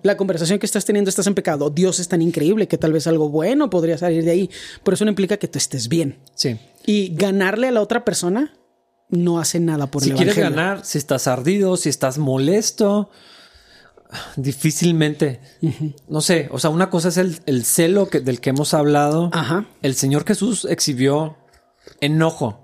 La 0.03 0.19
conversación 0.19 0.59
que 0.59 0.67
estás 0.67 0.85
teniendo 0.85 1.09
estás 1.09 1.27
en 1.27 1.35
pecado. 1.35 1.71
Dios 1.71 1.99
es 1.99 2.07
tan 2.07 2.21
increíble 2.21 2.69
que 2.69 2.77
tal 2.77 2.93
vez 2.93 3.07
algo 3.07 3.31
bueno 3.31 3.71
podría 3.71 3.97
salir 3.97 4.23
de 4.23 4.33
ahí, 4.33 4.51
pero 4.83 4.97
eso 4.97 5.07
no 5.07 5.11
implica 5.11 5.39
que 5.39 5.49
tú 5.49 5.57
estés 5.57 5.89
bien. 5.89 6.19
Sí. 6.35 6.59
Y 6.85 7.15
ganarle 7.15 7.69
a 7.69 7.71
la 7.71 7.81
otra 7.81 8.05
persona 8.05 8.53
no 9.09 9.39
hace 9.39 9.61
nada 9.61 9.87
por 9.87 10.03
si 10.03 10.11
el 10.11 10.17
Si 10.17 10.25
quieres 10.25 10.37
ganar, 10.37 10.85
si 10.85 10.99
estás 10.99 11.27
ardido, 11.27 11.79
si 11.79 11.89
estás 11.89 12.19
molesto, 12.19 13.09
difícilmente. 14.37 15.41
No 16.09 16.21
sé, 16.21 16.49
o 16.53 16.59
sea, 16.59 16.71
una 16.71 16.91
cosa 16.91 17.09
es 17.09 17.17
el, 17.17 17.65
celo 17.65 18.09
que, 18.09 18.21
del 18.21 18.41
que 18.41 18.51
hemos 18.51 18.75
hablado. 18.75 19.31
Ajá. 19.33 19.67
El 19.83 19.95
Señor 19.95 20.25
Jesús 20.25 20.67
exhibió 20.69 21.37
enojo. 22.01 22.61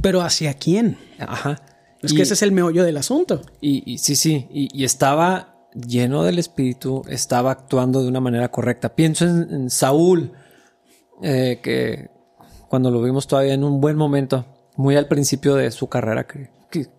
Pero 0.00 0.22
¿hacia 0.22 0.54
quién? 0.54 0.98
Ajá. 1.18 1.60
Es 2.02 2.14
que 2.14 2.22
ese 2.22 2.34
es 2.34 2.42
el 2.42 2.52
meollo 2.52 2.84
del 2.84 2.96
asunto. 2.96 3.42
Y, 3.60 3.98
sí, 3.98 4.16
sí, 4.16 4.46
y, 4.50 4.84
estaba 4.84 5.68
lleno 5.74 6.24
del 6.24 6.38
Espíritu, 6.38 7.02
estaba 7.08 7.50
actuando 7.50 8.02
de 8.02 8.08
una 8.08 8.20
manera 8.20 8.50
correcta. 8.50 8.94
Pienso 8.94 9.26
en, 9.26 9.68
Saúl, 9.68 10.32
eh, 11.22 11.60
que 11.62 12.08
cuando 12.68 12.90
lo 12.90 13.02
vimos 13.02 13.26
todavía 13.26 13.52
en 13.52 13.64
un 13.64 13.82
buen 13.82 13.96
momento, 13.96 14.46
muy 14.76 14.96
al 14.96 15.08
principio 15.08 15.56
de 15.56 15.70
su 15.70 15.88
carrera, 15.88 16.26
que 16.26 16.48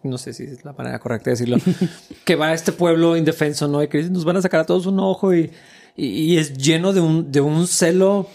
no 0.04 0.18
sé 0.18 0.34
si 0.34 0.44
es 0.44 0.66
la 0.66 0.74
manera 0.74 1.00
correcta 1.00 1.30
de 1.30 1.32
decirlo, 1.32 1.58
que 2.26 2.36
va 2.36 2.48
a 2.48 2.54
este 2.54 2.72
pueblo 2.72 3.18
indefenso, 3.18 3.68
¿no? 3.68 3.82
Y 3.82 3.88
que 3.88 4.04
nos 4.04 4.26
van 4.26 4.38
a 4.38 4.42
sacar 4.42 4.62
a 4.62 4.66
todos 4.66 4.86
un 4.86 5.00
ojo 5.00 5.34
y, 5.34 5.52
y, 5.96 6.38
es 6.38 6.54
lleno 6.54 6.94
de 6.94 7.02
un, 7.02 7.32
de 7.32 7.42
un 7.42 7.68
celo 7.68 8.28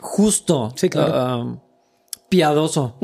justo, 0.00 0.74
um, 0.94 1.58
piadoso. 2.28 2.96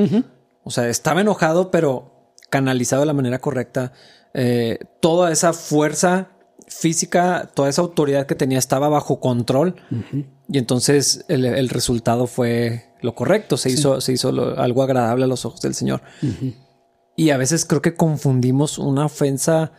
O 0.63 0.71
sea, 0.71 0.89
estaba 0.89 1.21
enojado, 1.21 1.71
pero 1.71 2.33
canalizado 2.51 3.01
de 3.01 3.07
la 3.07 3.13
manera 3.13 3.39
correcta. 3.41 3.93
Eh, 4.33 4.79
toda 5.01 5.31
esa 5.33 5.53
fuerza 5.53 6.31
física, 6.67 7.51
toda 7.55 7.69
esa 7.69 7.83
autoridad 7.83 8.27
que 8.27 8.35
tenía 8.35 8.59
estaba 8.59 8.89
bajo 8.89 9.21
control. 9.21 9.77
Y 10.49 10.59
entonces 10.59 11.25
el, 11.29 11.69
resultado 11.69 12.27
fue 12.27 12.87
lo 13.01 13.15
correcto. 13.15 13.57
Se 13.57 13.71
hizo, 13.71 14.01
se 14.01 14.13
hizo 14.13 14.29
algo 14.57 14.83
agradable 14.83 15.25
a 15.25 15.29
los 15.29 15.45
ojos 15.45 15.61
del 15.61 15.75
Señor. 15.75 16.03
Y 17.17 17.31
a 17.31 17.37
veces 17.37 17.65
creo 17.65 17.83
que 17.83 17.95
confundimos 17.95 18.79
una 18.79 19.07
ofensa 19.07 19.73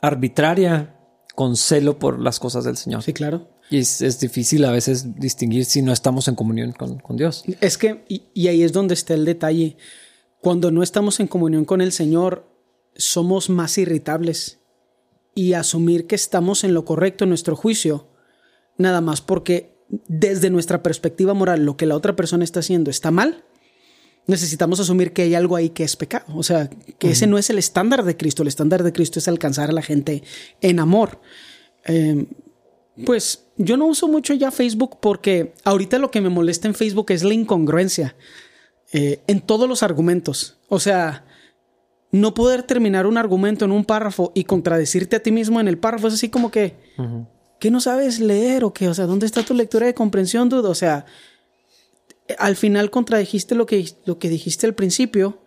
arbitraria 0.00 0.96
con 1.34 1.56
celo 1.56 1.98
por 1.98 2.20
las 2.20 2.38
cosas 2.38 2.64
del 2.64 2.76
Señor. 2.76 3.02
Sí, 3.02 3.12
claro. 3.12 3.48
Y 3.70 3.78
es, 3.78 4.20
difícil 4.20 4.64
a 4.64 4.70
veces 4.70 5.18
distinguir 5.18 5.64
si 5.64 5.80
no 5.80 5.92
estamos 5.92 6.28
en 6.28 6.34
comunión 6.34 6.72
con, 6.72 7.16
Dios. 7.16 7.44
Es 7.60 7.78
que, 7.78 8.04
y, 8.08 8.46
ahí 8.46 8.62
es 8.62 8.72
donde 8.72 8.94
está 8.94 9.14
el 9.14 9.24
detalle. 9.24 9.76
Cuando 10.40 10.70
no 10.70 10.82
estamos 10.82 11.20
en 11.20 11.26
comunión 11.26 11.64
con 11.64 11.80
el 11.80 11.92
Señor, 11.92 12.46
somos 12.96 13.48
más 13.48 13.78
irritables. 13.78 14.58
Y 15.34 15.54
asumir 15.54 16.06
que 16.06 16.14
estamos 16.14 16.64
en 16.64 16.74
lo 16.74 16.84
correcto 16.84 17.24
en 17.24 17.30
nuestro 17.30 17.56
juicio, 17.56 18.08
nada 18.76 19.00
más 19.00 19.22
porque 19.22 19.78
desde 20.06 20.50
nuestra 20.50 20.82
perspectiva 20.82 21.32
moral 21.32 21.64
lo 21.64 21.78
que 21.78 21.86
la 21.86 21.96
otra 21.96 22.14
persona 22.14 22.44
está 22.44 22.60
haciendo 22.60 22.90
está 22.90 23.10
mal, 23.10 23.42
necesitamos 24.26 24.80
asumir 24.80 25.12
que 25.12 25.22
hay 25.22 25.34
algo 25.34 25.56
ahí 25.56 25.70
que 25.70 25.84
es 25.84 25.96
pecado. 25.96 26.26
O 26.34 26.42
sea, 26.42 26.70
que 26.98 27.10
ese 27.10 27.26
no 27.26 27.38
es 27.38 27.50
el 27.50 27.58
estándar 27.58 28.04
de 28.04 28.16
Cristo. 28.16 28.42
El 28.42 28.48
estándar 28.48 28.82
de 28.82 28.92
Cristo 28.92 29.18
es 29.18 29.28
alcanzar 29.28 29.70
a 29.70 29.72
la 29.72 29.82
gente 29.82 30.22
en 30.60 30.80
amor. 30.80 31.20
Em, 31.84 32.26
Pues 33.06 33.46
yo 33.56 33.78
no 33.78 33.86
uso 33.86 34.06
mucho 34.06 34.34
ya 34.34 34.50
Facebook 34.50 34.98
porque 35.00 35.54
ahorita 35.64 35.98
lo 35.98 36.10
que 36.10 36.20
me 36.20 36.28
molesta 36.28 36.68
en 36.68 36.74
Facebook 36.74 37.10
es 37.10 37.24
la 37.24 37.32
incongruencia 37.32 38.14
eh, 38.92 39.22
en 39.26 39.40
todos 39.40 39.66
los 39.66 39.82
argumentos. 39.82 40.58
O 40.68 40.78
sea, 40.78 41.24
no 42.10 42.34
poder 42.34 42.62
terminar 42.64 43.06
un 43.06 43.16
argumento 43.16 43.64
en 43.64 43.72
un 43.72 43.86
párrafo 43.86 44.30
y 44.34 44.44
contradecirte 44.44 45.16
a 45.16 45.22
ti 45.22 45.32
mismo 45.32 45.58
en 45.58 45.68
el 45.68 45.78
párrafo 45.78 46.08
es 46.08 46.14
así 46.14 46.28
como 46.28 46.50
que, 46.50 46.76
¿qué 47.58 47.70
no 47.70 47.80
sabes 47.80 48.20
leer 48.20 48.64
o 48.64 48.74
qué? 48.74 48.88
O 48.88 48.94
sea, 48.94 49.06
¿dónde 49.06 49.24
está 49.24 49.42
tu 49.42 49.54
lectura 49.54 49.86
de 49.86 49.94
comprensión, 49.94 50.50
dudo? 50.50 50.68
O 50.68 50.74
sea, 50.74 51.06
al 52.38 52.56
final 52.56 52.90
contradijiste 52.90 53.54
lo 53.54 53.66
que, 53.66 53.84
lo 54.04 54.18
que 54.18 54.28
dijiste 54.28 54.66
al 54.66 54.74
principio, 54.74 55.38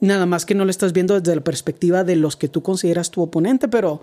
nada 0.00 0.26
más 0.26 0.46
que 0.46 0.54
no 0.54 0.64
lo 0.64 0.70
estás 0.70 0.92
viendo 0.92 1.18
desde 1.18 1.36
la 1.36 1.44
perspectiva 1.44 2.04
de 2.04 2.16
los 2.16 2.36
que 2.36 2.48
tú 2.48 2.62
consideras 2.62 3.10
tu 3.10 3.22
oponente, 3.22 3.68
pero 3.68 4.02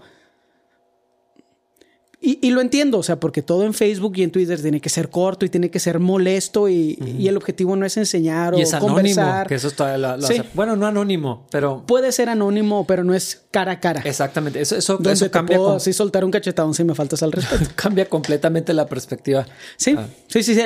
y, 2.29 2.51
lo 2.51 2.59
entiendo, 2.59 2.97
o 2.97 3.03
sea, 3.03 3.21
porque 3.21 3.41
todo 3.41 3.63
en 3.63 3.73
Facebook 3.73 4.13
y 4.17 4.23
en 4.23 4.31
Twitter 4.31 4.61
tiene 4.61 4.81
que 4.81 4.89
ser 4.89 5.09
corto 5.09 5.45
y 5.45 5.49
tiene 5.49 5.69
que 5.69 5.79
ser 5.79 5.99
molesto 5.99 6.67
y, 6.67 6.97
el 7.27 7.37
objetivo 7.37 7.75
no 7.75 7.85
es 7.85 7.95
enseñar 7.95 8.53
o 8.53 8.57
y 8.57 8.61
es 8.63 8.75
conversar. 8.75 9.23
Anónimo, 9.23 9.47
que 9.47 9.55
eso 9.55 9.67
está 9.69 9.97
la, 9.97 10.17
Bueno, 10.53 10.75
no 10.75 10.85
anónimo, 10.85 11.45
pero 11.51 11.83
puede 11.85 12.11
ser 12.11 12.29
anónimo, 12.29 12.85
pero 12.85 13.03
no 13.03 13.13
es 13.13 13.45
cara 13.51 13.73
a 13.73 13.79
cara. 13.79 14.01
Exactamente, 14.03 14.59
eso, 14.59 14.75
eso, 14.75 14.99
eso 15.09 15.31
cambia. 15.31 15.57
Puedo 15.57 15.75
así 15.75 15.93
soltar 15.93 16.25
un 16.25 16.31
cachetón 16.31 16.73
si 16.73 16.83
me 16.83 16.95
faltas 16.95 17.23
al 17.23 17.31
respeto. 17.31 17.65
cambia 17.75 18.09
completamente 18.09 18.73
la 18.73 18.87
perspectiva. 18.87 19.45
Sí, 19.77 19.95
ah. 19.97 20.07
sí, 20.27 20.43
sí, 20.43 20.55
sí. 20.55 20.61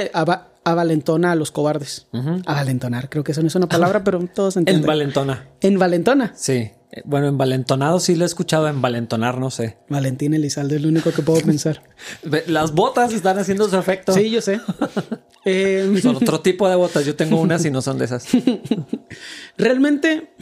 avalentona 0.63 1.31
a 1.31 1.35
los 1.35 1.51
cobardes. 1.51 2.07
Avalentonar, 2.45 3.09
creo 3.09 3.23
que 3.23 3.33
eso 3.33 3.41
no 3.41 3.47
es 3.47 3.55
una 3.55 3.67
palabra, 3.67 4.03
pero 4.03 4.19
todos 4.33 4.57
entienden. 4.57 4.83
Envalentona. 4.83 5.47
Envalentona. 5.61 6.33
Sí. 6.35 6.71
Bueno, 7.05 7.27
envalentonado 7.27 8.01
sí 8.01 8.15
lo 8.15 8.25
he 8.25 8.27
escuchado, 8.27 8.67
envalentonar 8.67 9.37
no 9.37 9.49
sé. 9.49 9.77
Valentín 9.87 10.33
Elizalde 10.33 10.75
es 10.75 10.81
lo 10.81 10.89
único 10.89 11.11
que 11.11 11.21
puedo 11.21 11.39
pensar. 11.45 11.83
Las 12.47 12.73
botas 12.73 13.13
están 13.13 13.39
haciendo 13.39 13.69
su 13.69 13.77
efecto. 13.77 14.13
Sí, 14.13 14.29
yo 14.29 14.41
sé. 14.41 14.59
Son 16.01 16.17
otro 16.17 16.41
tipo 16.41 16.67
de 16.67 16.75
botas. 16.75 17.05
Yo 17.05 17.15
tengo 17.15 17.39
unas 17.39 17.63
y 17.65 17.71
no 17.71 17.81
son 17.81 17.97
de 17.97 18.05
esas. 18.05 18.27
Realmente 19.57 20.33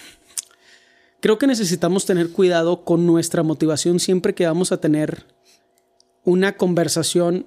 creo 1.21 1.37
que 1.37 1.47
necesitamos 1.47 2.05
tener 2.05 2.31
cuidado 2.31 2.83
con 2.83 3.05
nuestra 3.05 3.43
motivación 3.43 3.99
siempre 3.99 4.33
que 4.33 4.45
vamos 4.45 4.71
a 4.71 4.81
tener 4.81 5.25
una 6.25 6.57
conversación 6.57 7.45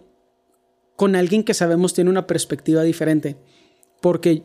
con 0.96 1.16
alguien 1.16 1.42
que 1.42 1.54
sabemos 1.54 1.92
tiene 1.92 2.08
una 2.08 2.26
perspectiva 2.26 2.82
diferente. 2.84 3.36
Porque 4.00 4.44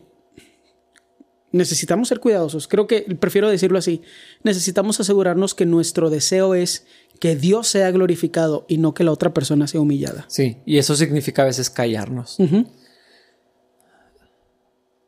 necesitamos 1.52 2.08
ser 2.08 2.20
cuidadosos. 2.20 2.68
Creo 2.68 2.86
que 2.86 3.02
prefiero 3.18 3.48
decirlo 3.48 3.78
así. 3.78 4.02
Necesitamos 4.42 5.00
asegurarnos 5.00 5.54
que 5.54 5.66
nuestro 5.66 6.10
deseo 6.10 6.54
es 6.54 6.86
que 7.20 7.36
Dios 7.36 7.68
sea 7.68 7.90
glorificado 7.90 8.64
y 8.68 8.78
no 8.78 8.94
que 8.94 9.04
la 9.04 9.12
otra 9.12 9.32
persona 9.32 9.66
sea 9.66 9.80
humillada. 9.80 10.24
Sí, 10.28 10.58
y 10.66 10.78
eso 10.78 10.94
significa 10.94 11.42
a 11.42 11.46
veces 11.46 11.70
callarnos. 11.70 12.36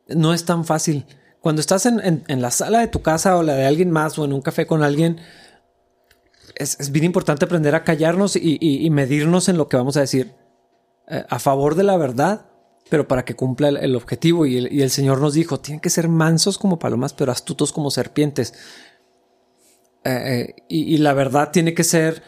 No 0.08 0.34
es 0.34 0.44
tan 0.44 0.64
fácil. 0.64 1.06
Cuando 1.40 1.60
estás 1.60 1.86
en, 1.86 2.24
la 2.28 2.50
sala 2.50 2.80
de 2.80 2.88
tu 2.88 3.00
casa 3.00 3.36
o 3.36 3.42
la 3.42 3.54
de 3.54 3.66
alguien 3.66 3.90
más 3.90 4.18
o 4.18 4.24
en 4.24 4.32
un 4.32 4.42
café 4.42 4.66
con 4.66 4.82
alguien, 4.82 5.20
es, 6.56 6.90
bien 6.90 7.04
importante 7.04 7.44
aprender 7.44 7.74
a 7.74 7.84
callarnos 7.84 8.36
y, 8.36 8.88
medirnos 8.90 9.48
en 9.48 9.56
lo 9.56 9.68
que 9.68 9.76
vamos 9.76 9.96
a 9.96 10.00
decir. 10.00 10.34
Eh, 11.08 11.24
a 11.28 11.38
favor 11.38 11.74
de 11.74 11.82
la 11.82 11.96
verdad 11.96 12.49
pero 12.90 13.08
para 13.08 13.24
que 13.24 13.34
cumpla 13.34 13.68
el, 13.68 13.96
objetivo. 13.96 14.44
Y 14.44 14.82
el, 14.82 14.90
Señor 14.90 15.20
nos 15.20 15.32
dijo, 15.32 15.60
tienen 15.60 15.80
que 15.80 15.88
ser 15.88 16.08
mansos 16.08 16.58
como 16.58 16.78
palomas, 16.78 17.14
pero 17.14 17.32
astutos 17.32 17.72
como 17.72 17.90
serpientes. 17.90 18.52
Eh, 20.04 20.54
eh, 20.58 20.64
y, 20.68 20.98
la 20.98 21.14
verdad 21.14 21.50
tiene 21.52 21.72
que 21.72 21.84
ser 21.84 22.22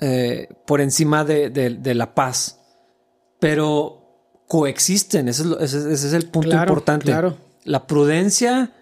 eh, 0.00 0.48
por 0.66 0.80
encima 0.80 1.24
de, 1.24 1.94
la 1.94 2.14
paz. 2.14 2.58
Pero 3.38 4.42
coexisten, 4.48 5.28
ese 5.28 5.44
es, 5.60 6.12
el 6.12 6.28
punto 6.28 6.54
importante. 6.54 7.14
La 7.64 7.86
prudencia, 7.86 8.72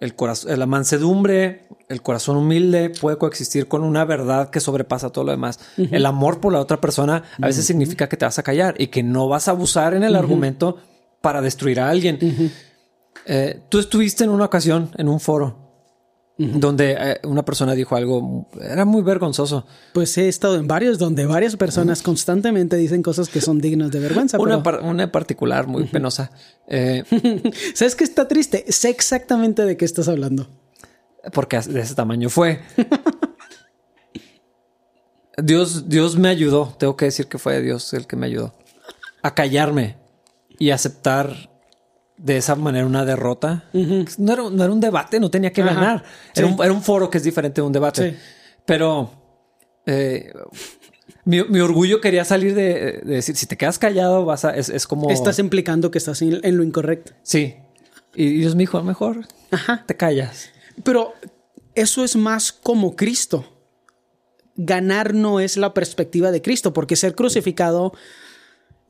el 0.00 0.14
corazón, 0.14 0.58
la 0.58 0.66
mansedumbre, 0.66 1.66
el 1.88 2.02
corazón 2.02 2.36
humilde 2.36 2.90
puede 2.90 3.18
coexistir 3.18 3.66
con 3.66 3.82
una 3.82 4.04
verdad 4.04 4.50
que 4.50 4.60
sobrepasa 4.60 5.10
todo 5.10 5.24
lo 5.24 5.32
demás. 5.32 5.58
El 5.76 6.06
amor 6.06 6.40
por 6.40 6.52
la 6.52 6.60
otra 6.60 6.80
persona 6.80 7.24
a 7.40 7.46
veces 7.46 7.64
significa 7.64 8.08
que 8.08 8.16
te 8.16 8.24
vas 8.24 8.38
a 8.38 8.42
callar 8.42 8.74
y 8.78 8.88
que 8.88 9.02
no 9.02 9.28
vas 9.28 9.48
a 9.48 9.52
abusar 9.52 9.94
en 9.94 10.04
el 10.04 10.14
argumento 10.14 10.76
para 11.20 11.40
destruir 11.40 11.80
a 11.80 11.90
alguien. 11.90 12.52
Eh, 13.26 13.60
tú 13.68 13.78
estuviste 13.78 14.24
en 14.24 14.30
una 14.30 14.44
ocasión 14.44 14.90
en 14.96 15.08
un 15.08 15.20
foro 15.20 15.67
donde 16.38 16.96
eh, 16.98 17.20
una 17.24 17.44
persona 17.44 17.74
dijo 17.74 17.96
algo, 17.96 18.48
era 18.60 18.84
muy 18.84 19.02
vergonzoso. 19.02 19.66
Pues 19.92 20.16
he 20.18 20.28
estado 20.28 20.56
en 20.56 20.68
varios 20.68 20.98
donde 20.98 21.26
varias 21.26 21.56
personas 21.56 22.00
constantemente 22.02 22.76
dicen 22.76 23.02
cosas 23.02 23.28
que 23.28 23.40
son 23.40 23.60
dignas 23.60 23.90
de 23.90 23.98
vergüenza. 23.98 24.38
Una, 24.38 24.58
una 24.82 25.12
particular 25.12 25.66
muy 25.66 25.84
penosa. 25.84 26.30
Eh, 26.70 27.02
¿Sabes 27.72 27.96
qué 27.96 28.04
está 28.04 28.28
triste? 28.28 28.66
Sé 28.68 28.90
exactamente 28.90 29.64
de 29.64 29.78
qué 29.78 29.86
estás 29.86 30.06
hablando 30.06 30.48
porque 31.32 31.58
de 31.60 31.80
ese 31.80 31.94
tamaño 31.94 32.28
fue. 32.28 32.60
Dios, 35.36 35.88
Dios 35.88 36.18
me 36.18 36.28
ayudó, 36.28 36.74
tengo 36.78 36.96
que 36.96 37.06
decir 37.06 37.26
que 37.26 37.38
fue 37.38 37.60
Dios 37.60 37.92
el 37.94 38.06
que 38.06 38.16
me 38.16 38.26
ayudó 38.26 38.54
a 39.22 39.34
callarme 39.34 39.96
y 40.58 40.70
aceptar 40.70 41.50
de 42.18 42.36
esa 42.36 42.56
manera 42.56 42.84
una 42.86 43.04
derrota. 43.04 43.64
no, 43.72 44.32
era, 44.32 44.42
un 44.42 44.80
debate, 44.80 45.20
no 45.20 45.30
tenía 45.30 45.52
que 45.52 45.62
ganar. 45.62 46.04
Era, 46.34 46.72
un, 46.72 46.82
foro 46.82 47.08
que 47.08 47.18
es 47.18 47.24
diferente 47.24 47.60
de 47.60 47.66
un 47.66 47.72
debate. 47.72 48.16
Pero 48.66 49.10
eh, 49.86 50.32
mi, 51.24 51.40
orgullo 51.60 52.00
quería 52.00 52.24
salir 52.24 52.54
de, 52.54 53.00
decir, 53.04 53.36
si 53.36 53.46
te 53.46 53.56
quedas 53.56 53.78
callado, 53.78 54.24
vas 54.24 54.44
a, 54.44 54.56
es, 54.56 54.86
como... 54.86 55.10
Estás 55.10 55.38
implicando 55.38 55.90
que 55.90 55.98
estás 55.98 56.20
en, 56.22 56.56
lo 56.56 56.62
incorrecto. 56.62 57.12
Sí. 57.22 57.56
Y 58.14 58.30
Dios 58.38 58.54
me 58.54 58.62
dijo, 58.64 58.82
mejor 58.82 59.26
te 59.86 59.96
callas. 59.96 60.50
Pero 60.82 61.14
eso 61.74 62.04
es 62.04 62.16
más 62.16 62.52
como 62.52 62.96
Cristo. 62.96 63.44
Ganar 64.56 65.14
no 65.14 65.38
es 65.38 65.56
la 65.56 65.72
perspectiva 65.72 66.32
de 66.32 66.42
Cristo, 66.42 66.72
porque 66.72 66.96
ser 66.96 67.14
crucificado 67.14 67.92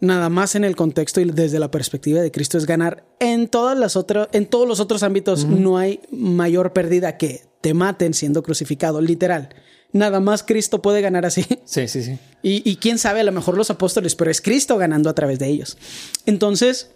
nada 0.00 0.28
más 0.28 0.54
en 0.54 0.64
el 0.64 0.76
contexto 0.76 1.20
y 1.20 1.24
desde 1.24 1.58
la 1.58 1.70
perspectiva 1.70 2.20
de 2.20 2.30
Cristo 2.30 2.58
es 2.58 2.66
ganar. 2.66 3.04
En 3.20 3.48
todas 3.48 3.76
las 3.78 3.96
otras, 3.96 4.28
en 4.32 4.46
todos 4.46 4.66
los 4.68 4.80
otros 4.80 5.02
ámbitos 5.02 5.44
no 5.44 5.78
hay 5.78 6.00
mayor 6.10 6.72
pérdida 6.72 7.16
que 7.16 7.42
te 7.60 7.74
maten 7.74 8.14
siendo 8.14 8.42
crucificado, 8.42 9.00
literal. 9.00 9.48
Nada 9.92 10.20
más 10.20 10.42
Cristo 10.42 10.82
puede 10.82 11.00
ganar 11.00 11.24
así. 11.26 11.44
Sí, 11.64 11.86
sí, 11.86 12.02
sí. 12.02 12.18
Y, 12.42 12.68
y 12.68 12.76
quién 12.76 12.98
sabe, 12.98 13.20
a 13.20 13.24
lo 13.24 13.32
mejor 13.32 13.56
los 13.56 13.70
apóstoles, 13.70 14.14
pero 14.14 14.30
es 14.30 14.40
Cristo 14.40 14.78
ganando 14.78 15.10
a 15.10 15.14
través 15.14 15.38
de 15.38 15.48
ellos. 15.48 15.76
Entonces, 16.24 16.92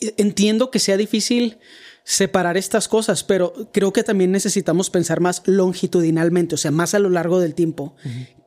e, 0.00 0.14
entiendo 0.16 0.70
que 0.70 0.78
sea 0.78 0.96
difícil 0.96 1.58
separar 2.04 2.56
estas 2.58 2.86
cosas, 2.86 3.24
pero 3.24 3.52
creo 3.72 3.92
que 3.92 4.04
también 4.04 4.30
necesitamos 4.30 4.90
pensar 4.90 5.20
más 5.20 5.42
longitudinalmente, 5.46 6.54
o 6.54 6.58
sea, 6.58 6.70
más 6.70 6.94
a 6.94 6.98
lo 6.98 7.08
largo 7.08 7.40
del 7.40 7.54
tiempo. 7.54 7.96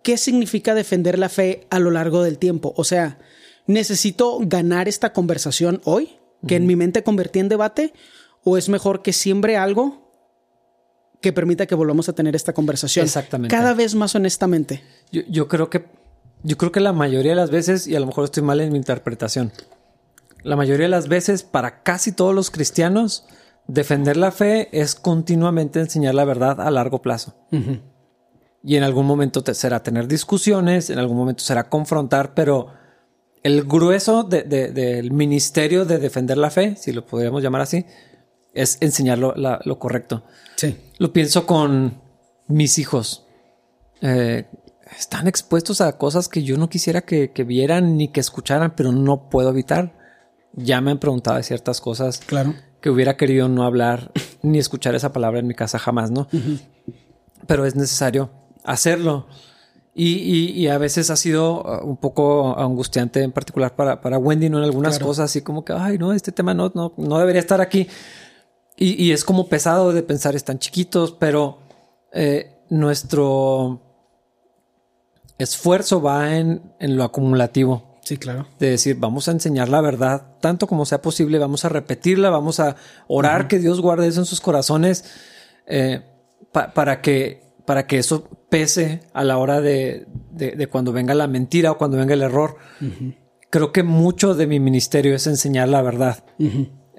¿Qué 0.04 0.18
significa 0.18 0.76
defender 0.76 1.18
la 1.18 1.28
fe 1.28 1.68
a 1.70 1.80
lo 1.80 1.90
largo 1.90 2.24
del 2.24 2.38
tiempo? 2.38 2.74
O 2.78 2.84
sea, 2.84 3.18
¿necesito 3.66 4.38
ganar 4.42 4.88
esta 4.88 5.12
conversación 5.12 5.82
hoy, 5.84 6.18
que 6.48 6.56
en 6.56 6.68
mi 6.68 6.76
mente 6.76 7.04
convertí 7.04 7.40
en 7.40 7.50
debate, 7.50 7.94
o 8.44 8.58
es 8.58 8.70
mejor 8.70 9.02
que 9.02 9.12
siembre 9.12 9.58
algo 9.58 10.12
que 11.20 11.34
permita 11.34 11.66
que 11.66 11.74
volvamos 11.74 12.08
a 12.10 12.14
tener 12.14 12.36
esta 12.36 12.54
conversación? 12.54 13.06
Exactamente. 13.06 13.54
Cada 13.54 13.74
vez 13.74 13.96
más 13.96 14.14
honestamente. 14.14 14.84
Yo, 15.12 15.24
yo 15.28 15.48
creo 15.48 15.70
que 15.70 15.84
yo 16.44 16.58
creo 16.58 16.72
que 16.72 16.80
la 16.80 16.94
mayoría 16.94 17.32
de 17.32 17.36
las 17.36 17.50
veces, 17.50 17.88
y 17.88 17.96
a 17.96 18.00
lo 18.00 18.06
mejor 18.06 18.26
estoy 18.26 18.44
mal 18.44 18.62
en 18.62 18.72
mi 18.72 18.78
interpretación, 18.78 19.52
la 20.44 20.56
mayoría 20.56 20.86
de 20.86 20.92
las 20.92 21.08
veces 21.08 21.44
para 21.44 21.82
casi 21.82 22.12
todos 22.12 22.34
los 22.34 22.52
cristianos, 22.52 23.26
defender 23.68 24.18
la 24.18 24.32
fe 24.32 24.70
es 24.72 24.96
continuamente 24.96 25.80
enseñar 25.80 26.16
la 26.16 26.26
verdad 26.26 26.62
a 26.62 26.72
largo 26.72 27.02
plazo. 27.02 27.36
Y 28.64 28.76
en 28.76 28.84
algún 28.84 29.06
momento 29.06 29.44
será 29.54 29.84
tener 29.84 30.08
discusiones, 30.08 30.90
en 30.90 31.00
algún 31.00 31.18
momento 31.18 31.44
será 31.44 31.70
confrontar, 31.70 32.34
pero 32.34 32.68
el 33.44 33.64
grueso 33.64 34.24
del 34.24 35.12
ministerio 35.12 35.86
de 35.86 36.00
defender 36.00 36.38
la 36.38 36.50
fe, 36.50 36.76
si 36.76 36.92
lo 36.92 37.06
podríamos 37.06 37.44
llamar 37.44 37.62
así, 37.62 37.86
es 38.54 38.78
enseñar 38.82 39.20
lo, 39.20 39.80
correcto. 39.80 40.24
Sí. 40.56 40.76
Lo 40.98 41.14
pienso 41.14 41.46
con 41.46 42.02
mis 42.48 42.80
hijos. 42.80 43.26
Eh, 44.02 44.46
están 44.98 45.28
expuestos 45.28 45.82
a 45.82 45.98
cosas 45.98 46.28
que 46.28 46.44
yo 46.44 46.58
no 46.58 46.70
quisiera 46.70 47.02
que, 47.02 47.32
que, 47.32 47.44
vieran 47.44 47.98
ni 47.98 48.08
que 48.08 48.20
escucharan, 48.20 48.74
pero 48.76 48.92
no 48.92 49.30
puedo 49.30 49.50
evitar. 49.50 49.96
Ya 50.54 50.82
me 50.82 50.92
han 50.92 51.00
preguntado 51.00 51.38
de 51.38 51.44
ciertas 51.44 51.82
cosas. 51.82 52.20
Claro 52.26 52.56
que 52.82 52.90
hubiera 52.90 53.18
querido 53.18 53.48
no 53.48 53.64
hablar 53.64 54.12
ni 54.42 54.60
escuchar 54.60 54.96
esa 54.96 55.14
palabra 55.14 55.40
en 55.40 55.48
mi 55.48 55.54
casa 55.54 55.80
jamás, 55.80 56.12
¿no? 56.12 56.28
Pero 57.46 57.66
es 57.66 57.76
necesario 57.76 58.30
hacerlo. 58.64 59.28
Y, 60.00 60.68
a 60.68 60.78
veces 60.78 61.10
ha 61.10 61.16
sido 61.16 61.64
uh, 61.64 61.84
un 61.84 61.98
poco 61.98 62.56
angustiante, 62.60 63.24
en 63.24 63.32
particular 63.32 63.76
para, 63.76 64.00
para 64.00 64.20
Wendy, 64.20 64.48
¿no? 64.48 64.60
En 64.60 64.66
algunas 64.66 65.00
cosas, 65.00 65.26
así 65.26 65.42
como 65.42 65.66
que, 65.66 65.74
ay, 65.74 65.98
no, 65.98 66.14
este 66.14 66.32
tema 66.32 66.54
no, 66.54 66.72
no, 66.76 66.94
no 66.98 67.18
debería 67.18 67.40
estar 67.40 67.62
aquí. 67.62 67.88
Y, 68.80 69.12
es 69.12 69.26
como 69.26 69.48
pesado 69.48 69.92
de 69.92 70.04
pensar, 70.04 70.36
están 70.36 70.60
chiquitos, 70.60 71.14
pero 71.14 71.58
eh, 72.14 72.62
nuestro, 72.70 73.82
esfuerzo 75.40 76.00
va 76.00 76.38
en, 76.38 76.74
en 76.80 76.96
lo 76.96 77.04
acumulativo. 77.04 77.97
Sí, 78.08 78.18
claro. 78.18 78.48
De 78.58 78.70
decir, 78.70 78.96
vamos 78.98 79.28
a 79.28 79.32
enseñar 79.32 79.68
la 79.68 79.82
verdad 79.82 80.38
tanto 80.40 80.66
como 80.68 80.86
sea 80.86 81.02
posible, 81.02 81.40
vamos 81.40 81.66
a 81.66 81.70
repetirla, 81.70 82.30
vamos 82.30 82.60
a 82.62 82.76
orar 83.08 83.48
que 83.50 83.60
Dios 83.60 83.82
guarde 83.82 84.08
eso 84.08 84.22
en 84.22 84.26
sus 84.26 84.40
corazones 84.40 85.04
eh, 85.66 86.02
pa- 86.54 86.74
para, 86.74 87.02
que, 87.02 87.42
para 87.66 87.86
que 87.88 87.98
eso 87.98 88.30
pese 88.50 89.02
a 89.14 89.24
la 89.26 89.38
hora 89.38 89.60
de, 89.60 90.08
de- 90.32 90.52
de 90.52 90.68
cuando 90.68 90.94
venga 90.94 91.14
la 91.14 91.28
mentira 91.28 91.72
o 91.72 91.78
cuando 91.78 91.98
venga 91.98 92.14
el 92.14 92.22
error. 92.22 92.56
Creo 93.50 93.72
que 93.74 93.84
mucho 93.84 94.36
de 94.36 94.48
mi 94.48 94.60
ministerio 94.60 95.14
es 95.16 95.28
enseñar 95.28 95.68
la 95.68 95.82
verdad. 95.82 96.24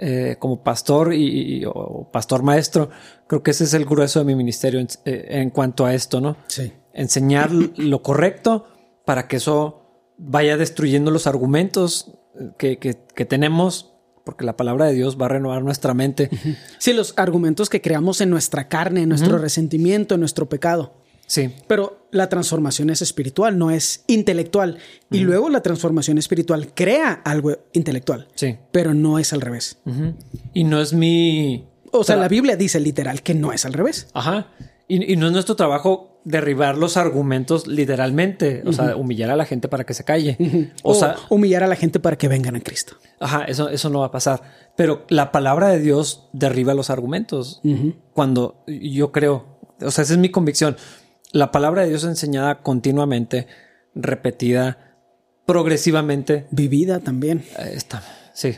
Eh, 0.01 0.37
como 0.39 0.63
pastor 0.63 1.13
y, 1.15 1.61
y- 1.61 1.65
o 1.67 2.09
pastor 2.13 2.43
maestro, 2.43 2.91
creo 3.27 3.43
que 3.43 3.53
ese 3.53 3.65
es 3.65 3.73
el 3.75 3.85
grueso 3.85 4.19
de 4.19 4.25
mi 4.27 4.35
ministerio 4.35 4.79
en, 4.81 4.89
eh, 5.07 5.27
en 5.31 5.51
cuanto 5.51 5.87
a 5.87 5.95
esto, 5.95 6.21
¿no? 6.21 6.37
Sí. 6.49 6.73
enseñar 6.93 7.51
lo 7.53 8.03
correcto 8.03 8.67
para 9.05 9.27
que 9.29 9.37
eso 9.37 9.78
vaya 10.19 10.57
destruyendo 10.57 11.11
los 11.11 11.27
argumentos 11.27 12.13
que, 12.59 12.79
que- 12.79 12.99
que 13.15 13.25
tenemos, 13.25 13.93
porque 14.25 14.45
la 14.45 14.57
palabra 14.57 14.87
de 14.87 14.95
Dios 14.95 15.17
va 15.21 15.27
a 15.27 15.31
renovar 15.31 15.63
nuestra 15.63 15.95
mente. 15.95 16.29
Sí, 16.79 16.93
los 16.93 17.15
argumentos 17.17 17.71
que 17.71 17.81
creamos 17.81 18.21
en 18.21 18.31
nuestra 18.31 18.69
carne, 18.69 19.03
en 19.03 19.09
nuestro 19.09 19.39
resentimiento, 19.39 20.15
en 20.15 20.21
nuestro 20.21 20.49
pecado. 20.49 20.95
Sí, 21.27 21.51
Pero 21.67 22.09
la 22.11 22.31
transformación 22.31 22.89
es 22.89 23.03
espiritual, 23.03 23.59
no 23.59 23.71
es 23.71 24.03
intelectual. 24.07 24.79
Y 25.11 25.19
luego 25.21 25.51
la 25.51 25.63
transformación 25.63 26.17
espiritual 26.17 26.73
crea 26.75 27.13
algo 27.25 27.55
intelectual, 27.75 28.29
sí. 28.35 28.57
pero 28.73 28.95
no 28.95 29.19
es 29.19 29.33
al 29.35 29.43
revés. 29.43 29.79
Y 30.55 30.65
no 30.65 30.81
es 30.81 30.95
mi... 30.95 31.67
O 31.93 32.03
sea, 32.05 32.17
la 32.17 32.29
Biblia 32.29 32.57
dice 32.57 32.81
literal 32.81 33.23
que 33.23 33.35
no 33.35 33.53
es 33.53 33.67
al 33.67 33.75
revés. 33.75 34.09
Ajá. 34.15 34.49
Y, 34.89 35.13
y 35.13 35.17
no 35.17 35.27
es 35.27 35.33
nuestro 35.33 35.55
trabajo 35.55 36.18
derribar 36.29 36.77
los 36.77 36.97
argumentos 36.97 37.67
literalmente, 37.67 38.63
o 38.67 38.73
sea, 38.73 38.95
humillar 38.97 39.31
a 39.31 39.37
la 39.37 39.47
gente 39.47 39.67
para 39.67 39.85
que 39.85 39.95
se 39.95 40.05
calle. 40.05 40.37
O, 40.83 40.93
O 40.93 40.95
sea, 40.95 41.17
humillar 41.31 41.63
a 41.63 41.67
la 41.67 41.77
gente 41.77 42.01
para 42.01 42.17
que 42.17 42.29
vengan 42.29 42.55
a 42.55 42.61
Cristo. 42.61 42.97
Ajá, 43.19 43.45
eso, 43.45 43.71
eso 43.71 43.89
no 43.89 44.01
va 44.01 44.07
a 44.07 44.11
pasar. 44.11 44.43
Pero 44.77 45.07
la 45.09 45.33
palabra 45.33 45.69
de 45.69 45.81
Dios 45.81 46.29
derriba 46.33 46.75
los 46.75 46.91
argumentos. 46.91 47.63
Cuando 48.13 48.63
yo 48.67 49.11
creo, 49.11 49.59
o 49.81 49.91
sea, 49.91 50.05
esa 50.05 50.13
es 50.13 50.19
mi 50.19 50.29
convicción. 50.31 50.77
La 51.33 51.51
palabra 51.51 51.83
de 51.83 51.89
Dios 51.89 52.05
enseñada 52.05 52.61
continuamente, 52.63 53.47
repetida, 53.95 54.97
progresivamente, 55.47 56.47
Vivida 56.51 57.01
también. 57.01 57.45
está, 57.73 58.03
sí. 58.35 58.57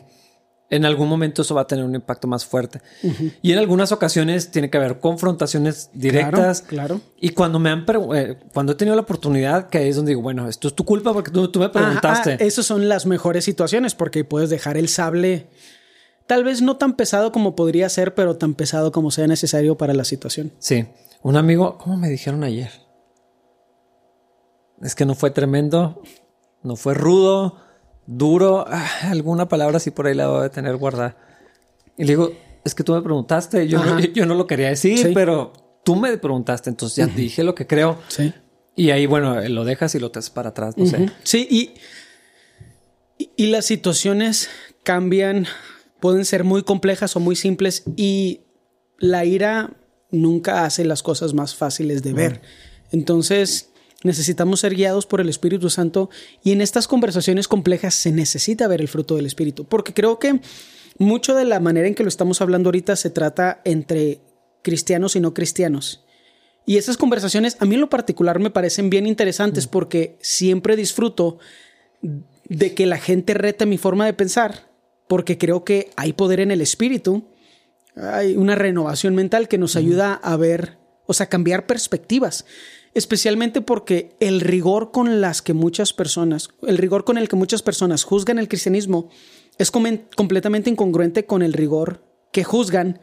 En 0.70 0.84
algún 0.84 1.08
momento 1.08 1.42
eso 1.42 1.54
va 1.54 1.62
a 1.62 1.66
tener 1.66 1.84
un 1.84 1.94
impacto 1.94 2.28
más 2.28 2.46
fuerte. 2.46 2.80
Y 3.42 3.52
en 3.52 3.58
algunas 3.58 3.90
ocasiones 3.90 4.52
tiene 4.52 4.70
que 4.70 4.78
haber 4.78 5.00
confrontaciones 5.00 5.90
directas. 5.92 6.62
Claro, 6.62 7.00
claro. 7.00 7.00
Y 7.20 7.30
cuando 7.30 7.58
me 7.58 7.70
han 7.70 7.84
eh, 8.14 8.38
cuando 8.54 8.72
he 8.72 8.74
tenido 8.76 8.94
la 8.94 9.02
oportunidad, 9.02 9.68
que 9.68 9.78
ahí 9.78 9.88
es 9.88 9.96
donde 9.96 10.10
digo, 10.10 10.22
bueno, 10.22 10.48
esto 10.48 10.68
es 10.68 10.74
tu 10.74 10.84
culpa 10.84 11.12
porque 11.12 11.32
tú, 11.32 11.50
tú 11.50 11.58
me 11.58 11.68
preguntaste. 11.68 12.34
Ajá, 12.34 12.44
esas 12.44 12.64
son 12.64 12.88
las 12.88 13.04
mejores 13.04 13.44
situaciones 13.44 13.96
porque 13.96 14.24
puedes 14.24 14.48
dejar 14.48 14.76
el 14.76 14.88
sable 14.88 15.48
tal 16.30 16.44
vez 16.44 16.62
no 16.62 16.76
tan 16.76 16.94
pesado 16.94 17.32
como 17.32 17.56
podría 17.56 17.88
ser, 17.88 18.14
pero 18.14 18.36
tan 18.36 18.54
pesado 18.54 18.92
como 18.92 19.10
sea 19.10 19.26
necesario 19.26 19.76
para 19.76 19.94
la 19.94 20.04
situación. 20.04 20.52
Sí, 20.60 20.86
un 21.22 21.36
amigo, 21.36 21.76
¿cómo 21.76 21.96
me 21.96 22.08
dijeron 22.08 22.44
ayer? 22.44 22.70
Es 24.80 24.94
que 24.94 25.04
no 25.04 25.16
fue 25.16 25.32
tremendo, 25.32 26.00
no 26.62 26.76
fue 26.76 26.94
rudo, 26.94 27.56
duro, 28.12 28.64
ah, 28.68 28.88
alguna 29.04 29.48
palabra 29.48 29.76
así 29.76 29.90
por 29.92 30.06
ahí 30.06 30.14
la 30.14 30.24
debo 30.24 30.42
de 30.42 30.50
tener 30.50 30.76
guardada. 30.76 31.16
Y 31.96 32.02
le 32.04 32.08
digo, 32.12 32.32
es 32.64 32.74
que 32.74 32.82
tú 32.82 32.92
me 32.94 33.02
preguntaste, 33.02 33.68
yo, 33.68 33.82
no, 33.84 34.00
yo 34.00 34.26
no 34.26 34.34
lo 34.34 34.46
quería 34.46 34.68
decir, 34.68 34.98
Sí. 34.98 35.10
pero 35.14 35.52
tú 35.84 35.94
me 35.96 36.16
preguntaste, 36.18 36.70
entonces 36.70 36.96
ya 36.96 37.06
dije 37.06 37.44
lo 37.44 37.54
que 37.54 37.66
creo. 37.66 37.98
Sí. 38.08 38.32
Y 38.76 38.90
ahí, 38.90 39.06
bueno, 39.06 39.40
lo 39.48 39.64
dejas 39.64 39.94
y 39.94 39.98
lo 40.00 40.10
te 40.10 40.20
para 40.34 40.50
atrás, 40.50 40.76
no 40.76 40.86
sé. 40.86 41.10
Sí, 41.22 41.46
y, 41.50 41.74
y- 43.18 43.30
y 43.36 43.46
las 43.46 43.66
situaciones 43.66 44.48
cambian, 44.82 45.46
pueden 46.00 46.24
ser 46.24 46.44
muy 46.44 46.62
complejas 46.62 47.14
o 47.16 47.20
muy 47.20 47.36
simples 47.36 47.82
y 47.96 48.40
la 48.98 49.24
ira 49.24 49.70
nunca 50.10 50.64
hace 50.64 50.84
las 50.84 51.02
cosas 51.02 51.34
más 51.34 51.54
fáciles 51.54 52.02
de 52.02 52.12
ver. 52.12 52.40
Entonces 52.92 53.69
necesitamos 54.02 54.60
ser 54.60 54.74
guiados 54.74 55.06
por 55.06 55.20
el 55.20 55.28
Espíritu 55.28 55.70
Santo 55.70 56.10
y 56.42 56.52
en 56.52 56.60
estas 56.60 56.88
conversaciones 56.88 57.48
complejas 57.48 57.94
se 57.94 58.12
necesita 58.12 58.68
ver 58.68 58.80
el 58.80 58.88
fruto 58.88 59.16
del 59.16 59.26
Espíritu, 59.26 59.64
porque 59.64 59.94
creo 59.94 60.18
que 60.18 60.40
mucho 60.98 61.34
de 61.34 61.44
la 61.44 61.60
manera 61.60 61.88
en 61.88 61.94
que 61.94 62.02
lo 62.02 62.08
estamos 62.08 62.40
hablando 62.40 62.68
ahorita 62.68 62.96
se 62.96 63.10
trata 63.10 63.60
entre 63.64 64.20
cristianos 64.62 65.16
y 65.16 65.20
no 65.20 65.34
cristianos. 65.34 66.04
Y 66.66 66.76
esas 66.76 66.96
conversaciones 66.96 67.56
a 67.60 67.64
mí 67.64 67.74
en 67.74 67.80
lo 67.80 67.90
particular 67.90 68.38
me 68.38 68.50
parecen 68.50 68.90
bien 68.90 69.06
interesantes 69.06 69.66
porque 69.66 70.18
siempre 70.20 70.76
disfruto 70.76 71.38
de 72.44 72.74
que 72.74 72.86
la 72.86 72.98
gente 72.98 73.34
rete 73.34 73.66
mi 73.66 73.78
forma 73.78 74.06
de 74.06 74.12
pensar, 74.12 74.70
porque 75.08 75.38
creo 75.38 75.64
que 75.64 75.90
hay 75.96 76.12
poder 76.12 76.40
en 76.40 76.50
el 76.50 76.60
espíritu, 76.60 77.28
hay 77.96 78.36
una 78.36 78.54
renovación 78.54 79.14
mental 79.14 79.48
que 79.48 79.58
nos 79.58 79.76
ayuda 79.76 80.14
a 80.14 80.36
ver, 80.36 80.78
o 81.06 81.14
sea, 81.14 81.28
cambiar 81.28 81.66
perspectivas, 81.66 82.44
especialmente 82.94 83.60
porque 83.60 84.16
el 84.20 84.40
rigor 84.40 84.90
con 84.90 85.20
las 85.20 85.42
que 85.42 85.54
muchas 85.54 85.92
personas, 85.92 86.48
el 86.66 86.78
rigor 86.78 87.04
con 87.04 87.18
el 87.18 87.28
que 87.28 87.36
muchas 87.36 87.62
personas 87.62 88.04
juzgan 88.04 88.38
el 88.38 88.48
cristianismo 88.48 89.08
es 89.58 89.70
completamente 89.70 90.70
incongruente 90.70 91.26
con 91.26 91.42
el 91.42 91.52
rigor 91.52 92.04
que 92.32 92.44
juzgan 92.44 93.00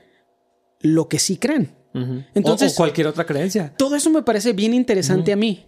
lo 0.81 1.07
que 1.07 1.19
sí 1.19 1.37
creen. 1.37 1.75
Entonces- 2.35 2.71
o, 2.71 2.75
o 2.75 2.77
cualquier 2.77 3.07
otra 3.07 3.25
creencia. 3.25 3.73
Todo 3.77 3.95
eso 3.95 4.09
me 4.11 4.21
parece 4.21 4.53
bien 4.53 4.73
interesante 4.73 5.33
a 5.33 5.35
mí, 5.35 5.65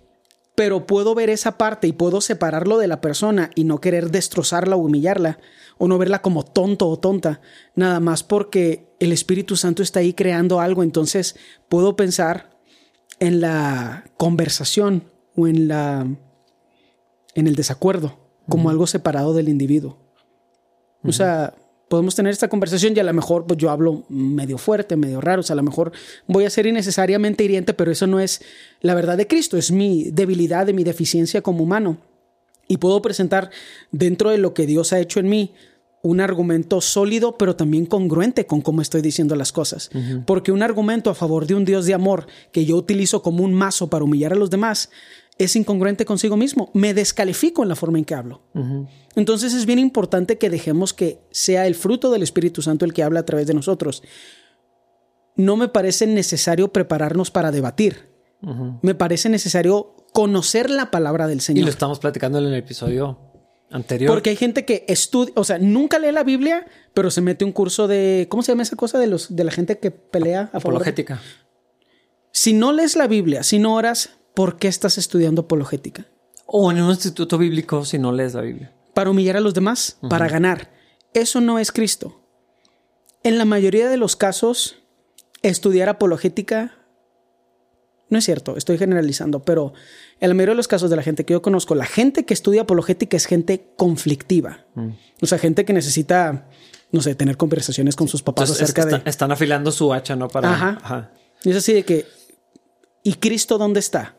pero 0.54 0.86
puedo 0.86 1.16
ver 1.16 1.30
esa 1.30 1.58
parte 1.58 1.88
y 1.88 1.92
puedo 1.94 2.22
separarlo 2.22 2.78
de 2.78 2.88
la 2.88 3.02
persona 3.02 3.50
y 3.56 3.64
no 3.64 3.82
querer 3.82 4.12
destrozarla 4.12 4.76
o 4.76 4.80
humillarla 4.80 5.40
o 5.78 5.88
no 5.88 5.98
verla 5.98 6.22
como 6.22 6.44
tonto 6.44 6.88
o 6.88 7.00
tonta, 7.00 7.42
nada 7.74 8.00
más 8.00 8.22
porque 8.24 8.90
el 9.00 9.12
Espíritu 9.12 9.56
Santo 9.56 9.82
está 9.82 10.02
ahí 10.02 10.14
creando 10.14 10.60
algo, 10.60 10.84
entonces 10.84 11.36
puedo 11.70 11.96
pensar 11.96 12.49
en 13.20 13.42
la 13.42 14.06
conversación 14.18 15.04
o 15.36 15.48
en 15.48 15.68
la 15.68 16.08
en 17.36 17.48
el 17.48 17.56
desacuerdo 17.56 18.18
como 18.48 18.70
algo 18.70 18.88
separado 18.88 19.34
del 19.34 19.50
individuo. 19.50 19.98
O 21.04 21.12
sea, 21.12 21.54
podemos 21.88 22.16
tener 22.16 22.32
esta 22.32 22.50
conversación 22.50 22.94
y 22.96 23.00
a 23.00 23.04
lo 23.04 23.14
mejor 23.14 23.46
pues, 23.46 23.58
yo 23.58 23.70
hablo 23.70 24.04
medio 24.10 24.58
fuerte, 24.58 24.96
medio 24.96 25.22
raro. 25.22 25.42
O 25.42 25.44
sea, 25.44 25.54
a 25.54 25.58
lo 25.58 25.64
mejor 25.64 25.92
voy 26.28 26.46
a 26.46 26.50
ser 26.50 26.66
innecesariamente 26.66 27.44
hiriente, 27.44 27.74
pero 27.74 27.92
eso 27.92 28.08
no 28.08 28.20
es 28.20 28.42
la 28.82 28.96
verdad 28.96 29.18
de 29.18 29.28
Cristo, 29.28 29.58
es 29.58 29.72
mi 29.72 30.12
debilidad, 30.12 30.66
de 30.66 30.74
mi 30.74 30.84
deficiencia 30.84 31.42
como 31.42 31.64
humano. 31.64 31.98
Y 32.68 32.78
puedo 32.78 33.02
presentar 33.02 33.50
dentro 33.92 34.30
de 34.30 34.38
lo 34.38 34.54
que 34.54 34.66
Dios 34.66 34.94
ha 34.94 35.00
hecho 35.00 35.20
en 35.20 35.30
mí 35.30 35.54
un 36.02 36.22
argumento 36.22 36.80
sólido, 36.82 37.38
pero 37.38 37.56
también 37.56 37.86
congruente 37.86 38.46
con 38.46 38.62
cómo 38.62 38.82
estoy 38.82 39.02
diciendo 39.02 39.36
las 39.36 39.52
cosas. 39.52 39.90
Porque 40.26 40.52
un 40.52 40.64
argumento 40.64 41.10
a 41.10 41.16
favor 41.16 41.46
de 41.46 41.56
un 41.56 41.66
Dios 41.66 41.86
de 41.86 41.94
amor 41.94 42.28
que 42.52 42.66
yo 42.66 42.76
utilizo 42.78 43.22
como 43.22 43.44
un 43.44 43.54
mazo 43.54 43.90
para 43.90 44.04
humillar 44.06 44.34
a 44.34 44.38
los 44.38 44.50
demás 44.50 44.90
es 45.38 45.56
incongruente 45.56 46.04
consigo 46.06 46.36
mismo. 46.36 46.70
Me 46.74 46.94
descalifico 46.94 47.64
en 47.64 47.70
la 47.70 47.76
forma 47.76 47.98
en 47.98 48.06
que 48.06 48.14
hablo. 48.14 48.42
Entonces 49.16 49.54
es 49.54 49.66
bien 49.66 49.80
importante 49.80 50.38
que 50.38 50.50
dejemos 50.50 50.94
que 50.94 51.22
sea 51.32 51.66
el 51.66 51.76
fruto 51.76 52.12
del 52.12 52.24
Espíritu 52.24 52.62
Santo 52.62 52.86
el 52.86 52.94
que 52.94 53.04
habla 53.04 53.22
a 53.22 53.26
través 53.26 53.48
de 53.48 53.54
nosotros. 53.54 54.04
No 55.36 55.56
me 55.56 55.70
parece 55.70 56.08
necesario 56.08 56.74
prepararnos 56.74 57.32
para 57.32 57.52
debatir. 57.52 58.10
Me 58.82 58.96
parece 58.96 59.30
necesario 59.30 59.96
conocer 60.14 60.70
la 60.70 60.92
palabra 60.92 61.28
del 61.28 61.38
Y 61.40 61.42
Señor. 61.42 61.66
lo 61.66 61.72
estamos 61.72 62.00
platicando 62.00 62.40
en 62.40 62.46
el 62.46 62.54
episodio 62.56 63.29
anterior. 63.72 64.12
Porque 64.12 64.30
hay 64.32 64.36
gente 64.36 64.66
que 64.66 64.86
estudia, 64.88 65.34
o 65.36 65.44
sea, 65.44 65.58
nunca 65.60 66.00
lee 66.00 66.12
la 66.12 66.24
Biblia, 66.24 66.66
pero 66.94 67.12
se 67.12 67.22
mete 67.22 67.46
un 67.46 67.52
curso 67.52 67.88
de, 67.88 68.28
¿cómo 68.30 68.44
se 68.44 68.52
llama 68.52 68.64
esa 68.64 68.76
cosa 68.76 69.00
de 69.00 69.08
los 69.08 69.36
de 69.36 69.44
la 69.44 69.52
gente 69.52 69.78
que 69.80 69.92
pelea 69.92 70.42
a 70.42 70.46
favor? 70.48 70.62
de- 70.62 70.68
Apologética. 70.70 71.22
Si 72.32 72.54
no 72.54 72.72
lees 72.74 72.96
la 72.96 73.08
Biblia, 73.08 73.44
si 73.44 73.60
no 73.60 73.76
oras, 73.76 74.12
¿por 74.34 74.58
qué 74.58 74.68
estás 74.68 74.98
estudiando 74.98 75.42
apologética? 75.44 76.06
O 76.46 76.72
en 76.72 76.82
un 76.82 76.90
instituto 76.92 77.38
bíblico 77.38 77.86
si 77.86 77.98
no 78.00 78.12
lees 78.12 78.34
la 78.34 78.42
Biblia. 78.42 78.74
Para 78.94 79.10
humillar 79.12 79.38
a 79.38 79.40
los 79.42 79.54
demás, 79.54 79.98
para 80.10 80.28
ganar. 80.28 80.72
Eso 81.14 81.42
no 81.42 81.60
es 81.60 81.72
Cristo. 81.72 82.22
En 83.24 83.38
la 83.38 83.46
mayoría 83.46 83.90
de 83.90 83.98
los 83.98 84.16
casos, 84.16 84.78
estudiar 85.42 85.90
apologética 85.90 86.76
no 88.10 88.18
es 88.18 88.26
cierto, 88.26 88.58
estoy 88.58 88.78
generalizando, 88.78 89.42
pero 89.44 89.74
en 90.20 90.30
la 90.30 90.34
mayoría 90.34 90.54
de 90.54 90.58
los 90.58 90.68
casos 90.68 90.90
de 90.90 90.96
la 90.96 91.04
gente 91.04 91.26
que 91.26 91.34
yo 91.34 91.42
conozco, 91.42 91.76
la 91.76 91.86
gente 91.86 92.26
que 92.26 92.34
estudia 92.34 92.62
apologética 92.62 93.16
es 93.18 93.26
gente 93.26 93.72
conflictiva. 93.78 94.66
O 95.22 95.26
sea, 95.28 95.38
gente 95.38 95.64
que 95.66 95.74
necesita, 95.74 96.48
no 96.92 97.02
sé, 97.02 97.14
tener 97.16 97.38
conversaciones 97.38 97.96
con 97.96 98.08
sus 98.08 98.22
papás 98.24 98.50
Entonces, 98.50 98.70
es 98.70 98.74
que 98.74 98.82
acerca 98.82 98.96
de... 98.96 99.00
está- 99.00 99.10
están 99.10 99.32
afilando 99.32 99.72
su 99.72 99.94
hacha, 99.94 100.16
¿no? 100.16 100.28
Para. 100.28 100.52
Ajá. 100.54 101.12
Y 101.44 101.52
es 101.52 101.56
así 101.58 101.74
de 101.74 101.84
que, 101.84 102.06
¿y 103.04 103.14
Cristo 103.14 103.58
dónde 103.58 103.80
está? 103.80 104.16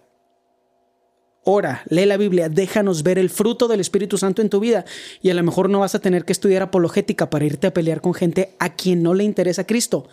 Ora, 1.43 1.83
lee 1.89 2.05
la 2.05 2.19
Biblia, 2.19 2.49
déjanos 2.51 3.03
ver 3.03 3.19
el 3.19 3.31
fruto 3.31 3.67
del 3.67 3.81
Espíritu 3.81 4.19
Santo 4.19 4.43
en 4.43 4.51
tu 4.51 4.61
vida. 4.61 4.85
Y 5.23 5.31
a 5.31 5.35
lo 5.35 5.43
mejor 5.43 5.71
no 5.71 5.81
vas 5.81 5.95
a 5.95 5.99
tener 5.99 6.25
que 6.27 6.33
estudiar 6.33 6.61
apologética 6.63 7.31
para 7.31 7.47
irte 7.47 7.67
a 7.67 7.73
pelear 7.75 8.03
con 8.03 8.13
gente 8.13 8.55
a 8.59 8.75
quien 8.75 9.03
no 9.03 9.15
le 9.15 9.25
interesa 9.25 9.67
Cristo, 9.67 10.07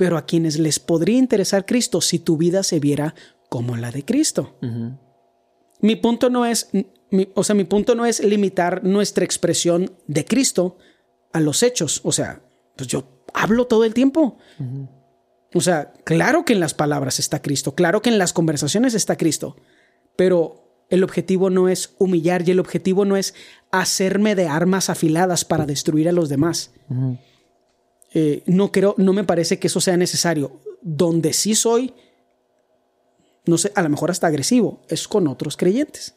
pero 0.00 0.16
a 0.16 0.24
quienes 0.24 0.58
les 0.58 0.78
podría 0.78 1.18
interesar 1.18 1.66
Cristo 1.66 2.00
si 2.00 2.20
tu 2.20 2.38
vida 2.38 2.62
se 2.62 2.80
viera 2.80 3.14
como 3.50 3.76
la 3.76 3.90
de 3.90 4.02
Cristo. 4.02 4.56
Mi 5.82 5.94
punto 5.96 6.30
no 6.30 6.46
es, 6.46 6.70
o 7.34 7.44
sea, 7.44 7.54
mi 7.54 7.64
punto 7.64 7.94
no 7.94 8.06
es 8.06 8.24
limitar 8.24 8.82
nuestra 8.82 9.26
expresión 9.26 9.92
de 10.06 10.24
Cristo 10.24 10.78
a 11.34 11.40
los 11.40 11.62
hechos. 11.62 12.00
O 12.02 12.12
sea, 12.12 12.40
pues 12.76 12.88
yo 12.88 13.04
hablo 13.34 13.66
todo 13.66 13.84
el 13.84 13.92
tiempo. 13.92 14.38
O 15.52 15.60
sea, 15.60 15.92
claro 16.04 16.46
que 16.46 16.54
en 16.54 16.60
las 16.60 16.72
palabras 16.72 17.18
está 17.18 17.42
Cristo, 17.42 17.74
claro 17.74 18.00
que 18.00 18.08
en 18.08 18.16
las 18.16 18.32
conversaciones 18.32 18.94
está 18.94 19.18
Cristo, 19.18 19.58
pero 20.16 20.86
el 20.88 21.04
objetivo 21.04 21.50
no 21.50 21.68
es 21.68 21.94
humillar 21.98 22.48
y 22.48 22.52
el 22.52 22.60
objetivo 22.60 23.04
no 23.04 23.18
es 23.18 23.34
hacerme 23.70 24.34
de 24.34 24.48
armas 24.48 24.88
afiladas 24.88 25.44
para 25.44 25.66
destruir 25.66 26.08
a 26.08 26.12
los 26.12 26.30
demás. 26.30 26.70
Eh, 28.12 28.42
no 28.46 28.72
creo, 28.72 28.94
no 28.98 29.12
me 29.12 29.24
parece 29.24 29.58
que 29.58 29.68
eso 29.68 29.80
sea 29.80 29.96
necesario. 29.96 30.60
Donde 30.82 31.32
sí 31.32 31.54
soy, 31.54 31.94
no 33.46 33.58
sé, 33.58 33.72
a 33.74 33.82
lo 33.82 33.88
mejor 33.88 34.10
hasta 34.10 34.26
agresivo, 34.26 34.82
es 34.88 35.06
con 35.08 35.28
otros 35.28 35.56
creyentes. 35.56 36.14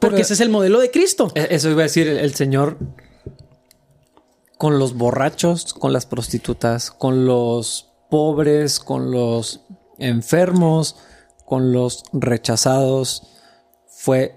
Porque 0.00 0.22
ese 0.22 0.34
es 0.34 0.40
el 0.40 0.48
modelo 0.48 0.80
de 0.80 0.90
Cristo. 0.90 1.32
E-, 1.34 1.48
eso 1.50 1.70
iba 1.70 1.80
a 1.80 1.84
decir 1.84 2.08
el, 2.08 2.34
Señor 2.34 2.78
con 4.58 4.78
los 4.78 4.94
borrachos, 4.96 5.74
con 5.74 5.92
las 5.92 6.06
prostitutas, 6.06 6.90
con 6.90 7.26
los 7.26 7.92
pobres, 8.10 8.78
con 8.78 9.10
los 9.10 9.62
enfermos, 9.98 10.96
con 11.44 11.72
los 11.72 12.04
rechazados, 12.12 13.32
fue 13.88 14.36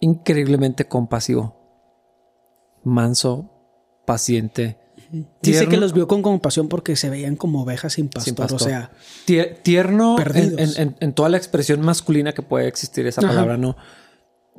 increíblemente 0.00 0.86
compasivo, 0.86 1.56
manso, 2.84 3.50
paciente. 4.04 4.78
Dice 5.42 5.68
que 5.68 5.76
los 5.76 5.92
vio 5.92 6.08
con 6.08 6.22
compasión 6.22 6.68
porque 6.68 6.96
se 6.96 7.10
veían 7.10 7.36
como 7.36 7.62
ovejas 7.62 7.94
sin 7.94 8.08
pastor, 8.08 8.52
o 8.52 8.58
sea, 8.58 8.90
tierno 9.62 10.16
en, 10.34 11.12
toda 11.12 11.28
la 11.28 11.36
expresión 11.36 11.80
masculina 11.80 12.32
que 12.32 12.42
puede 12.42 12.68
existir 12.68 13.06
esa 13.06 13.22
palabra, 13.22 13.56
¿no? 13.56 13.76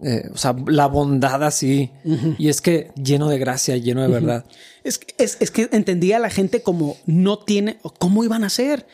Eh, 0.03 0.30
o 0.32 0.38
sea, 0.38 0.55
la 0.68 0.88
bondad 0.88 1.43
así. 1.43 1.91
Y 2.38 2.49
es 2.49 2.62
que 2.62 2.91
lleno 2.95 3.30
de 3.30 3.39
gracia, 3.39 3.78
lleno 3.78 4.01
de 4.01 4.08
verdad. 4.08 4.45
Es, 4.84 4.99
es, 5.18 5.38
es, 5.39 5.51
que 5.51 5.70
entendía 5.72 6.18
a 6.18 6.20
la 6.20 6.30
gente 6.30 6.62
como 6.62 6.97
no 7.05 7.39
tiene, 7.39 7.80
cómo 7.99 8.24
iban 8.24 8.43
a 8.43 8.49
ser. 8.49 8.86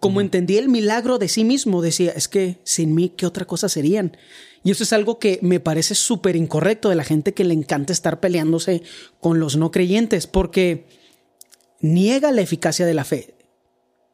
Como 0.00 0.20
entendía 0.20 0.60
el 0.60 0.68
milagro 0.68 1.18
de 1.18 1.28
sí 1.28 1.44
mismo, 1.44 1.80
decía, 1.80 2.12
es 2.14 2.28
que 2.28 2.58
sin 2.64 2.94
mí, 2.94 3.12
¿qué 3.16 3.26
otra 3.26 3.46
cosa 3.46 3.68
serían? 3.68 4.16
Y 4.62 4.70
eso 4.70 4.82
es 4.82 4.92
algo 4.92 5.18
que 5.18 5.38
me 5.42 5.60
parece 5.60 5.94
súper 5.94 6.36
incorrecto 6.36 6.88
de 6.88 6.96
la 6.96 7.04
gente 7.04 7.34
que 7.34 7.44
le 7.44 7.54
encanta 7.54 7.92
estar 7.92 8.20
peleándose 8.20 8.82
con 9.20 9.40
los 9.40 9.56
no 9.56 9.70
creyentes, 9.70 10.26
porque 10.26 10.86
niega 11.80 12.32
la 12.32 12.40
eficacia 12.40 12.86
de 12.86 12.94
la 12.94 13.04
fe. 13.04 13.34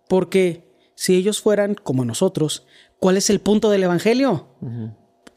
Porque 0.09 0.73
si 0.95 1.15
ellos 1.17 1.41
fueran 1.41 1.75
como 1.75 2.05
nosotros, 2.05 2.67
¿cuál 2.99 3.17
es 3.17 3.31
el 3.31 3.41
punto 3.41 3.71
del 3.71 3.83
Evangelio? 3.83 4.49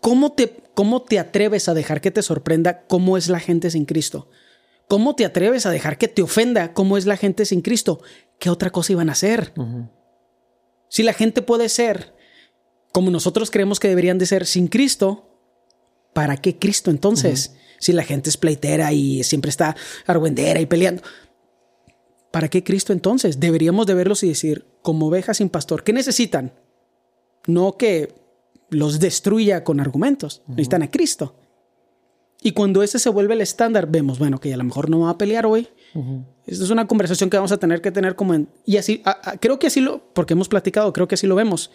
¿Cómo, 0.01 0.33
te, 0.33 0.63
¿Cómo 0.73 1.01
te 1.01 1.19
atreves 1.19 1.69
a 1.69 1.73
dejar 1.73 2.01
que 2.01 2.11
te 2.11 2.21
sorprenda 2.21 2.85
cómo 2.87 3.17
es 3.17 3.29
la 3.29 3.39
gente 3.39 3.71
sin 3.71 3.85
Cristo? 3.85 4.29
¿Cómo 4.87 5.15
te 5.15 5.25
atreves 5.25 5.65
a 5.65 5.71
dejar 5.71 5.97
que 5.97 6.07
te 6.07 6.21
ofenda 6.21 6.73
cómo 6.73 6.97
es 6.97 7.05
la 7.05 7.17
gente 7.17 7.45
sin 7.45 7.61
Cristo? 7.61 8.01
¿Qué 8.37 8.49
otra 8.49 8.69
cosa 8.69 8.91
iban 8.91 9.09
a 9.09 9.13
hacer? 9.13 9.53
Si 10.89 11.03
la 11.03 11.13
gente 11.13 11.41
puede 11.41 11.69
ser 11.69 12.13
como 12.91 13.11
nosotros 13.11 13.51
creemos 13.51 13.79
que 13.79 13.89
deberían 13.89 14.17
de 14.17 14.25
ser 14.25 14.45
sin 14.45 14.67
Cristo, 14.67 15.41
¿para 16.13 16.37
qué 16.37 16.57
Cristo 16.57 16.91
entonces? 16.91 17.55
Si 17.79 17.91
la 17.91 18.03
gente 18.03 18.29
es 18.29 18.37
pleitera 18.37 18.93
y 18.93 19.23
siempre 19.25 19.49
está 19.49 19.75
argüendera 20.05 20.61
y 20.61 20.65
peleando. 20.65 21.03
¿Para 22.35 22.49
qué 22.49 22.65
Cristo 22.65 22.91
entonces? 22.91 23.39
Deberíamos 23.39 23.87
de 23.87 23.93
verlos 23.93 24.21
y 24.23 24.27
decir, 24.27 24.65
como 24.81 25.07
ovejas 25.07 25.37
sin 25.37 25.47
pastor, 25.47 25.85
¿qué 25.85 25.93
necesitan? 25.93 26.51
No 27.47 27.77
que 27.77 28.13
los 28.69 28.99
destruya 28.99 29.63
con 29.63 29.79
argumentos, 29.79 30.41
necesitan 30.45 30.83
a 30.83 30.91
Cristo. 30.91 31.37
Y 32.41 32.51
cuando 32.51 32.83
ese 32.83 32.99
se 32.99 33.07
vuelve 33.09 33.35
el 33.35 33.39
estándar, 33.39 33.87
vemos, 33.89 34.19
bueno, 34.19 34.41
que 34.41 34.53
a 34.53 34.57
lo 34.57 34.65
mejor 34.65 34.89
no 34.89 34.99
va 34.99 35.11
a 35.11 35.17
pelear 35.17 35.45
hoy. 35.45 35.69
Esta 36.45 36.65
es 36.65 36.69
una 36.71 36.87
conversación 36.87 37.29
que 37.29 37.37
vamos 37.37 37.53
a 37.53 37.57
tener 37.57 37.81
que 37.81 37.93
tener 37.93 38.17
como 38.17 38.33
en... 38.33 38.49
Y 38.65 38.75
así, 38.75 39.01
creo 39.39 39.57
que 39.57 39.67
así 39.67 39.79
lo, 39.79 40.03
porque 40.11 40.33
hemos 40.33 40.49
platicado, 40.49 40.91
creo 40.91 41.07
que 41.07 41.15
así 41.15 41.27
lo 41.27 41.35
vemos. 41.35 41.71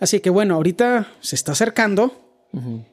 Así 0.00 0.20
que 0.20 0.30
bueno, 0.30 0.54
ahorita 0.54 1.12
se 1.20 1.36
está 1.36 1.52
acercando 1.52 2.27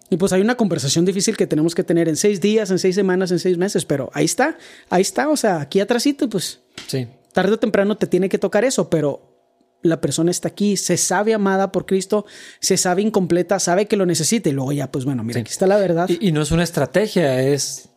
y 0.10 0.18
pues 0.18 0.34
hay 0.34 0.42
una 0.42 0.56
conversación 0.56 1.06
difícil 1.06 1.38
que 1.38 1.48
tenemos 1.48 1.74
que 1.74 1.84
tener 1.84 2.10
en 2.10 2.18
seis 2.18 2.42
días, 2.42 2.70
en 2.72 2.80
seis 2.80 2.94
semanas, 2.94 3.32
en 3.32 3.40
seis 3.40 3.58
meses, 3.58 3.86
pero 3.86 4.12
ahí 4.14 4.26
está, 4.26 4.58
ahí 4.90 5.02
está, 5.02 5.30
o 5.30 5.38
sea, 5.38 5.62
aquí 5.62 5.80
atrásito, 5.80 6.30
pues 6.30 6.62
sí. 6.88 7.08
tarde 7.32 7.54
o 7.54 7.60
temprano 7.60 7.98
te 7.98 8.06
tiene 8.06 8.28
que 8.28 8.38
tocar 8.38 8.66
eso, 8.66 8.90
pero 8.90 9.34
la 9.82 10.02
persona 10.02 10.30
está 10.30 10.50
aquí, 10.50 10.78
se 10.78 10.98
sabe 10.98 11.34
amada 11.34 11.72
por 11.72 11.86
Cristo, 11.86 12.26
se 12.60 12.76
sabe 12.76 13.02
incompleta, 13.02 13.60
sabe 13.60 13.88
que 13.88 13.96
lo 13.96 14.06
necesita 14.06 14.50
y 14.50 14.52
luego 14.52 14.74
ya, 14.74 14.92
pues 14.92 15.06
bueno, 15.06 15.24
mira, 15.24 15.40
aquí 15.40 15.52
está 15.52 15.68
la 15.68 15.78
verdad. 15.78 16.10
Y, 16.10 16.32
no 16.32 16.42
es 16.42 16.52
una 16.52 16.64
estrategia, 16.64 17.42
es 17.42 17.90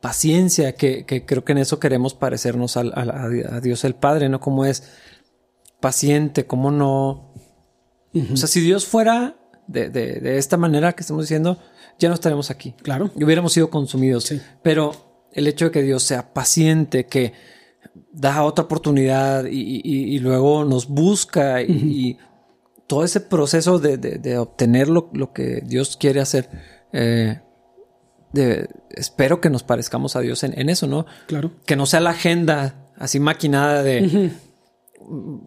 paciencia, 0.00 0.74
que, 0.74 1.04
creo 1.06 1.44
que 1.44 1.52
en 1.52 1.58
eso 1.58 1.78
queremos 1.78 2.14
parecernos 2.14 2.76
a, 2.76 2.80
a 2.80 3.60
Dios 3.60 3.84
el 3.84 3.94
Padre, 3.94 4.28
¿no? 4.28 4.40
Como 4.40 4.64
es 4.64 4.82
paciente, 5.80 6.46
cómo 6.46 6.70
no 6.70 7.34
o 8.32 8.36
sea, 8.36 8.48
si 8.48 8.60
Dios 8.60 8.86
fuera 8.86 9.36
de, 9.66 10.38
esta 10.38 10.56
manera 10.56 10.92
que 10.92 11.02
estamos 11.02 11.24
diciendo, 11.24 11.58
ya 11.98 12.08
no 12.08 12.14
estaríamos 12.14 12.50
aquí. 12.50 12.74
Claro. 12.82 13.10
Y 13.16 13.24
hubiéramos 13.24 13.52
sido 13.52 13.70
consumidos. 13.70 14.32
Pero 14.62 15.28
el 15.32 15.46
hecho 15.46 15.66
de 15.66 15.70
que 15.70 15.82
Dios 15.82 16.02
sea 16.02 16.32
paciente, 16.32 17.06
que 17.06 17.32
da 18.12 18.42
otra 18.44 18.64
oportunidad 18.64 19.44
y, 19.46 20.18
luego 20.18 20.64
nos 20.64 20.88
busca 20.88 21.62
y, 21.62 22.18
todo 22.86 23.04
ese 23.04 23.20
proceso 23.20 23.78
de, 23.78 24.38
obtener 24.38 24.88
lo, 24.88 25.32
que 25.32 25.62
Dios 25.64 25.96
quiere 25.96 26.20
hacer, 26.20 26.48
eh, 26.92 27.40
espero 28.90 29.40
que 29.40 29.50
nos 29.50 29.62
parezcamos 29.62 30.16
a 30.16 30.20
Dios 30.20 30.42
en, 30.44 30.68
eso, 30.68 30.86
¿no? 30.86 31.06
Claro. 31.26 31.52
Que 31.66 31.76
no 31.76 31.86
sea 31.86 32.00
la 32.00 32.10
agenda 32.10 32.90
así 32.96 33.18
maquinada 33.20 33.82
de, 33.82 34.30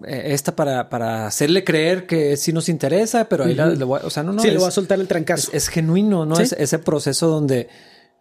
esta 0.06 0.56
para, 0.56 0.90
para 0.90 1.28
hacerle 1.28 1.64
creer 1.64 2.06
que 2.06 2.38
sí 2.38 2.54
nos 2.54 2.70
interesa, 2.70 3.28
pero 3.30 3.46
ahí 3.46 3.56
le 3.56 3.84
voy, 3.84 4.00
o 4.04 4.10
sea, 4.10 4.24
no, 4.24 4.34
no. 4.34 4.42
Sí, 4.42 4.50
le 4.50 4.58
voy 4.58 4.68
a 4.68 4.72
soltar 4.72 5.00
el 5.00 5.08
trancazo. 5.08 5.52
Es, 5.54 5.68
genuino, 5.68 6.26
¿no? 6.26 6.40
Es 6.40 6.54
ese 6.54 6.80
proceso 6.80 7.28
donde 7.28 7.70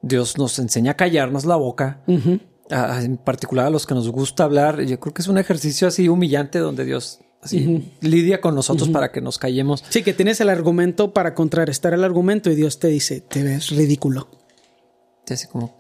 Dios 0.02 0.38
nos 0.38 0.58
enseña 0.58 0.92
a 0.92 0.94
callarnos 0.94 1.44
la 1.44 1.56
boca. 1.56 2.00
en 2.68 3.16
particular 3.18 3.66
a 3.66 3.70
los 3.70 3.86
que 3.86 3.94
nos 3.94 4.08
gusta 4.10 4.44
hablar. 4.44 4.82
Yo 4.82 4.98
creo 4.98 5.14
que 5.14 5.22
es 5.22 5.28
un 5.28 5.38
ejercicio 5.38 5.88
así 5.88 6.08
humillante 6.08 6.58
donde 6.58 6.84
Dios 6.84 7.20
así 7.42 7.92
lidia 8.00 8.40
con 8.40 8.54
nosotros 8.54 8.88
para 8.88 9.12
que 9.12 9.20
nos 9.20 9.38
callemos. 9.38 9.84
Sí, 9.88 10.02
que 10.02 10.12
tienes 10.12 10.40
el 10.40 10.48
argumento 10.48 11.12
para 11.12 11.34
contrarrestar 11.34 11.94
el 11.94 12.04
argumento 12.04 12.50
y 12.50 12.54
Dios 12.54 12.78
te 12.78 12.88
dice, 12.88 13.20
te 13.20 13.42
ves 13.42 13.70
ridículo. 13.70 14.28
Así 15.28 15.46
como, 15.48 15.74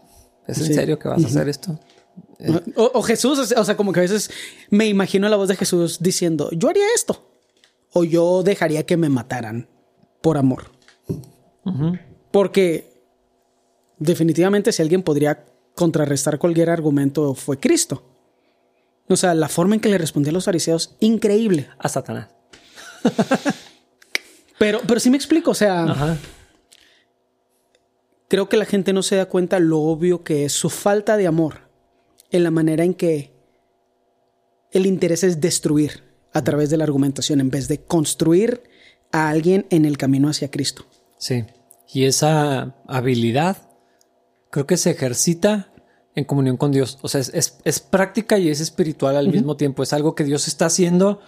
¿es 0.46 0.58
en 0.58 0.74
serio 0.74 0.98
que 0.98 1.08
vas 1.08 1.22
a 1.22 1.26
hacer 1.26 1.48
esto? 1.48 1.78
O, 2.74 3.02
Jesús, 3.02 3.52
o 3.52 3.64
sea, 3.64 3.76
como 3.76 3.92
que 3.92 4.00
a 4.00 4.02
veces 4.02 4.30
me 4.70 4.86
imagino 4.86 5.28
la 5.28 5.36
voz 5.36 5.48
de 5.48 5.56
Jesús 5.56 5.98
diciendo, 6.00 6.50
yo 6.52 6.68
haría 6.68 6.84
esto. 6.94 7.30
O 7.92 8.04
yo 8.04 8.42
dejaría 8.42 8.84
que 8.84 8.96
me 8.96 9.08
mataran 9.08 9.68
por 10.20 10.36
amor. 10.36 10.70
Porque 12.30 12.92
definitivamente 13.98 14.72
si 14.72 14.82
alguien 14.82 15.02
podría 15.02 15.46
contrarrestar 15.74 16.38
cualquier 16.38 16.70
argumento 16.70 17.34
fue 17.34 17.58
Cristo. 17.58 18.02
O 19.08 19.16
sea, 19.16 19.34
la 19.34 19.48
forma 19.48 19.74
en 19.74 19.80
que 19.80 19.88
le 19.88 19.98
respondía 19.98 20.30
a 20.30 20.34
los 20.34 20.44
fariseos, 20.44 20.96
increíble. 21.00 21.68
A 21.78 21.88
Satanás. 21.88 22.28
pero, 24.58 24.80
pero 24.86 25.00
sí 25.00 25.10
me 25.10 25.16
explico, 25.16 25.52
o 25.52 25.54
sea, 25.54 26.18
creo 28.28 28.48
que 28.48 28.56
la 28.56 28.64
gente 28.64 28.92
no 28.92 29.02
se 29.02 29.16
da 29.16 29.26
cuenta 29.26 29.58
lo 29.60 29.80
obvio 29.80 30.24
que 30.24 30.44
es 30.44 30.52
su 30.52 30.70
falta 30.70 31.16
de 31.16 31.26
amor 31.28 31.65
en 32.36 32.44
la 32.44 32.50
manera 32.50 32.84
en 32.84 32.94
que 32.94 33.32
el 34.70 34.86
interés 34.86 35.24
es 35.24 35.40
destruir 35.40 36.04
a 36.32 36.44
través 36.44 36.70
de 36.70 36.76
la 36.76 36.84
argumentación 36.84 37.40
en 37.40 37.50
vez 37.50 37.68
de 37.68 37.82
construir 37.82 38.62
a 39.12 39.28
alguien 39.28 39.66
en 39.70 39.84
el 39.84 39.96
camino 39.96 40.28
hacia 40.28 40.50
Cristo. 40.50 40.84
Sí, 41.18 41.44
y 41.92 42.04
esa 42.04 42.76
habilidad 42.86 43.56
creo 44.50 44.66
que 44.66 44.76
se 44.76 44.90
ejercita 44.90 45.72
en 46.14 46.24
comunión 46.24 46.56
con 46.56 46.72
Dios. 46.72 46.98
O 47.02 47.08
sea, 47.08 47.20
es, 47.20 47.80
práctica 47.80 48.38
y 48.38 48.48
es 48.48 48.60
espiritual 48.60 49.16
al 49.16 49.28
mismo 49.28 49.56
tiempo. 49.56 49.82
Es 49.82 49.92
algo 49.92 50.14
que 50.14 50.24
Dios 50.24 50.48
está 50.48 50.66
haciendo 50.66 51.20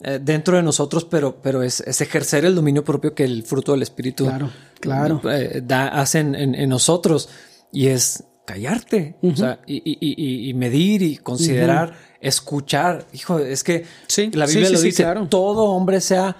eh, 0.00 0.18
dentro 0.20 0.56
de 0.56 0.64
nosotros, 0.64 1.04
pero, 1.04 1.40
pero 1.40 1.62
es, 1.62 1.80
ejercer 1.80 2.44
el 2.44 2.56
dominio 2.56 2.84
propio 2.84 3.14
que 3.14 3.24
el 3.24 3.44
fruto 3.44 3.72
del 3.72 3.82
Espíritu 3.82 4.24
claro, 4.24 4.50
claro. 4.80 5.20
Eh, 5.30 5.62
da, 5.64 5.88
hacen 5.88 6.34
en, 6.34 6.68
nosotros. 6.68 7.28
Y 7.70 7.86
es 7.86 8.24
callarte, 8.52 9.16
o 9.22 9.34
sea, 9.34 9.60
y, 9.66 10.52
medir 10.54 11.00
y 11.00 11.16
considerar, 11.16 11.94
escuchar. 12.20 13.06
Hijo, 13.14 13.38
es 13.38 13.64
que 13.64 13.86
la 14.34 14.44
Biblia 14.44 14.68
lo 14.68 14.80
dice, 14.80 15.06
todo 15.30 15.64
hombre 15.70 16.02
sea 16.02 16.36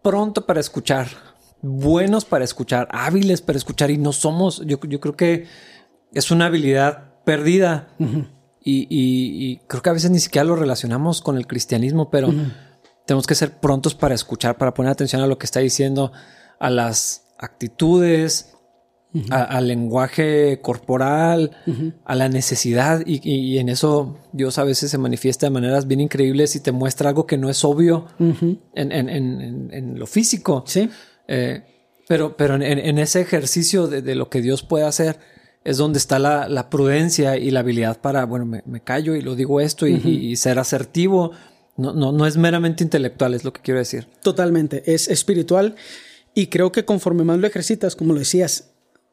pronto 0.00 0.46
para 0.46 0.60
escuchar, 0.60 1.08
buenos 1.60 2.24
para 2.24 2.42
escuchar, 2.42 2.88
hábiles 2.90 3.42
para 3.42 3.58
escuchar, 3.58 3.90
y 3.90 3.98
no 3.98 4.14
somos, 4.14 4.62
yo, 4.64 4.80
yo 4.80 4.98
creo 4.98 5.14
que 5.14 5.46
es 6.14 6.30
una 6.30 6.46
habilidad 6.46 7.22
perdida. 7.24 7.88
y, 8.64 9.58
creo 9.66 9.82
que 9.82 9.90
a 9.90 9.92
veces 9.92 10.10
ni 10.10 10.20
siquiera 10.20 10.44
lo 10.44 10.56
relacionamos 10.56 11.20
con 11.20 11.36
el 11.36 11.46
cristianismo, 11.46 12.08
pero 12.10 12.32
tenemos 13.04 13.26
que 13.26 13.34
ser 13.34 13.60
prontos 13.60 13.94
para 13.94 14.14
escuchar, 14.14 14.56
para 14.56 14.72
poner 14.72 14.90
atención 14.90 15.20
a 15.20 15.26
lo 15.26 15.36
que 15.36 15.44
está 15.44 15.60
diciendo, 15.60 16.12
a 16.58 16.70
las 16.70 17.26
actitudes, 17.38 18.54
al 19.30 19.68
lenguaje 19.68 20.60
corporal, 20.62 21.50
a 22.04 22.14
la 22.14 22.28
necesidad 22.28 23.02
y, 23.04 23.58
en 23.58 23.68
eso 23.68 24.18
Dios 24.32 24.58
a 24.58 24.64
veces 24.64 24.90
se 24.90 24.98
manifiesta 24.98 25.46
de 25.46 25.50
maneras 25.50 25.86
bien 25.86 26.00
increíbles 26.00 26.56
y 26.56 26.60
te 26.60 26.72
muestra 26.72 27.10
algo 27.10 27.26
que 27.26 27.36
no 27.36 27.50
es 27.50 27.64
obvio 27.64 28.06
en, 28.74 29.98
lo 29.98 30.06
físico. 30.06 30.64
Sí. 30.66 30.88
Eh, 31.28 31.62
pero, 32.08 32.36
pero 32.36 32.56
en, 32.56 32.98
ese 32.98 33.20
ejercicio 33.20 33.86
de, 33.86 34.14
lo 34.14 34.28
que 34.28 34.42
Dios 34.42 34.62
puede 34.62 34.84
hacer 34.84 35.18
es 35.64 35.76
donde 35.76 35.98
está 35.98 36.18
la, 36.18 36.70
prudencia 36.70 37.36
y 37.36 37.50
la 37.50 37.60
habilidad 37.60 38.00
para, 38.00 38.24
bueno, 38.24 38.46
me, 38.46 38.80
callo 38.80 39.14
y 39.14 39.22
lo 39.22 39.34
digo 39.34 39.60
esto 39.60 39.86
y, 39.86 40.36
ser 40.36 40.58
asertivo. 40.58 41.32
No, 41.76 41.94
no, 41.94 42.12
no 42.12 42.26
es 42.26 42.36
meramente 42.36 42.84
intelectual, 42.84 43.32
es 43.32 43.44
lo 43.44 43.52
que 43.52 43.62
quiero 43.62 43.78
decir. 43.78 44.06
Totalmente, 44.22 44.82
es 44.92 45.08
espiritual 45.08 45.74
y 46.34 46.46
creo 46.46 46.72
que 46.72 46.84
conforme 46.84 47.24
más 47.24 47.38
lo 47.38 47.46
ejercitas, 47.46 47.96
como 47.96 48.12
lo 48.12 48.18
decías, 48.18 48.71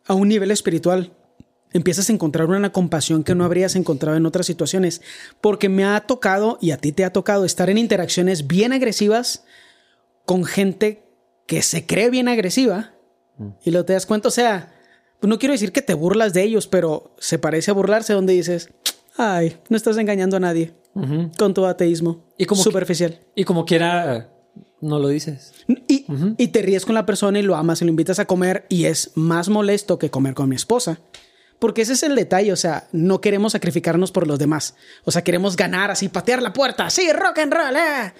a 0.09 0.15
un 0.15 0.27
nivel 0.27 0.49
espiritual, 0.49 1.13
empiezas 1.71 2.09
a 2.09 2.13
encontrar 2.13 2.47
una 2.47 2.71
compasión 2.71 3.23
que 3.23 3.35
no 3.35 3.45
habrías 3.45 3.75
encontrado 3.75 4.17
en 4.17 4.25
otras 4.25 4.47
situaciones. 4.47 5.01
Porque 5.39 5.69
me 5.69 5.85
ha 5.85 6.01
tocado, 6.01 6.57
y 6.59 6.71
a 6.71 6.77
ti 6.77 6.91
te 6.91 7.05
ha 7.05 7.13
tocado, 7.13 7.45
estar 7.45 7.69
en 7.69 7.77
interacciones 7.77 8.47
bien 8.47 8.73
agresivas 8.73 9.45
con 10.25 10.45
gente 10.45 11.03
que 11.45 11.61
se 11.61 11.85
cree 11.85 12.09
bien 12.09 12.27
agresiva 12.27 12.95
mm. 13.37 13.49
y 13.63 13.71
lo 13.71 13.85
te 13.85 13.93
das 13.93 14.07
cuenta, 14.07 14.27
o 14.27 14.31
sea, 14.31 14.73
pues 15.19 15.29
no 15.29 15.37
quiero 15.37 15.53
decir 15.53 15.71
que 15.71 15.83
te 15.83 15.93
burlas 15.93 16.33
de 16.33 16.41
ellos, 16.41 16.67
pero 16.67 17.15
se 17.19 17.37
parece 17.37 17.69
a 17.69 17.75
burlarse 17.75 18.13
donde 18.13 18.33
dices, 18.33 18.69
ay, 19.15 19.57
no 19.69 19.77
estás 19.77 19.97
engañando 19.97 20.37
a 20.37 20.39
nadie 20.39 20.73
con 21.37 21.53
tu 21.53 21.65
ateísmo 21.65 22.25
y 22.37 22.45
como 22.45 22.61
superficial. 22.63 23.19
y 23.35 23.43
como 23.43 23.63
quiera 23.63 24.29
no 24.81 24.99
lo 24.99 25.07
dices. 25.09 25.53
Y, 25.87 26.47
te 26.47 26.61
ríes 26.61 26.85
con 26.85 26.95
la 26.95 27.05
persona 27.05 27.39
y 27.39 27.43
lo 27.43 27.55
amas 27.55 27.81
y 27.81 27.85
lo 27.85 27.89
invitas 27.89 28.19
a 28.19 28.25
comer 28.25 28.65
y 28.69 28.85
es 28.85 29.11
más 29.15 29.49
molesto 29.49 29.99
que 29.99 30.09
comer 30.09 30.33
con 30.33 30.49
mi 30.49 30.55
esposa. 30.55 30.99
Porque 31.59 31.81
ese 31.81 31.93
es 31.93 32.03
el 32.03 32.15
detalle, 32.15 32.53
o 32.53 32.55
sea, 32.55 32.87
no 32.93 33.19
queremos 33.19 33.51
sacrificarnos 33.51 34.11
por 34.11 34.27
los 34.27 34.39
demás. 34.39 34.75
O 35.03 35.11
sea, 35.11 35.23
queremos 35.23 35.57
ganar 35.57 35.91
así, 35.91 36.07
patear 36.07 36.41
la 36.41 36.53
puerta, 36.53 36.89
sí, 36.89 37.11
rock 37.11 37.39
and 37.39 37.53
roll, 37.53 37.75
eh. 37.75 38.13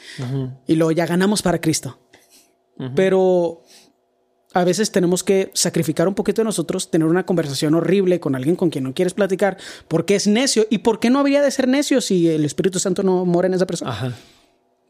Y 0.68 0.76
luego 0.76 0.92
ya 0.92 1.06
ganamos 1.06 1.42
para 1.42 1.62
Cristo. 1.62 2.00
Pero 2.96 3.64
a 4.54 4.64
veces 4.64 4.92
tenemos 4.92 5.24
que 5.24 5.52
sacrificar 5.54 6.08
un 6.08 6.16
poquito 6.16 6.42
de 6.42 6.46
nosotros, 6.46 6.92
tener 6.92 7.08
una 7.08 7.26
conversación 7.26 7.76
horrible 7.76 8.20
con 8.20 8.36
alguien 8.36 8.56
con 8.56 8.70
quien 8.70 8.84
no 8.84 8.94
quieres 8.94 9.14
platicar, 9.14 9.58
porque 9.88 10.16
es 10.16 10.28
necio. 10.28 10.68
¿Y 10.70 10.80
por 10.80 11.00
qué 11.00 11.10
no 11.10 11.20
habría 11.20 11.42
de 11.42 11.52
ser 11.52 11.68
necio 11.68 12.02
si 12.02 12.28
el 12.30 12.44
Espíritu 12.44 12.80
Santo 12.80 13.04
no 13.04 13.24
mora 13.24 13.48
en 13.48 13.54
esa 13.54 13.66
persona? 13.66 13.92
Ajá 13.92 14.14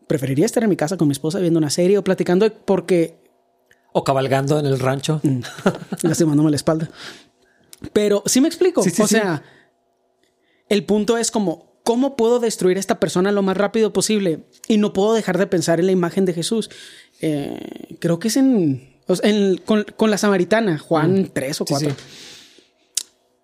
preferiría 0.10 0.48
estar 0.48 0.64
en 0.64 0.70
mi 0.70 0.76
casa 0.76 0.98
con 0.98 1.08
mi 1.08 1.12
esposa 1.12 1.38
viendo 1.38 1.60
una 1.60 1.70
serie 1.70 2.00
o 2.00 2.04
platicando 2.04 2.52
porque... 2.52 3.22
O 3.94 4.04
cabalgando 4.04 4.58
en 4.58 4.66
el 4.66 4.80
rancho. 4.80 5.22
Mm, 5.22 5.42
lastimándome 6.02 6.50
la 6.50 6.56
espalda. 6.56 6.90
Pero 7.94 8.24
sí 8.26 8.42
me 8.42 8.48
explico. 8.48 8.82
o 8.82 9.08
sea, 9.08 9.44
el 10.68 10.84
punto 10.84 11.16
es 11.16 11.30
como, 11.30 11.80
¿cómo 11.84 12.16
puedo 12.16 12.40
destruir 12.40 12.78
a 12.78 12.80
esta 12.80 13.00
persona 13.00 13.32
lo 13.32 13.44
más 13.44 13.56
rápido 13.56 13.94
posible? 13.94 14.48
Y 14.68 14.78
no 14.78 14.94
puedo 14.94 15.14
dejar 15.14 15.38
de 15.38 15.46
pensar 15.46 15.80
en 15.80 15.86
la 15.86 15.92
imagen 15.92 16.26
de 16.26 16.34
Jesús. 16.34 16.72
Eh, 17.22 17.98
creo 18.00 18.18
que 18.18 18.30
es 18.30 18.38
en, 18.38 18.98
con, 19.64 20.10
la 20.10 20.18
samaritana, 20.18 20.80
Juan 20.80 21.30
3 21.32 21.60
mm. 21.60 21.64
o 21.64 21.66
4. 21.68 21.96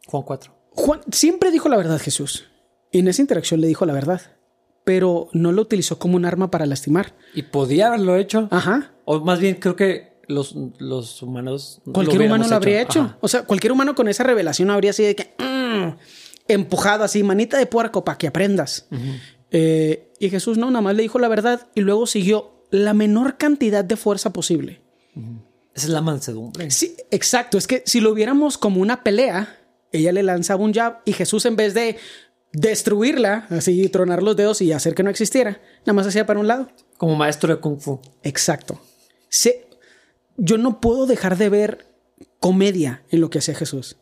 Juan 0.07 0.24
4. 0.24 0.55
Juan 0.72 1.01
siempre 1.11 1.51
dijo 1.51 1.70
la 1.70 1.78
verdad 1.78 1.99
Jesús. 1.99 2.47
Y 2.91 2.99
en 2.99 3.07
esa 3.07 3.22
interacción 3.22 3.61
le 3.61 3.68
dijo 3.68 3.86
la 3.86 3.93
verdad 3.93 4.34
pero 4.86 5.27
no 5.33 5.51
lo 5.51 5.63
utilizó 5.63 5.99
como 5.99 6.15
un 6.15 6.23
arma 6.23 6.49
para 6.49 6.65
lastimar. 6.65 7.13
Y 7.33 7.41
podía 7.41 7.88
haberlo 7.88 8.15
hecho. 8.15 8.47
Ajá. 8.51 8.93
O 9.03 9.19
más 9.19 9.39
bien 9.39 9.55
creo 9.55 9.75
que 9.75 10.13
los, 10.27 10.55
los 10.77 11.21
humanos... 11.21 11.81
Cualquier 11.91 12.21
humano 12.21 12.47
lo 12.47 12.55
habría 12.55 12.81
hecho. 12.81 13.17
O 13.19 13.27
sea, 13.27 13.43
cualquier 13.43 13.73
humano 13.73 13.95
con 13.95 14.07
esa 14.07 14.23
revelación 14.23 14.69
habría 14.69 14.93
sido 14.93 15.07
de 15.07 15.15
que... 15.15 15.33
Mm", 15.39 15.97
empujado 16.47 17.03
así, 17.03 17.23
manita 17.23 17.57
de 17.57 17.65
puerco 17.65 18.05
para 18.05 18.17
que 18.17 18.27
aprendas. 18.27 18.88
Eh, 19.51 20.13
y 20.19 20.29
Jesús 20.29 20.57
no, 20.57 20.67
nada 20.67 20.81
más 20.81 20.95
le 20.95 21.01
dijo 21.01 21.19
la 21.19 21.27
verdad 21.27 21.67
y 21.75 21.81
luego 21.81 22.05
siguió 22.07 22.63
la 22.69 22.93
menor 22.93 23.38
cantidad 23.38 23.83
de 23.83 23.97
fuerza 23.97 24.31
posible. 24.31 24.81
Esa 25.73 25.88
es 25.88 25.89
la 25.89 26.01
mansedumbre. 26.01 26.69
Sí, 26.69 26.95
exacto. 27.09 27.57
Es 27.57 27.65
que 27.65 27.81
si 27.86 27.99
lo 27.99 28.13
viéramos 28.13 28.57
como 28.59 28.81
una 28.81 29.03
pelea, 29.03 29.57
ella 29.91 30.11
le 30.11 30.23
lanzaba 30.23 30.63
un 30.63 30.73
jab 30.73 31.01
y 31.05 31.13
Jesús 31.13 31.45
en 31.45 31.55
vez 31.55 31.73
de 31.73 31.97
destruirla, 32.55 33.47
así 33.49 33.89
tronar 33.89 34.23
los 34.23 34.35
dedos 34.35 34.61
y 34.61 34.71
hacer 34.71 34.95
que 34.95 35.03
no 35.03 35.09
existiera. 35.09 35.61
Nada 35.81 35.93
más 35.93 36.07
hacía 36.07 36.25
para 36.25 36.39
un 36.39 36.47
lado. 36.47 36.69
Como 36.97 37.15
maestro 37.15 37.53
de 37.53 37.61
kung 37.61 37.79
fu. 37.79 37.99
Exacto. 38.23 38.79
yo 40.37 40.57
no 40.57 40.79
puedo 40.79 41.05
dejar 41.05 41.37
de 41.37 41.49
ver 41.49 41.85
comedia 42.39 43.03
en 43.09 43.21
lo 43.21 43.29
que 43.29 43.39
hacía 43.39 43.55
Jesús. 43.55 43.97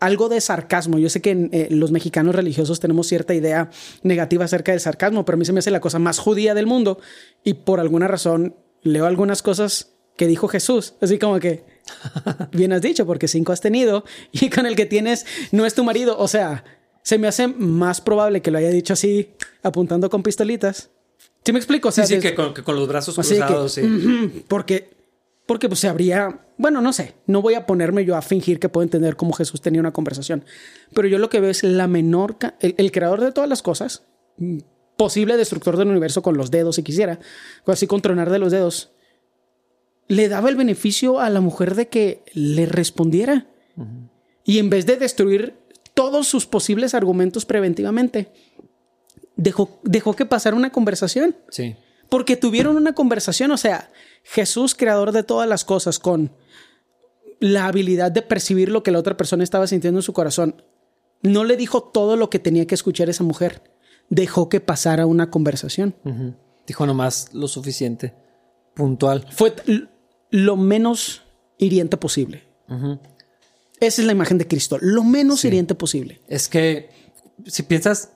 Algo 0.00 0.28
de 0.28 0.40
sarcasmo. 0.40 0.98
Yo 0.98 1.10
sé 1.10 1.20
que 1.20 1.48
eh, 1.52 1.68
los 1.70 1.90
mexicanos 1.90 2.34
religiosos 2.34 2.80
tenemos 2.80 3.06
cierta 3.06 3.34
idea 3.34 3.70
negativa 4.02 4.44
acerca 4.44 4.72
del 4.72 4.80
sarcasmo, 4.80 5.24
pero 5.24 5.36
a 5.36 5.38
mí 5.38 5.44
se 5.44 5.52
me 5.52 5.58
hace 5.58 5.70
la 5.70 5.80
cosa 5.80 5.98
más 5.98 6.18
judía 6.18 6.54
del 6.54 6.66
mundo. 6.66 6.98
Y 7.44 7.54
por 7.54 7.80
alguna 7.80 8.08
razón 8.08 8.56
leo 8.82 9.06
algunas 9.06 9.42
cosas 9.42 9.92
que 10.16 10.26
dijo 10.26 10.48
Jesús. 10.48 10.94
Así 11.00 11.18
como 11.18 11.38
que, 11.38 11.64
bien 12.52 12.72
has 12.72 12.82
dicho, 12.82 13.06
porque 13.06 13.28
cinco 13.28 13.52
has 13.52 13.60
tenido 13.60 14.04
y 14.32 14.48
con 14.48 14.66
el 14.66 14.74
que 14.74 14.86
tienes 14.86 15.26
no 15.52 15.66
es 15.66 15.74
tu 15.74 15.84
marido. 15.84 16.18
O 16.18 16.28
sea, 16.28 16.64
se 17.10 17.18
me 17.18 17.26
hace 17.26 17.48
más 17.48 18.00
probable 18.00 18.40
que 18.40 18.52
lo 18.52 18.58
haya 18.58 18.70
dicho 18.70 18.92
así, 18.92 19.30
apuntando 19.64 20.08
con 20.08 20.22
pistolitas. 20.22 20.90
¿Sí 21.44 21.52
me 21.52 21.58
explico? 21.58 21.90
sí, 21.90 22.06
sí, 22.06 22.20
que, 22.20 22.36
con, 22.36 22.76
los 22.76 22.86
brazos 22.86 23.16
cruzados, 23.16 23.72
sí. 23.72 24.44
porque, 24.46 24.90
porque 25.44 25.66
pues 25.66 25.80
se 25.80 25.88
habría, 25.88 26.46
bueno, 26.56 26.80
no 26.80 26.92
sé, 26.92 27.16
no 27.26 27.42
voy 27.42 27.54
a 27.54 27.66
ponerme 27.66 28.04
yo 28.04 28.14
a 28.14 28.22
fingir 28.22 28.60
que 28.60 28.68
puedo 28.68 28.84
entender 28.84 29.16
cómo 29.16 29.32
Jesús 29.32 29.60
tenía 29.60 29.80
una 29.80 29.92
conversación, 29.92 30.44
pero 30.94 31.08
yo 31.08 31.18
lo 31.18 31.30
que 31.30 31.40
veo 31.40 31.50
es 31.50 31.64
la 31.64 31.88
menor, 31.88 32.36
el, 32.60 32.92
creador 32.92 33.20
de 33.22 33.32
todas 33.32 33.50
las 33.50 33.62
cosas, 33.62 34.04
posible 34.96 35.36
destructor 35.36 35.76
del 35.76 35.88
universo 35.88 36.22
con 36.22 36.36
los 36.36 36.52
dedos 36.52 36.76
si 36.76 36.84
quisiera, 36.84 37.18
así 37.66 37.88
con 37.88 38.02
tronar 38.02 38.30
de 38.30 38.38
los 38.38 38.52
dedos, 38.52 38.92
le 40.06 40.28
daba 40.28 40.48
el 40.48 40.54
beneficio 40.54 41.18
a 41.18 41.28
la 41.28 41.40
mujer 41.40 41.74
de 41.74 41.88
que 41.88 42.22
le 42.34 42.66
respondiera. 42.66 43.48
Y 44.44 44.58
en 44.58 44.70
vez 44.70 44.86
de 44.86 44.96
destruir 44.96 45.60
todos 45.94 46.26
sus 46.26 46.46
posibles 46.46 46.94
argumentos 46.94 47.44
preventivamente. 47.44 48.32
Dejó, 49.36 49.80
dejó 49.84 50.14
que 50.14 50.26
pasara 50.26 50.56
una 50.56 50.70
conversación. 50.70 51.36
Sí. 51.50 51.76
Porque 52.08 52.36
tuvieron 52.36 52.76
una 52.76 52.92
conversación, 52.92 53.50
o 53.52 53.56
sea, 53.56 53.90
Jesús, 54.24 54.74
creador 54.74 55.12
de 55.12 55.22
todas 55.22 55.48
las 55.48 55.64
cosas, 55.64 55.98
con 55.98 56.32
la 57.38 57.66
habilidad 57.66 58.12
de 58.12 58.22
percibir 58.22 58.68
lo 58.68 58.82
que 58.82 58.90
la 58.90 58.98
otra 58.98 59.16
persona 59.16 59.44
estaba 59.44 59.66
sintiendo 59.66 59.98
en 59.98 60.02
su 60.02 60.12
corazón, 60.12 60.62
no 61.22 61.44
le 61.44 61.56
dijo 61.56 61.82
todo 61.82 62.16
lo 62.16 62.30
que 62.30 62.38
tenía 62.38 62.66
que 62.66 62.74
escuchar 62.74 63.08
esa 63.08 63.24
mujer. 63.24 63.62
Dejó 64.08 64.48
que 64.48 64.60
pasara 64.60 65.06
una 65.06 65.30
conversación. 65.30 65.94
Dijo 66.66 66.86
nomás 66.86 67.32
lo 67.32 67.48
suficiente, 67.48 68.14
puntual. 68.74 69.26
Fue 69.30 69.54
lo 70.30 70.56
menos 70.56 71.22
hiriente 71.58 71.96
posible. 71.96 72.44
Esa 73.80 74.02
es 74.02 74.06
la 74.06 74.12
imagen 74.12 74.38
de 74.38 74.46
Cristo, 74.46 74.76
lo 74.80 75.02
menos 75.02 75.44
hiriente 75.44 75.74
posible. 75.74 76.20
Es 76.28 76.48
que 76.48 76.90
si 77.46 77.62
piensas, 77.62 78.10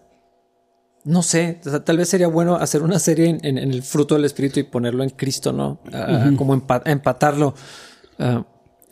no 1.05 1.23
sé, 1.23 1.61
tal 1.85 1.97
vez 1.97 2.11
sería 2.11 2.29
bueno 2.29 2.57
hacer 2.57 2.83
una 2.83 2.99
serie 2.99 3.39
en, 3.43 3.59
el 3.59 3.83
fruto 3.83 4.15
del 4.15 4.27
Espíritu 4.27 4.61
y 4.61 4.65
ponerlo 4.65 5.03
en 5.03 5.11
Cristo, 5.11 5.53
¿no? 5.53 5.81
Ah, 5.93 6.31
como 6.37 6.55
empatarlo. 6.55 7.55
Ah, 8.19 8.45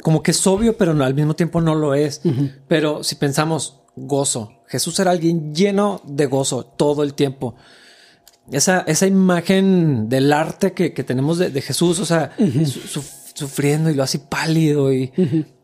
como 0.02 0.22
que 0.22 0.32
es 0.32 0.46
obvio, 0.46 0.76
pero 0.76 0.92
al 0.92 1.14
mismo 1.14 1.34
tiempo 1.34 1.60
no 1.60 1.74
lo 1.74 1.94
es. 1.94 2.22
Pero 2.68 3.04
si 3.04 3.16
pensamos 3.16 3.82
gozo, 3.94 4.62
Jesús 4.66 4.98
era 4.98 5.10
alguien 5.10 5.54
lleno 5.54 6.00
de 6.04 6.26
gozo 6.26 6.64
todo 6.64 7.02
el 7.02 7.14
tiempo. 7.14 7.54
Esa, 8.50 8.80
esa 8.80 9.06
imagen 9.06 10.08
del 10.08 10.32
arte 10.32 10.72
que, 10.72 10.90
tenemos 10.90 11.38
de, 11.38 11.60
Jesús, 11.60 12.00
o 12.00 12.06
sea, 12.06 12.34
su 12.66 13.02
sufriendo 13.34 13.90
y 13.90 13.94
lo 13.94 14.02
así 14.02 14.18
pálido 14.18 14.92
y 14.92 15.12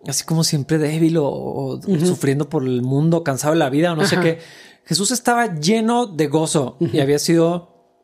así 0.07 0.25
como 0.25 0.45
siempre 0.45 0.79
débil 0.79 1.17
o, 1.21 1.81
sufriendo 2.05 2.49
por 2.49 2.63
el 2.65 2.83
mundo, 2.83 3.25
cansado 3.25 3.55
de 3.55 3.59
la 3.59 3.71
vida 3.71 3.93
o 3.93 3.97
no 3.97 4.07
sé 4.07 4.21
qué. 4.21 4.39
Jesús 4.85 5.11
estaba 5.11 5.55
lleno 5.55 6.07
de 6.07 6.29
gozo 6.29 6.77
y 6.81 7.01
había 7.01 7.19
sido 7.19 8.01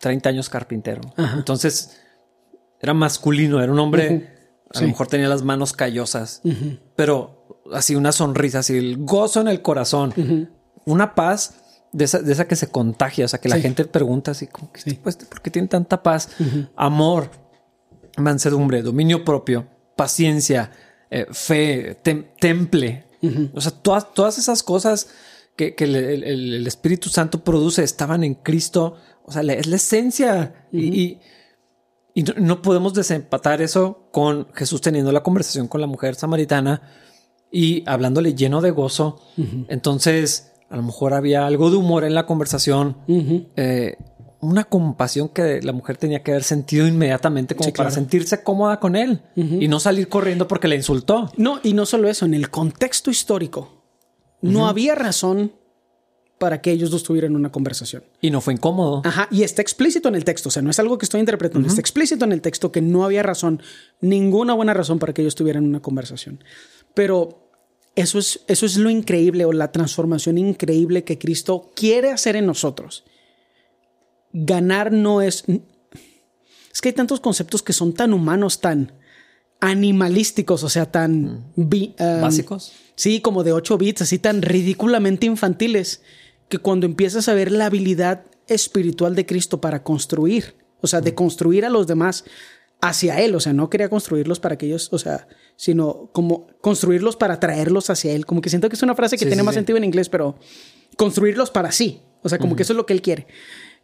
30 0.00 0.28
mm, 0.28 0.32
años 0.32 0.48
carpintero. 0.48 1.02
Entonces 1.34 1.98
era 2.80 2.94
masculino, 2.94 3.62
era 3.62 3.72
un 3.72 3.78
hombre, 3.78 4.30
a 4.74 4.80
lo 4.80 4.88
mejor 4.88 5.08
tenía 5.08 5.28
las 5.28 5.42
manos 5.42 5.72
callosas, 5.72 6.42
pero 6.94 7.60
así 7.72 7.94
una 7.94 8.12
sonrisa, 8.12 8.60
así 8.60 8.76
el 8.76 8.98
gozo 8.98 9.40
en 9.40 9.48
el 9.48 9.62
corazón, 9.62 10.50
una 10.84 11.14
paz. 11.14 11.62
De 11.92 12.04
esa, 12.04 12.46
que 12.46 12.56
se 12.56 12.68
contagia, 12.68 13.24
o 13.24 13.28
sea, 13.28 13.40
que 13.40 13.48
la 13.48 13.58
gente 13.58 13.86
pregunta 13.86 14.32
así, 14.32 14.48
como 14.48 14.70
que, 14.70 14.94
pues, 15.02 15.16
¿por 15.16 15.40
qué 15.40 15.50
tiene 15.50 15.66
tanta 15.66 16.02
paz? 16.02 16.28
Amor, 16.76 17.30
mansedumbre, 18.18 18.82
dominio 18.82 19.24
propio, 19.24 19.66
paciencia, 19.96 20.72
eh, 21.10 21.26
fe, 21.30 21.96
temple. 22.38 23.04
O 23.54 23.60
sea, 23.60 23.72
todas, 23.72 24.14
todas 24.14 24.38
esas 24.38 24.62
cosas 24.62 25.08
que, 25.56 25.74
el, 25.78 26.66
Espíritu 26.66 27.08
Santo 27.08 27.42
produce 27.42 27.82
estaban 27.82 28.22
en 28.22 28.34
Cristo. 28.34 28.96
O 29.24 29.32
sea, 29.32 29.42
es 29.42 29.66
la 29.66 29.76
esencia. 29.76 30.66
y, 30.72 31.18
Y 32.14 32.22
no, 32.22 32.34
no 32.38 32.62
podemos 32.62 32.94
desempatar 32.94 33.60
eso 33.60 34.08
con 34.12 34.48
Jesús 34.54 34.80
teniendo 34.80 35.12
la 35.12 35.22
conversación 35.22 35.68
con 35.68 35.80
la 35.80 35.86
mujer 35.86 36.14
samaritana 36.14 36.82
y 37.50 37.82
hablándole 37.86 38.34
lleno 38.34 38.60
de 38.60 38.70
gozo. 38.70 39.20
Entonces, 39.68 40.52
a 40.68 40.76
lo 40.76 40.82
mejor 40.82 41.14
había 41.14 41.46
algo 41.46 41.70
de 41.70 41.76
humor 41.76 42.04
en 42.04 42.14
la 42.14 42.26
conversación. 42.26 42.96
eh, 43.56 43.96
una 44.40 44.64
compasión 44.64 45.28
que 45.28 45.60
la 45.62 45.72
mujer 45.72 45.96
tenía 45.96 46.22
que 46.22 46.32
haber 46.32 46.44
sentido 46.44 46.86
inmediatamente 46.86 47.54
como 47.54 47.66
Sí, 47.66 47.72
para 47.72 47.88
claro. 47.88 47.94
sentirse 47.94 48.42
cómoda 48.42 48.78
con 48.80 48.96
él 48.96 49.22
y 49.34 49.68
no 49.68 49.80
salir 49.80 50.08
corriendo 50.08 50.46
porque 50.46 50.68
le 50.68 50.76
insultó. 50.76 51.30
No, 51.36 51.60
y 51.62 51.72
no 51.72 51.86
solo 51.86 52.08
eso, 52.08 52.26
en 52.26 52.34
el 52.34 52.50
contexto 52.50 53.10
histórico, 53.10 53.82
no 54.42 54.68
había 54.68 54.94
razón 54.94 55.52
para 56.38 56.60
que 56.60 56.70
ellos 56.70 56.90
dos 56.90 57.02
tuvieran 57.02 57.34
una 57.34 57.50
conversación. 57.50 58.04
Y 58.20 58.30
no 58.30 58.42
fue 58.42 58.52
incómodo. 58.52 59.00
Ajá, 59.04 59.26
y 59.30 59.42
está 59.42 59.62
explícito 59.62 60.08
en 60.08 60.16
el 60.16 60.24
texto, 60.24 60.50
o 60.50 60.52
sea, 60.52 60.62
no 60.62 60.70
es 60.70 60.78
algo 60.78 60.98
que 60.98 61.06
estoy 61.06 61.20
interpretando, 61.20 61.66
está 61.66 61.80
explícito 61.80 62.24
en 62.26 62.32
el 62.32 62.42
texto 62.42 62.70
que 62.70 62.82
no 62.82 63.04
había 63.04 63.22
razón, 63.22 63.62
ninguna 64.00 64.52
buena 64.52 64.74
razón 64.74 64.98
para 64.98 65.14
que 65.14 65.22
ellos 65.22 65.34
tuvieran 65.34 65.64
una 65.64 65.80
conversación. 65.80 66.44
Pero 66.92 67.50
eso 67.94 68.18
es, 68.18 68.40
eso 68.48 68.66
es 68.66 68.76
lo 68.76 68.90
increíble 68.90 69.46
o 69.46 69.52
la 69.52 69.72
transformación 69.72 70.36
increíble 70.36 71.04
que 71.04 71.18
Cristo 71.18 71.70
quiere 71.74 72.10
hacer 72.10 72.36
en 72.36 72.44
nosotros. 72.44 73.04
Ganar 74.44 74.92
no 74.92 75.22
es... 75.22 75.44
Es 76.72 76.80
que 76.82 76.90
hay 76.90 76.94
tantos 76.94 77.20
conceptos 77.20 77.62
que 77.62 77.72
son 77.72 77.94
tan 77.94 78.12
humanos, 78.12 78.60
tan 78.60 78.92
animalísticos, 79.60 80.62
o 80.62 80.68
sea, 80.68 80.90
tan... 80.90 81.44
vi- 81.56 81.94
um, 81.98 82.20
Básicos. 82.20 82.72
Sí, 82.94 83.20
como 83.20 83.44
de 83.44 83.52
8 83.52 83.78
bits, 83.78 84.02
así 84.02 84.18
tan 84.18 84.42
ridículamente 84.42 85.26
infantiles, 85.26 86.02
que 86.48 86.58
cuando 86.58 86.86
empiezas 86.86 87.28
a 87.28 87.34
ver 87.34 87.50
la 87.52 87.66
habilidad 87.66 88.24
espiritual 88.46 89.14
de 89.14 89.26
Cristo 89.26 89.60
para 89.60 89.82
construir, 89.82 90.54
o 90.80 90.86
sea, 90.86 91.00
de 91.00 91.14
construir 91.14 91.64
a 91.64 91.70
los 91.70 91.86
demás 91.86 92.24
hacia 92.80 93.20
Él, 93.20 93.34
o 93.34 93.40
sea, 93.40 93.52
no 93.54 93.70
quería 93.70 93.88
construirlos 93.88 94.38
para 94.38 94.56
que 94.58 94.66
ellos, 94.66 94.88
o 94.92 94.98
sea, 94.98 95.26
sino 95.56 96.10
como 96.12 96.46
construirlos 96.60 97.16
para 97.16 97.40
traerlos 97.40 97.88
hacia 97.90 98.12
Él, 98.12 98.26
como 98.26 98.40
que 98.42 98.50
siento 98.50 98.68
que 98.68 98.76
es 98.76 98.82
una 98.82 98.94
frase 98.94 99.16
que 99.16 99.24
Sí, 99.24 99.30
tiene 99.30 99.42
sí, 99.42 99.46
más 99.46 99.54
sí. 99.54 99.58
sentido 99.58 99.78
en 99.78 99.84
inglés, 99.84 100.08
pero 100.10 100.36
construirlos 100.96 101.50
para 101.50 101.72
sí, 101.72 102.02
o 102.22 102.28
sea, 102.28 102.38
como 102.38 102.54
que 102.54 102.62
eso 102.62 102.72
es 102.72 102.76
lo 102.76 102.84
que 102.86 102.92
Él 102.92 103.02
quiere. 103.02 103.26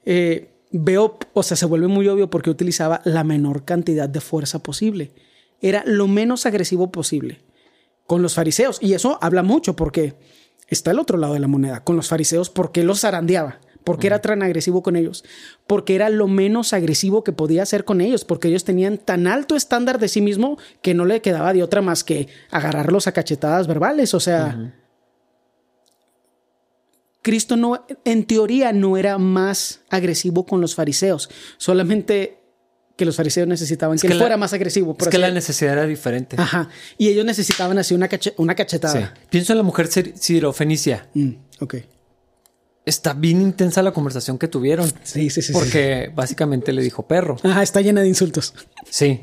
Eh, 0.04 0.50
veo, 0.70 1.18
o 1.32 1.42
sea, 1.42 1.56
se 1.56 1.66
vuelve 1.66 1.88
muy 1.88 2.08
obvio 2.08 2.30
porque 2.30 2.50
utilizaba 2.50 3.00
la 3.04 3.24
menor 3.24 3.64
cantidad 3.64 4.08
de 4.08 4.20
fuerza 4.20 4.62
posible. 4.62 5.12
Era 5.60 5.84
lo 5.86 6.08
menos 6.08 6.46
agresivo 6.46 6.90
posible 6.90 7.40
con 8.06 8.22
los 8.22 8.34
fariseos. 8.34 8.78
Y 8.80 8.94
eso 8.94 9.18
habla 9.20 9.42
mucho 9.42 9.76
porque 9.76 10.14
está 10.68 10.90
el 10.90 10.98
otro 10.98 11.18
lado 11.18 11.34
de 11.34 11.40
la 11.40 11.48
moneda. 11.48 11.84
Con 11.84 11.96
los 11.96 12.08
fariseos, 12.08 12.50
¿por 12.50 12.72
qué 12.72 12.84
los 12.84 13.00
zarandeaba? 13.00 13.60
¿Por 13.84 13.98
qué 13.98 14.06
era 14.06 14.20
tan 14.20 14.42
agresivo 14.42 14.82
con 14.82 14.96
ellos? 14.96 15.24
Porque 15.66 15.94
era 15.94 16.08
lo 16.08 16.28
menos 16.28 16.72
agresivo 16.72 17.24
que 17.24 17.32
podía 17.32 17.62
hacer 17.62 17.84
con 17.84 18.00
ellos, 18.00 18.24
porque 18.24 18.48
ellos 18.48 18.64
tenían 18.64 18.98
tan 18.98 19.26
alto 19.26 19.56
estándar 19.56 19.98
de 19.98 20.08
sí 20.08 20.20
mismo 20.20 20.56
que 20.82 20.94
no 20.94 21.04
le 21.04 21.20
quedaba 21.20 21.52
de 21.52 21.62
otra 21.62 21.82
más 21.82 22.04
que 22.04 22.28
agarrarlos 22.50 23.06
a 23.06 23.12
cachetadas 23.12 23.66
verbales. 23.66 24.14
O 24.14 24.20
sea, 24.20 24.72
Cristo 27.22 27.56
no, 27.56 27.86
en 28.04 28.24
teoría, 28.24 28.72
no 28.72 28.96
era 28.96 29.16
más 29.18 29.80
agresivo 29.90 30.44
con 30.44 30.60
los 30.60 30.74
fariseos, 30.74 31.30
solamente 31.56 32.38
que 32.96 33.04
los 33.06 33.16
fariseos 33.16 33.48
necesitaban 33.48 33.96
que, 33.96 34.06
que 34.06 34.12
él 34.12 34.18
la- 34.18 34.24
fuera 34.24 34.36
más 34.36 34.52
agresivo. 34.52 34.94
por 34.94 35.08
Es 35.08 35.12
que 35.12 35.18
la 35.18 35.30
necesidad 35.30 35.72
era 35.72 35.86
diferente. 35.86 36.36
Ajá. 36.38 36.68
Y 36.98 37.08
ellos 37.08 37.24
necesitaban 37.24 37.78
así 37.78 37.94
una, 37.94 38.08
cache- 38.08 38.34
una 38.36 38.52
Sí. 38.52 38.56
cachetada. 38.56 39.14
Pienso 39.30 39.52
en 39.52 39.56
la 39.58 39.62
mujer 39.62 39.86
sir- 39.88 40.12
sirofenicia. 40.16 41.08
Mm, 41.14 41.30
ok. 41.60 41.76
Está 42.84 43.14
bien 43.14 43.40
intensa 43.40 43.82
la 43.82 43.92
conversación 43.92 44.38
que 44.38 44.48
tuvieron. 44.48 44.88
Sí, 45.04 45.30
sí, 45.30 45.40
sí. 45.40 45.42
sí. 45.42 45.52
Porque 45.52 46.10
básicamente 46.14 46.72
le 46.72 46.82
dijo 46.82 47.06
perro. 47.06 47.36
Ajá, 47.44 47.62
está 47.62 47.80
llena 47.80 48.02
de 48.02 48.08
insultos. 48.08 48.54
Sí. 48.90 49.20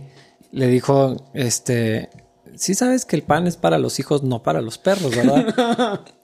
Le 0.52 0.68
dijo, 0.68 1.30
este, 1.34 2.10
sí 2.56 2.74
sabes 2.74 3.06
que 3.06 3.16
el 3.18 3.24
pan 3.24 3.45
es 3.47 3.58
para 3.58 3.78
los 3.78 4.00
hijos, 4.00 4.24
no 4.24 4.41
para 4.41 4.62
los 4.62 4.78
perros, 4.78 5.14
¿verdad? 5.16 6.02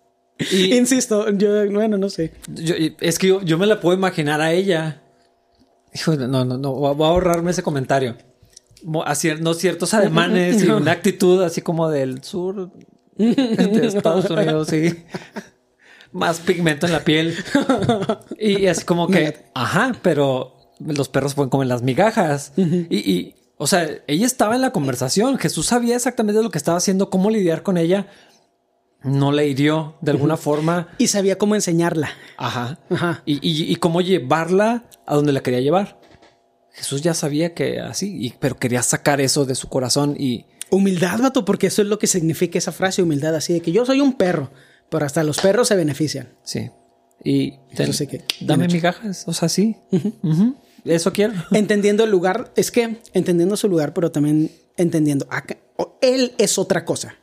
y 0.52 0.76
Insisto, 0.78 1.30
yo, 1.32 1.70
bueno, 1.72 1.98
no 1.98 2.10
sé. 2.10 2.34
yo- 2.48 2.76
es 3.00 3.20
que 3.20 3.28
yo, 3.28 3.42
yo 3.42 3.58
me 3.58 3.66
la 3.66 3.80
puedo 3.80 3.98
imaginar 3.98 4.42
a 4.42 4.52
ella. 4.54 5.02
Hijo, 5.94 6.16
no, 6.16 6.44
no, 6.46 6.58
no, 6.58 6.74
voy 6.74 7.06
a 7.06 7.10
ahorrarme 7.10 7.52
ese 7.52 7.64
comentario. 7.64 8.18
Haciendo 9.06 9.54
ciertos 9.54 9.94
ademanes 9.96 10.64
y 10.64 10.70
una 10.70 10.92
actitud 10.92 11.42
así 11.42 11.62
como 11.62 11.90
del 11.90 12.24
sur 12.24 12.72
de 13.18 13.88
Estados 13.88 14.30
Unidos, 14.30 14.68
sí. 14.68 14.94
Más 16.12 16.40
pigmento 16.40 16.86
en 16.86 16.92
la 16.94 17.04
piel. 17.04 17.36
Y 18.40 18.68
así 18.68 18.86
como 18.86 19.08
que, 19.08 19.38
ajá, 19.54 19.94
pero 20.02 20.56
los 20.80 21.10
perros 21.10 21.34
pueden 21.34 21.50
comer 21.50 21.68
las 21.68 21.82
migajas. 21.82 22.54
y, 22.58 22.98
y, 23.12 23.36
o 23.58 23.68
sea, 23.68 23.90
ella 24.08 24.26
estaba 24.26 24.56
en 24.56 24.62
la 24.62 24.72
conversación. 24.72 25.38
Jesús 25.38 25.66
sabía 25.66 25.96
exactamente 25.96 26.42
lo 26.42 26.52
que 26.52 26.58
estaba 26.58 26.78
haciendo, 26.78 27.10
cómo 27.10 27.30
lidiar 27.30 27.64
con 27.64 27.78
ella. 27.78 28.08
No 29.06 29.32
le 29.32 29.48
hirió 29.48 29.96
de 30.02 30.12
alguna 30.12 30.36
forma. 30.38 30.90
Y 30.98 31.08
sabía 31.08 31.38
cómo 31.38 31.56
enseñarla. 31.56 32.10
Ajá. 32.38 32.80
Ajá. 32.90 33.22
Y, 33.26 33.34
y- 33.48 33.72
y 33.72 33.76
cómo 33.78 34.02
llevarla 34.02 34.86
a 35.06 35.16
donde 35.16 35.32
la 35.32 35.42
quería 35.42 35.62
llevar. 35.62 36.00
Jesús 36.74 37.02
ya 37.02 37.14
sabía 37.14 37.54
que 37.54 37.80
así, 37.80 38.18
y- 38.20 38.34
pero 38.40 38.58
quería 38.58 38.82
sacar 38.84 39.22
eso 39.22 39.46
de 39.46 39.56
su 39.56 39.70
corazón 39.70 40.16
y 40.20 40.46
Humildad, 40.72 41.20
vato, 41.20 41.46
porque 41.46 41.68
eso 41.68 41.84
es 41.84 41.88
lo 41.88 42.00
que 42.00 42.08
significa 42.08 42.58
esa 42.58 42.72
frase, 42.72 43.04
humildad, 43.04 43.36
así 43.36 43.54
de 43.54 43.62
que 43.62 43.72
yo 43.72 43.86
soy 43.86 44.02
un 44.02 44.14
perro, 44.14 44.50
pero 44.90 45.06
hasta 45.06 45.24
los 45.24 45.40
perros 45.40 45.68
se 45.68 45.76
benefician. 45.76 46.30
sí. 46.44 46.70
Y 47.24 47.52
ten- 47.52 47.62
Entonces, 47.88 48.08
¿qué? 48.10 48.26
dame 48.42 48.68
migajas, 48.68 49.24
o 49.28 49.34
sea, 49.34 49.48
sí. 49.48 49.78
Eso 50.84 51.14
quiero. 51.14 51.34
Entendiendo 51.52 52.04
el 52.04 52.12
lugar, 52.12 52.52
es 52.56 52.72
que 52.72 52.98
entendiendo 53.14 53.56
su 53.58 53.70
lugar, 53.70 53.94
pero 53.94 54.12
también 54.12 54.52
entendiendo, 54.76 55.26
acá, 55.30 55.58
él 56.02 56.34
es 56.38 56.58
otra 56.58 56.84
cosa. 56.84 57.16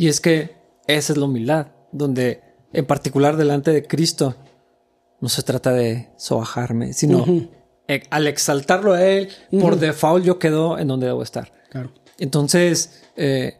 Y 0.00 0.08
es 0.08 0.22
que 0.22 0.56
esa 0.86 1.12
es 1.12 1.18
la 1.18 1.26
humildad, 1.26 1.66
donde 1.92 2.40
en 2.72 2.86
particular 2.86 3.36
delante 3.36 3.70
de 3.70 3.86
Cristo 3.86 4.34
no 5.20 5.28
se 5.28 5.42
trata 5.42 5.72
de 5.74 6.08
sobajarme, 6.16 6.94
sino 6.94 7.22
eh, 7.86 8.04
al 8.08 8.26
exaltarlo 8.26 8.94
a 8.94 9.04
Él, 9.04 9.28
por 9.60 9.78
default 9.78 10.24
yo 10.24 10.38
quedo 10.38 10.78
en 10.78 10.88
donde 10.88 11.04
debo 11.04 11.22
estar. 11.22 11.52
Claro. 11.68 11.92
Entonces, 12.18 13.02
eh, 13.14 13.58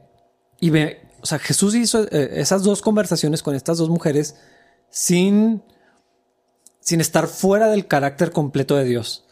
y 0.61 0.71
ve, 0.71 1.03
o 1.21 1.27
sea, 1.27 1.39
Jesús 1.39 1.75
hizo 1.75 2.05
eh, 2.05 2.31
esas 2.37 2.63
dos 2.63 2.81
conversaciones 2.81 3.43
con 3.43 3.55
estas 3.55 3.77
dos 3.77 3.91
mujeres 3.91 4.37
sin, 4.89 5.63
sin 6.81 7.03
estar 7.03 7.27
fuera 7.27 7.69
del 7.69 7.87
carácter 7.87 8.33
completo 8.33 8.77
de 8.77 8.87
Dios 8.87 9.27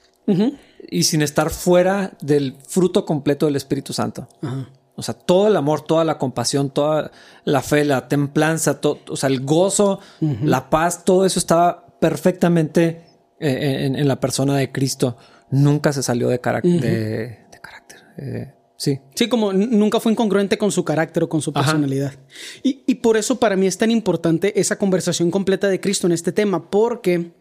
y 0.90 1.04
sin 1.04 1.22
estar 1.22 1.48
fuera 1.48 2.18
del 2.20 2.54
fruto 2.68 3.06
completo 3.06 3.46
del 3.46 3.56
Espíritu 3.56 3.94
Santo. 3.94 4.28
Ajá. 4.42 4.68
O 4.98 5.02
sea, 5.02 5.14
todo 5.14 5.46
el 5.46 5.56
amor, 5.56 5.82
toda 5.82 6.04
la 6.04 6.18
compasión, 6.18 6.70
toda 6.70 7.12
la 7.44 7.62
fe, 7.62 7.84
la 7.84 8.08
templanza, 8.08 8.80
to- 8.80 8.98
o 9.08 9.16
sea, 9.16 9.28
el 9.28 9.44
gozo, 9.44 10.00
la 10.42 10.68
paz, 10.70 11.04
todo 11.04 11.24
eso 11.24 11.38
estaba 11.38 11.86
perfectamente 12.00 13.04
eh, 13.40 13.84
en, 13.86 13.94
en 13.96 14.08
la 14.08 14.18
persona 14.18 14.56
de 14.56 14.72
Cristo. 14.72 15.16
Nunca 15.50 15.92
se 15.92 16.02
salió 16.02 16.28
de, 16.28 16.42
carac- 16.42 16.62
de, 16.62 16.80
de 17.50 17.60
carácter. 17.62 17.98
Eh, 18.18 18.54
sí. 18.76 18.98
Sí, 19.14 19.28
como 19.28 19.52
nunca 19.52 20.00
fue 20.00 20.10
incongruente 20.12 20.58
con 20.58 20.72
su 20.72 20.84
carácter 20.84 21.22
o 21.22 21.28
con 21.28 21.40
su 21.42 21.52
personalidad. 21.52 22.14
Y, 22.64 22.82
y 22.86 22.96
por 22.96 23.16
eso 23.16 23.38
para 23.38 23.54
mí 23.56 23.66
es 23.68 23.78
tan 23.78 23.90
importante 23.92 24.58
esa 24.60 24.76
conversación 24.76 25.30
completa 25.30 25.68
de 25.68 25.80
Cristo 25.80 26.06
en 26.08 26.12
este 26.12 26.32
tema, 26.32 26.70
porque 26.70 27.32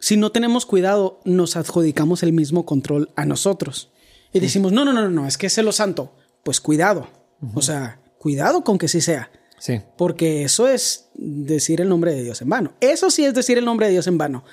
si 0.00 0.16
no 0.16 0.32
tenemos 0.32 0.64
cuidado, 0.64 1.20
nos 1.24 1.56
adjudicamos 1.56 2.22
el 2.22 2.32
mismo 2.32 2.64
control 2.64 3.10
a 3.14 3.26
nosotros. 3.26 3.90
Y 4.32 4.40
decimos, 4.40 4.72
no, 4.72 4.84
no, 4.84 4.92
no, 4.92 5.02
no, 5.02 5.10
no, 5.10 5.26
es 5.26 5.36
que 5.38 5.46
es 5.48 5.58
lo 5.58 5.72
santo. 5.72 6.14
Pues 6.42 6.60
cuidado. 6.60 7.08
O 7.54 7.62
sea, 7.62 8.00
cuidado 8.18 8.64
con 8.64 8.78
que 8.78 8.88
sí 8.88 9.00
sea. 9.00 9.30
Sí. 9.58 9.80
Porque 9.96 10.44
eso 10.44 10.68
es 10.68 11.08
decir 11.14 11.80
el 11.80 11.88
nombre 11.88 12.14
de 12.14 12.22
Dios 12.22 12.40
en 12.42 12.48
vano. 12.48 12.72
Eso 12.80 13.10
sí 13.10 13.24
es 13.24 13.34
decir 13.34 13.58
el 13.58 13.64
nombre 13.64 13.86
de 13.86 13.92
Dios 13.92 14.06
en 14.06 14.18
vano. 14.18 14.44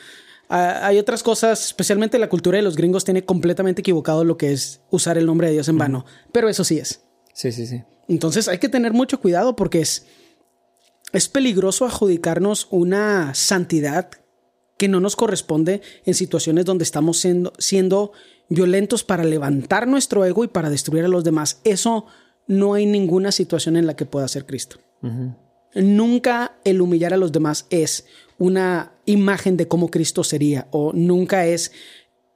Ah, 0.50 0.82
hay 0.84 1.00
otras 1.00 1.24
cosas, 1.24 1.66
especialmente 1.66 2.20
la 2.20 2.30
cultura 2.30 2.58
de 2.58 2.64
los 2.64 2.76
gringos 2.76 3.04
tiene 3.04 3.26
completamente 3.26 3.82
equivocado 3.82 4.24
lo 4.24 4.38
que 4.38 4.52
es 4.52 4.82
usar 4.90 5.18
el 5.18 5.26
nombre 5.26 5.48
de 5.48 5.54
Dios 5.54 5.68
en 5.70 5.78
vano. 5.78 6.06
Pero 6.32 6.50
eso 6.50 6.64
sí 6.64 6.78
es. 6.78 7.02
Sí, 7.34 7.52
sí, 7.52 7.66
sí. 7.66 7.84
Entonces 8.08 8.48
hay 8.48 8.60
que 8.60 8.70
tener 8.70 8.94
mucho 8.94 9.20
cuidado 9.20 9.56
porque 9.56 9.82
es, 9.82 10.06
es 11.12 11.28
peligroso 11.28 11.86
adjudicarnos 11.86 12.68
una 12.70 13.34
santidad 13.34 14.10
que 14.78 14.88
no 14.88 15.00
nos 15.00 15.16
corresponde 15.16 15.82
en 16.06 16.14
situaciones 16.14 16.66
donde 16.66 16.84
estamos 16.84 17.18
siendo, 17.18 17.54
siendo 17.58 18.12
violentos 18.50 19.04
para 19.04 19.24
levantar 19.24 19.88
nuestro 19.88 20.26
ego 20.26 20.44
y 20.44 20.48
para 20.48 20.70
destruir 20.70 21.06
a 21.06 21.10
los 21.10 21.24
demás. 21.24 21.62
Eso 21.64 22.06
no 22.48 22.74
hay 22.74 22.86
ninguna 22.86 23.32
situación 23.32 23.78
en 23.78 23.88
la 23.88 23.96
que 23.96 24.06
pueda 24.06 24.26
hacer 24.26 24.46
Cristo. 24.46 24.78
Nunca 25.76 26.58
el 26.64 26.82
humillar 26.82 27.14
a 27.14 27.18
los 27.18 27.32
demás 27.32 27.68
es 27.70 28.06
una 28.38 28.94
imagen 29.06 29.58
de 29.58 29.68
cómo 29.68 29.90
Cristo 29.90 30.24
sería 30.24 30.68
o 30.72 30.94
nunca 30.94 31.46
es 31.46 31.72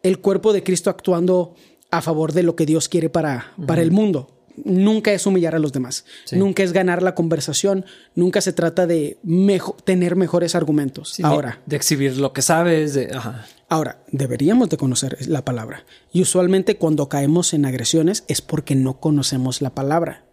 el 0.03 0.19
cuerpo 0.19 0.53
de 0.53 0.63
Cristo 0.63 0.89
actuando 0.89 1.55
a 1.91 2.01
favor 2.01 2.33
de 2.33 2.43
lo 2.43 2.55
que 2.55 2.65
Dios 2.65 2.89
quiere 2.89 3.09
para, 3.09 3.53
para 3.65 3.81
el 3.81 3.91
mundo. 3.91 4.38
Nunca 4.65 5.11
es 5.13 5.25
humillar 5.25 5.55
a 5.55 5.59
los 5.59 5.71
demás. 5.71 6.05
Nunca 6.31 6.63
es 6.63 6.73
ganar 6.73 7.01
la 7.03 7.15
conversación. 7.15 7.85
Nunca 8.15 8.41
se 8.41 8.53
trata 8.53 8.87
de 8.87 9.17
mejo- 9.23 9.75
tener 9.83 10.15
mejores 10.15 10.55
argumentos. 10.55 11.09
Sí, 11.13 11.23
Ahora, 11.23 11.61
De 11.65 11.75
exhibir 11.75 12.17
lo 12.17 12.33
que 12.33 12.41
sabes. 12.41 12.93
De, 12.93 13.11
ajá. 13.13 13.45
Ahora, 13.69 14.03
deberíamos 14.11 14.69
de 14.69 14.77
conocer 14.77 15.17
la 15.27 15.45
palabra. 15.45 15.83
Y 16.11 16.21
usualmente 16.21 16.77
cuando 16.77 17.07
caemos 17.09 17.53
en 17.53 17.65
agresiones 17.65 18.23
es 18.27 18.41
porque 18.41 18.75
no 18.75 18.99
conocemos 18.99 19.61
la 19.61 19.69
palabra. 19.75 20.25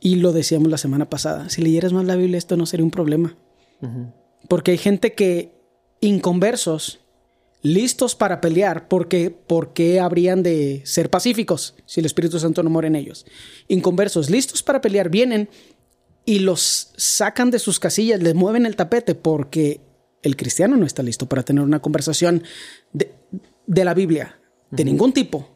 Y 0.00 0.16
lo 0.16 0.32
decíamos 0.32 0.68
la 0.70 0.78
semana 0.78 1.10
pasada, 1.10 1.48
si 1.48 1.60
leyeras 1.62 1.92
más 1.92 2.04
la 2.04 2.14
Biblia 2.16 2.38
esto 2.38 2.56
no 2.56 2.66
sería 2.66 2.84
un 2.84 2.90
problema. 2.92 3.36
Porque 4.48 4.70
hay 4.72 4.78
gente 4.78 5.14
que, 5.14 5.52
inconversos, 6.00 7.00
listos 7.74 8.14
para 8.14 8.40
pelear, 8.40 8.88
porque 8.88 9.30
¿por 9.30 9.72
qué 9.72 10.00
habrían 10.00 10.42
de 10.42 10.82
ser 10.84 11.10
pacíficos 11.10 11.74
si 11.86 12.00
el 12.00 12.06
Espíritu 12.06 12.38
Santo 12.38 12.62
no 12.62 12.70
mora 12.70 12.86
en 12.86 12.96
ellos? 12.96 13.26
Inconversos, 13.68 14.30
listos 14.30 14.62
para 14.62 14.80
pelear, 14.80 15.10
vienen 15.10 15.48
y 16.24 16.40
los 16.40 16.92
sacan 16.96 17.50
de 17.50 17.58
sus 17.58 17.78
casillas, 17.78 18.22
les 18.22 18.34
mueven 18.34 18.66
el 18.66 18.76
tapete 18.76 19.14
porque 19.14 19.80
el 20.22 20.36
cristiano 20.36 20.76
no 20.76 20.86
está 20.86 21.02
listo 21.02 21.28
para 21.28 21.44
tener 21.44 21.62
una 21.62 21.80
conversación 21.80 22.42
de, 22.92 23.84
la 23.84 23.94
Biblia, 23.94 24.40
de 24.70 24.84
ningún 24.84 25.12
tipo, 25.12 25.48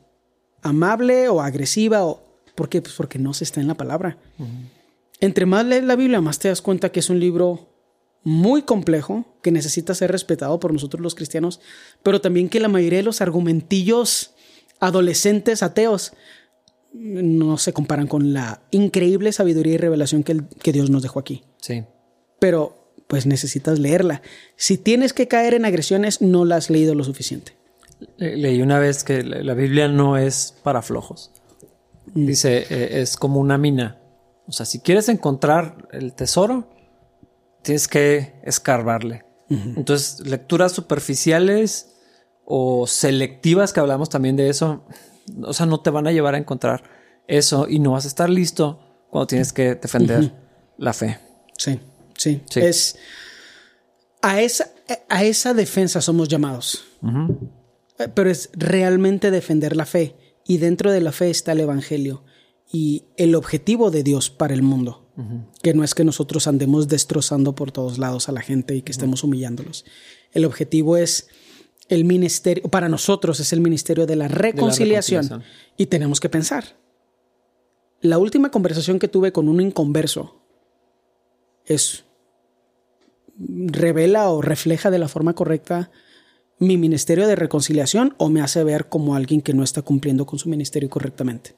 amable 0.63 1.29
o 1.29 1.41
agresiva 1.41 2.05
o 2.05 2.31
¿Por 2.61 2.69
qué? 2.69 2.83
Pues 2.83 2.95
porque 2.95 3.19
no 3.19 3.33
se 3.33 3.45
está 3.45 3.63
en 3.63 3.69
la 3.69 3.75
palabra. 3.75 4.19
Entre 5.21 5.47
más 5.47 5.65
lees 5.65 5.83
la 5.83 5.97
Biblia, 5.97 6.21
más 6.21 6.39
te 6.39 6.49
das 6.49 6.61
cuenta 6.61 6.93
que 6.93 7.01
es 7.01 7.09
un 7.09 7.19
libro 7.19 7.71
muy 8.23 8.63
complejo, 8.63 9.25
que 9.43 9.53
necesita 9.53 9.95
ser 9.95 10.13
respetado 10.13 10.61
por 10.61 10.73
nosotros 10.73 11.03
los 11.03 11.15
cristianos, 11.15 11.61
pero 12.03 12.21
también 12.21 12.49
que 12.49 12.61
la 12.61 12.69
mayoría 12.69 12.99
de 12.99 13.05
los 13.05 13.21
argumentillos 13.21 14.35
adolescentes 14.81 15.63
ateos 15.63 16.13
no 16.93 17.57
se 17.59 17.73
comparan 17.73 18.07
con 18.07 18.33
la 18.33 18.63
increíble 18.71 19.33
sabiduría 19.33 19.75
y 19.75 19.79
revelación 19.79 20.23
que, 20.23 20.43
que 20.63 20.73
Dios 20.73 20.91
nos 20.91 21.03
dejó 21.03 21.21
aquí. 21.21 21.45
Sí. 21.61 21.85
Pero 22.39 22.81
pues 23.07 23.27
necesitas 23.27 23.79
leerla. 23.79 24.23
Si 24.57 24.79
tienes 24.79 25.13
que 25.13 25.29
caer 25.29 25.55
en 25.55 25.65
agresiones, 25.65 26.23
no 26.23 26.45
la 26.45 26.57
has 26.57 26.71
leído 26.71 26.95
lo 26.95 27.05
suficiente. 27.05 27.57
leí 28.19 28.63
una 28.63 28.79
vez 28.79 29.05
que 29.05 29.23
la 29.23 29.55
Biblia 29.55 29.89
no 29.89 30.17
es 30.17 30.55
para 30.63 30.81
flojos. 30.81 31.33
Mm. 32.15 32.27
Dice, 32.27 32.67
eh, 32.71 33.01
es 33.03 33.17
como 33.17 33.41
una 33.41 33.59
mina. 33.59 33.99
O 34.47 34.53
sea, 34.53 34.67
si 34.67 34.81
quieres 34.81 35.09
encontrar 35.09 35.89
el 35.93 36.13
tesoro, 36.15 36.69
tienes 37.63 37.89
que 37.89 38.35
escarbarle. 38.45 39.25
Entonces, 39.51 40.25
lecturas 40.27 40.71
superficiales 40.71 41.97
o 42.45 42.87
selectivas, 42.87 43.73
que 43.73 43.81
hablamos 43.81 44.09
también 44.09 44.37
de 44.37 44.49
eso, 44.49 44.85
o 45.43 45.53
sea, 45.53 45.67
no 45.67 45.81
te 45.81 45.91
van 45.91 46.07
a 46.07 46.13
llevar 46.13 46.35
a 46.37 46.39
encontrar 46.39 46.85
eso 47.27 47.67
y 47.69 47.81
no 47.81 47.93
vas 47.93 48.05
a 48.05 48.09
estar 48.09 48.31
listo 48.31 48.81
cuando 49.11 49.27
tienes 49.27 49.53
que 49.53 49.75
defender 49.75 50.33
la 50.79 50.93
fe. 50.93 51.19
Sí, 51.59 51.81
sí, 52.17 52.43
Es 52.55 52.97
a 54.23 54.41
esa, 54.41 54.71
a 55.09 55.25
esa 55.25 55.55
defensa 55.55 56.01
somos 56.01 56.29
llamados. 56.29 56.85
Pero 58.15 58.31
es 58.31 58.51
realmente 58.55 59.31
defender 59.31 59.77
la 59.77 59.87
fe 59.87 60.17
y 60.47 60.59
dentro 60.59 60.91
de 60.91 61.01
la 61.01 61.13
fe 61.13 61.31
está 61.31 61.53
el 61.53 61.61
Evangelio 61.61 62.25
y 62.73 63.05
el 63.17 63.35
objetivo 63.35 63.91
de 63.91 64.03
Dios 64.03 64.31
para 64.31 64.55
el 64.55 64.63
mundo. 64.63 65.00
Que 65.63 65.75
no 65.75 65.85
es 65.85 65.95
que 65.95 66.05
nosotros 66.05 66.47
andemos 66.47 66.89
destrozando 66.89 67.55
por 67.55 67.73
todos 67.73 67.99
lados 67.99 68.29
a 68.29 68.33
la 68.33 68.41
gente 68.41 68.75
y 68.75 68.83
que 68.83 68.93
estemos 68.93 69.23
humillándolos. 69.25 69.85
El 70.33 70.45
objetivo 70.45 70.97
es 70.97 71.29
el 71.89 72.05
ministerio, 72.05 72.65
para 72.71 72.89
nosotros 72.89 73.41
es 73.41 73.53
el 73.53 73.61
ministerio 73.61 74.07
de 74.07 74.17
la 74.17 74.29
reconciliación. 74.29 75.43
Y 75.77 75.87
tenemos 75.87 76.21
que 76.21 76.29
pensar. 76.29 76.77
La 78.01 78.19
última 78.19 78.51
conversación 78.51 78.99
que 78.99 79.09
tuve 79.09 79.33
con 79.33 79.49
un 79.49 79.61
inconverso 79.61 80.41
es 81.67 82.05
revela 83.37 84.31
o 84.31 84.43
refleja 84.43 84.91
de 84.91 84.99
la 84.99 85.09
forma 85.09 85.35
correcta 85.35 85.91
mi 86.61 86.77
ministerio 86.77 87.27
de 87.27 87.37
reconciliación 87.37 88.15
o 88.19 88.29
me 88.29 88.43
hace 88.43 88.63
ver 88.63 88.89
como 88.89 89.17
alguien 89.17 89.41
que 89.41 89.55
no 89.55 89.65
está 89.65 89.81
cumpliendo 89.83 90.27
con 90.27 90.39
su 90.39 90.49
ministerio 90.49 90.91
correctamente. 90.91 91.57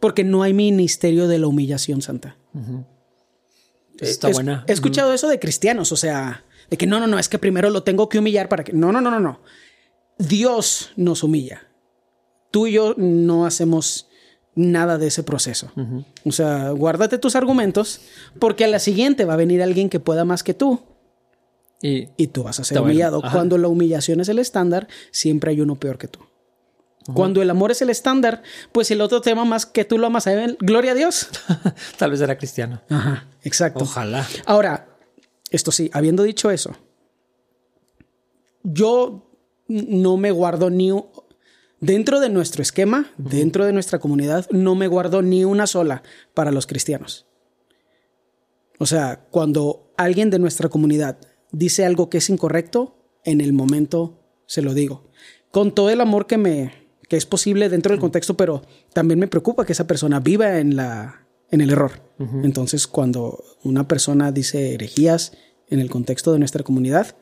Porque 0.00 0.24
no 0.24 0.42
hay 0.42 0.52
ministerio 0.52 1.28
de 1.28 1.38
la 1.38 1.46
humillación 1.46 2.02
santa. 2.02 2.36
Está 4.00 4.28
buena. 4.28 4.64
He 4.66 4.72
escuchado 4.72 5.12
eso 5.12 5.28
de 5.28 5.38
cristianos, 5.38 5.92
o 5.92 5.96
sea, 5.96 6.44
de 6.70 6.76
que 6.76 6.86
no, 6.86 7.00
no, 7.00 7.06
no, 7.06 7.18
es 7.18 7.28
que 7.28 7.38
primero 7.38 7.70
lo 7.70 7.82
tengo 7.82 8.08
que 8.08 8.18
humillar 8.18 8.48
para 8.48 8.64
que... 8.64 8.72
No, 8.72 8.92
no, 8.92 9.00
no, 9.00 9.10
no, 9.10 9.20
no. 9.20 9.40
Dios 10.18 10.92
nos 10.96 11.22
humilla. 11.22 11.68
Tú 12.50 12.66
y 12.66 12.72
yo 12.72 12.94
no 12.96 13.46
hacemos 13.46 14.08
nada 14.54 14.98
de 14.98 15.08
ese 15.08 15.22
proceso. 15.22 15.70
O 16.24 16.32
sea, 16.32 16.70
guárdate 16.70 17.18
tus 17.18 17.36
argumentos 17.36 18.00
porque 18.38 18.64
a 18.64 18.68
la 18.68 18.78
siguiente 18.78 19.24
va 19.24 19.34
a 19.34 19.36
venir 19.36 19.62
alguien 19.62 19.90
que 19.90 20.00
pueda 20.00 20.24
más 20.24 20.42
que 20.42 20.54
tú 20.54 20.80
y, 21.82 22.26
tú 22.28 22.42
vas 22.42 22.58
a 22.58 22.64
ser 22.64 22.80
humillado. 22.80 23.22
Cuando 23.32 23.58
la 23.58 23.68
humillación 23.68 24.20
es 24.20 24.28
el 24.28 24.38
estándar, 24.38 24.88
siempre 25.10 25.50
hay 25.50 25.60
uno 25.60 25.76
peor 25.76 25.98
que 25.98 26.08
tú. 26.08 26.20
Cuando 27.14 27.40
el 27.40 27.50
amor 27.50 27.70
es 27.70 27.82
el 27.82 27.90
estándar, 27.90 28.42
pues 28.72 28.90
el 28.90 29.00
otro 29.00 29.20
tema 29.20 29.44
más 29.44 29.64
que 29.64 29.84
tú 29.84 29.98
lo 29.98 30.08
amas, 30.08 30.26
¿eh? 30.26 30.56
gloria 30.60 30.92
a 30.92 30.94
Dios. 30.94 31.28
Tal 31.98 32.10
vez 32.10 32.20
era 32.20 32.36
cristiano. 32.36 32.82
Ajá, 32.88 33.28
exacto. 33.42 33.84
Ojalá. 33.84 34.26
Ahora, 34.44 34.88
esto 35.50 35.70
sí, 35.70 35.90
habiendo 35.92 36.24
dicho 36.24 36.50
eso, 36.50 36.76
yo 38.62 39.30
no 39.68 40.16
me 40.16 40.32
guardo 40.32 40.70
ni 40.70 40.92
dentro 41.80 42.20
de 42.20 42.28
nuestro 42.28 42.62
esquema, 42.62 43.12
dentro 43.16 43.64
de 43.64 43.72
nuestra 43.72 43.98
comunidad, 43.98 44.46
no 44.50 44.74
me 44.74 44.88
guardo 44.88 45.22
ni 45.22 45.44
una 45.44 45.66
sola 45.66 46.02
para 46.34 46.50
los 46.50 46.66
cristianos. 46.66 47.26
O 48.78 48.86
sea, 48.86 49.26
cuando 49.30 49.92
alguien 49.96 50.30
de 50.30 50.38
nuestra 50.38 50.68
comunidad 50.68 51.18
dice 51.52 51.84
algo 51.84 52.10
que 52.10 52.18
es 52.18 52.28
incorrecto, 52.28 52.96
en 53.24 53.40
el 53.40 53.52
momento 53.52 54.22
se 54.46 54.62
lo 54.62 54.74
digo. 54.74 55.10
Con 55.50 55.74
todo 55.74 55.90
el 55.90 56.00
amor 56.00 56.26
que 56.26 56.36
me 56.36 56.85
que 57.08 57.16
es 57.16 57.26
posible 57.26 57.68
dentro 57.68 57.92
del 57.92 58.00
contexto, 58.00 58.36
pero 58.36 58.62
también 58.92 59.18
me 59.18 59.28
preocupa 59.28 59.64
que 59.64 59.72
esa 59.72 59.86
persona 59.86 60.20
viva 60.20 60.58
en 60.58 60.76
la 60.76 61.26
en 61.50 61.60
el 61.60 61.70
error. 61.70 61.92
Entonces, 62.42 62.86
cuando 62.86 63.44
una 63.62 63.86
persona 63.86 64.32
dice 64.32 64.74
herejías 64.74 65.32
en 65.68 65.80
el 65.80 65.90
contexto 65.90 66.32
de 66.32 66.38
nuestra 66.38 66.64
comunidad, 66.64 67.14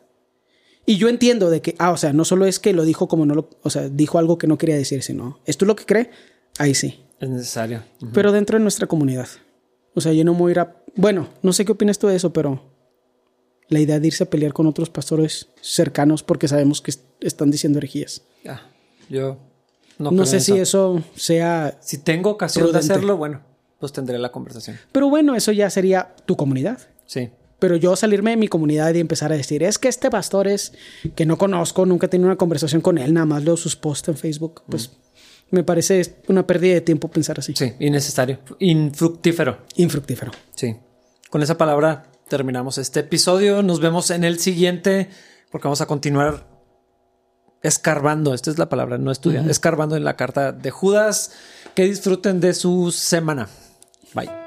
y 0.86 0.96
yo 0.98 1.08
entiendo 1.08 1.50
de 1.50 1.62
que, 1.62 1.74
ah, 1.78 1.90
o 1.90 1.96
sea, 1.96 2.12
no 2.12 2.24
solo 2.24 2.46
es 2.46 2.58
que 2.58 2.72
lo 2.72 2.84
dijo 2.84 3.08
como 3.08 3.26
no 3.26 3.34
lo, 3.34 3.50
o 3.62 3.70
sea, 3.70 3.88
dijo 3.88 4.18
algo 4.18 4.38
que 4.38 4.46
no 4.46 4.58
quería 4.58 4.76
decir, 4.76 5.02
sino, 5.02 5.40
¿esto 5.46 5.64
es 5.64 5.66
lo 5.66 5.76
que 5.76 5.86
cree? 5.86 6.10
Ahí 6.58 6.74
sí. 6.74 7.00
Es 7.20 7.28
necesario. 7.28 7.82
Pero 8.12 8.32
dentro 8.32 8.58
de 8.58 8.62
nuestra 8.62 8.86
comunidad. 8.86 9.28
O 9.94 10.00
sea, 10.00 10.12
yo 10.12 10.24
no 10.24 10.34
me 10.34 10.40
voy 10.40 10.50
a 10.50 10.52
ir 10.52 10.60
a, 10.60 10.76
bueno, 10.94 11.28
no 11.42 11.52
sé 11.52 11.64
qué 11.64 11.72
opinas 11.72 11.98
tú 11.98 12.08
de 12.08 12.16
eso, 12.16 12.32
pero 12.32 12.62
la 13.68 13.80
idea 13.80 13.98
de 13.98 14.06
irse 14.06 14.24
a 14.24 14.30
pelear 14.30 14.52
con 14.52 14.66
otros 14.66 14.90
pastores 14.90 15.48
cercanos 15.60 16.22
porque 16.22 16.48
sabemos 16.48 16.82
que 16.82 16.92
están 17.20 17.50
diciendo 17.50 17.78
herejías. 17.78 18.22
yo 19.08 19.38
no, 19.98 20.26
sé 20.26 20.40
si 20.40 20.58
eso. 20.58 21.02
sea. 21.14 21.78
Si 21.80 21.98
tengo 21.98 22.30
ocasión 22.30 22.72
de 22.72 22.78
hacerlo, 22.78 23.16
bueno, 23.16 23.40
pues 23.78 23.92
tendré 23.92 24.18
la 24.18 24.32
conversación. 24.32 24.78
Pero 24.92 25.08
bueno, 25.08 25.34
eso 25.34 25.52
ya 25.52 25.70
sería 25.70 26.14
tu 26.26 26.36
comunidad. 26.36 26.78
Sí. 27.06 27.30
Pero 27.58 27.76
yo 27.76 27.96
salirme 27.96 28.30
de 28.30 28.36
mi 28.36 28.48
comunidad 28.48 28.92
y 28.94 29.00
empezar 29.00 29.32
a 29.32 29.36
decir, 29.36 29.62
es 29.62 29.78
que 29.78 29.88
este 29.88 30.10
pastor 30.10 30.48
es 30.48 30.72
que 31.14 31.24
no 31.24 31.38
conozco, 31.38 31.86
nunca 31.86 32.06
he 32.06 32.08
tenido 32.08 32.28
una 32.28 32.36
conversación 32.36 32.82
con 32.82 32.98
él, 32.98 33.14
nada 33.14 33.26
más 33.26 33.44
leo 33.44 33.56
sus 33.56 33.76
posts 33.76 34.08
en 34.08 34.16
Facebook, 34.16 34.62
pues 34.68 34.90
mm. 34.90 35.56
me 35.56 35.64
parece 35.64 36.16
una 36.28 36.46
pérdida 36.46 36.74
de 36.74 36.80
tiempo 36.80 37.08
pensar 37.08 37.38
así. 37.38 37.54
Sí, 37.56 37.72
innecesario, 37.78 38.40
infructífero. 38.58 39.58
Infructífero. 39.76 40.32
Sí. 40.54 40.76
Con 41.30 41.42
esa 41.42 41.56
palabra 41.56 42.06
terminamos 42.28 42.78
este 42.78 43.00
episodio. 43.00 43.62
Nos 43.62 43.80
vemos 43.80 44.10
en 44.10 44.24
el 44.24 44.38
siguiente 44.38 45.08
porque 45.50 45.68
vamos 45.68 45.80
a 45.80 45.86
continuar 45.86 46.53
escarbando, 47.64 48.34
esta 48.34 48.50
es 48.50 48.58
la 48.58 48.68
palabra, 48.68 48.98
no 48.98 49.10
estudiando, 49.10 49.46
uh 49.46 49.48
-huh. 49.48 49.52
escarbando 49.52 49.96
en 49.96 50.04
la 50.04 50.14
carta 50.14 50.52
de 50.52 50.70
Judas. 50.70 51.32
Que 51.74 51.86
disfruten 51.86 52.40
de 52.40 52.54
su 52.54 52.92
semana. 52.92 53.48
Bye. 54.14 54.43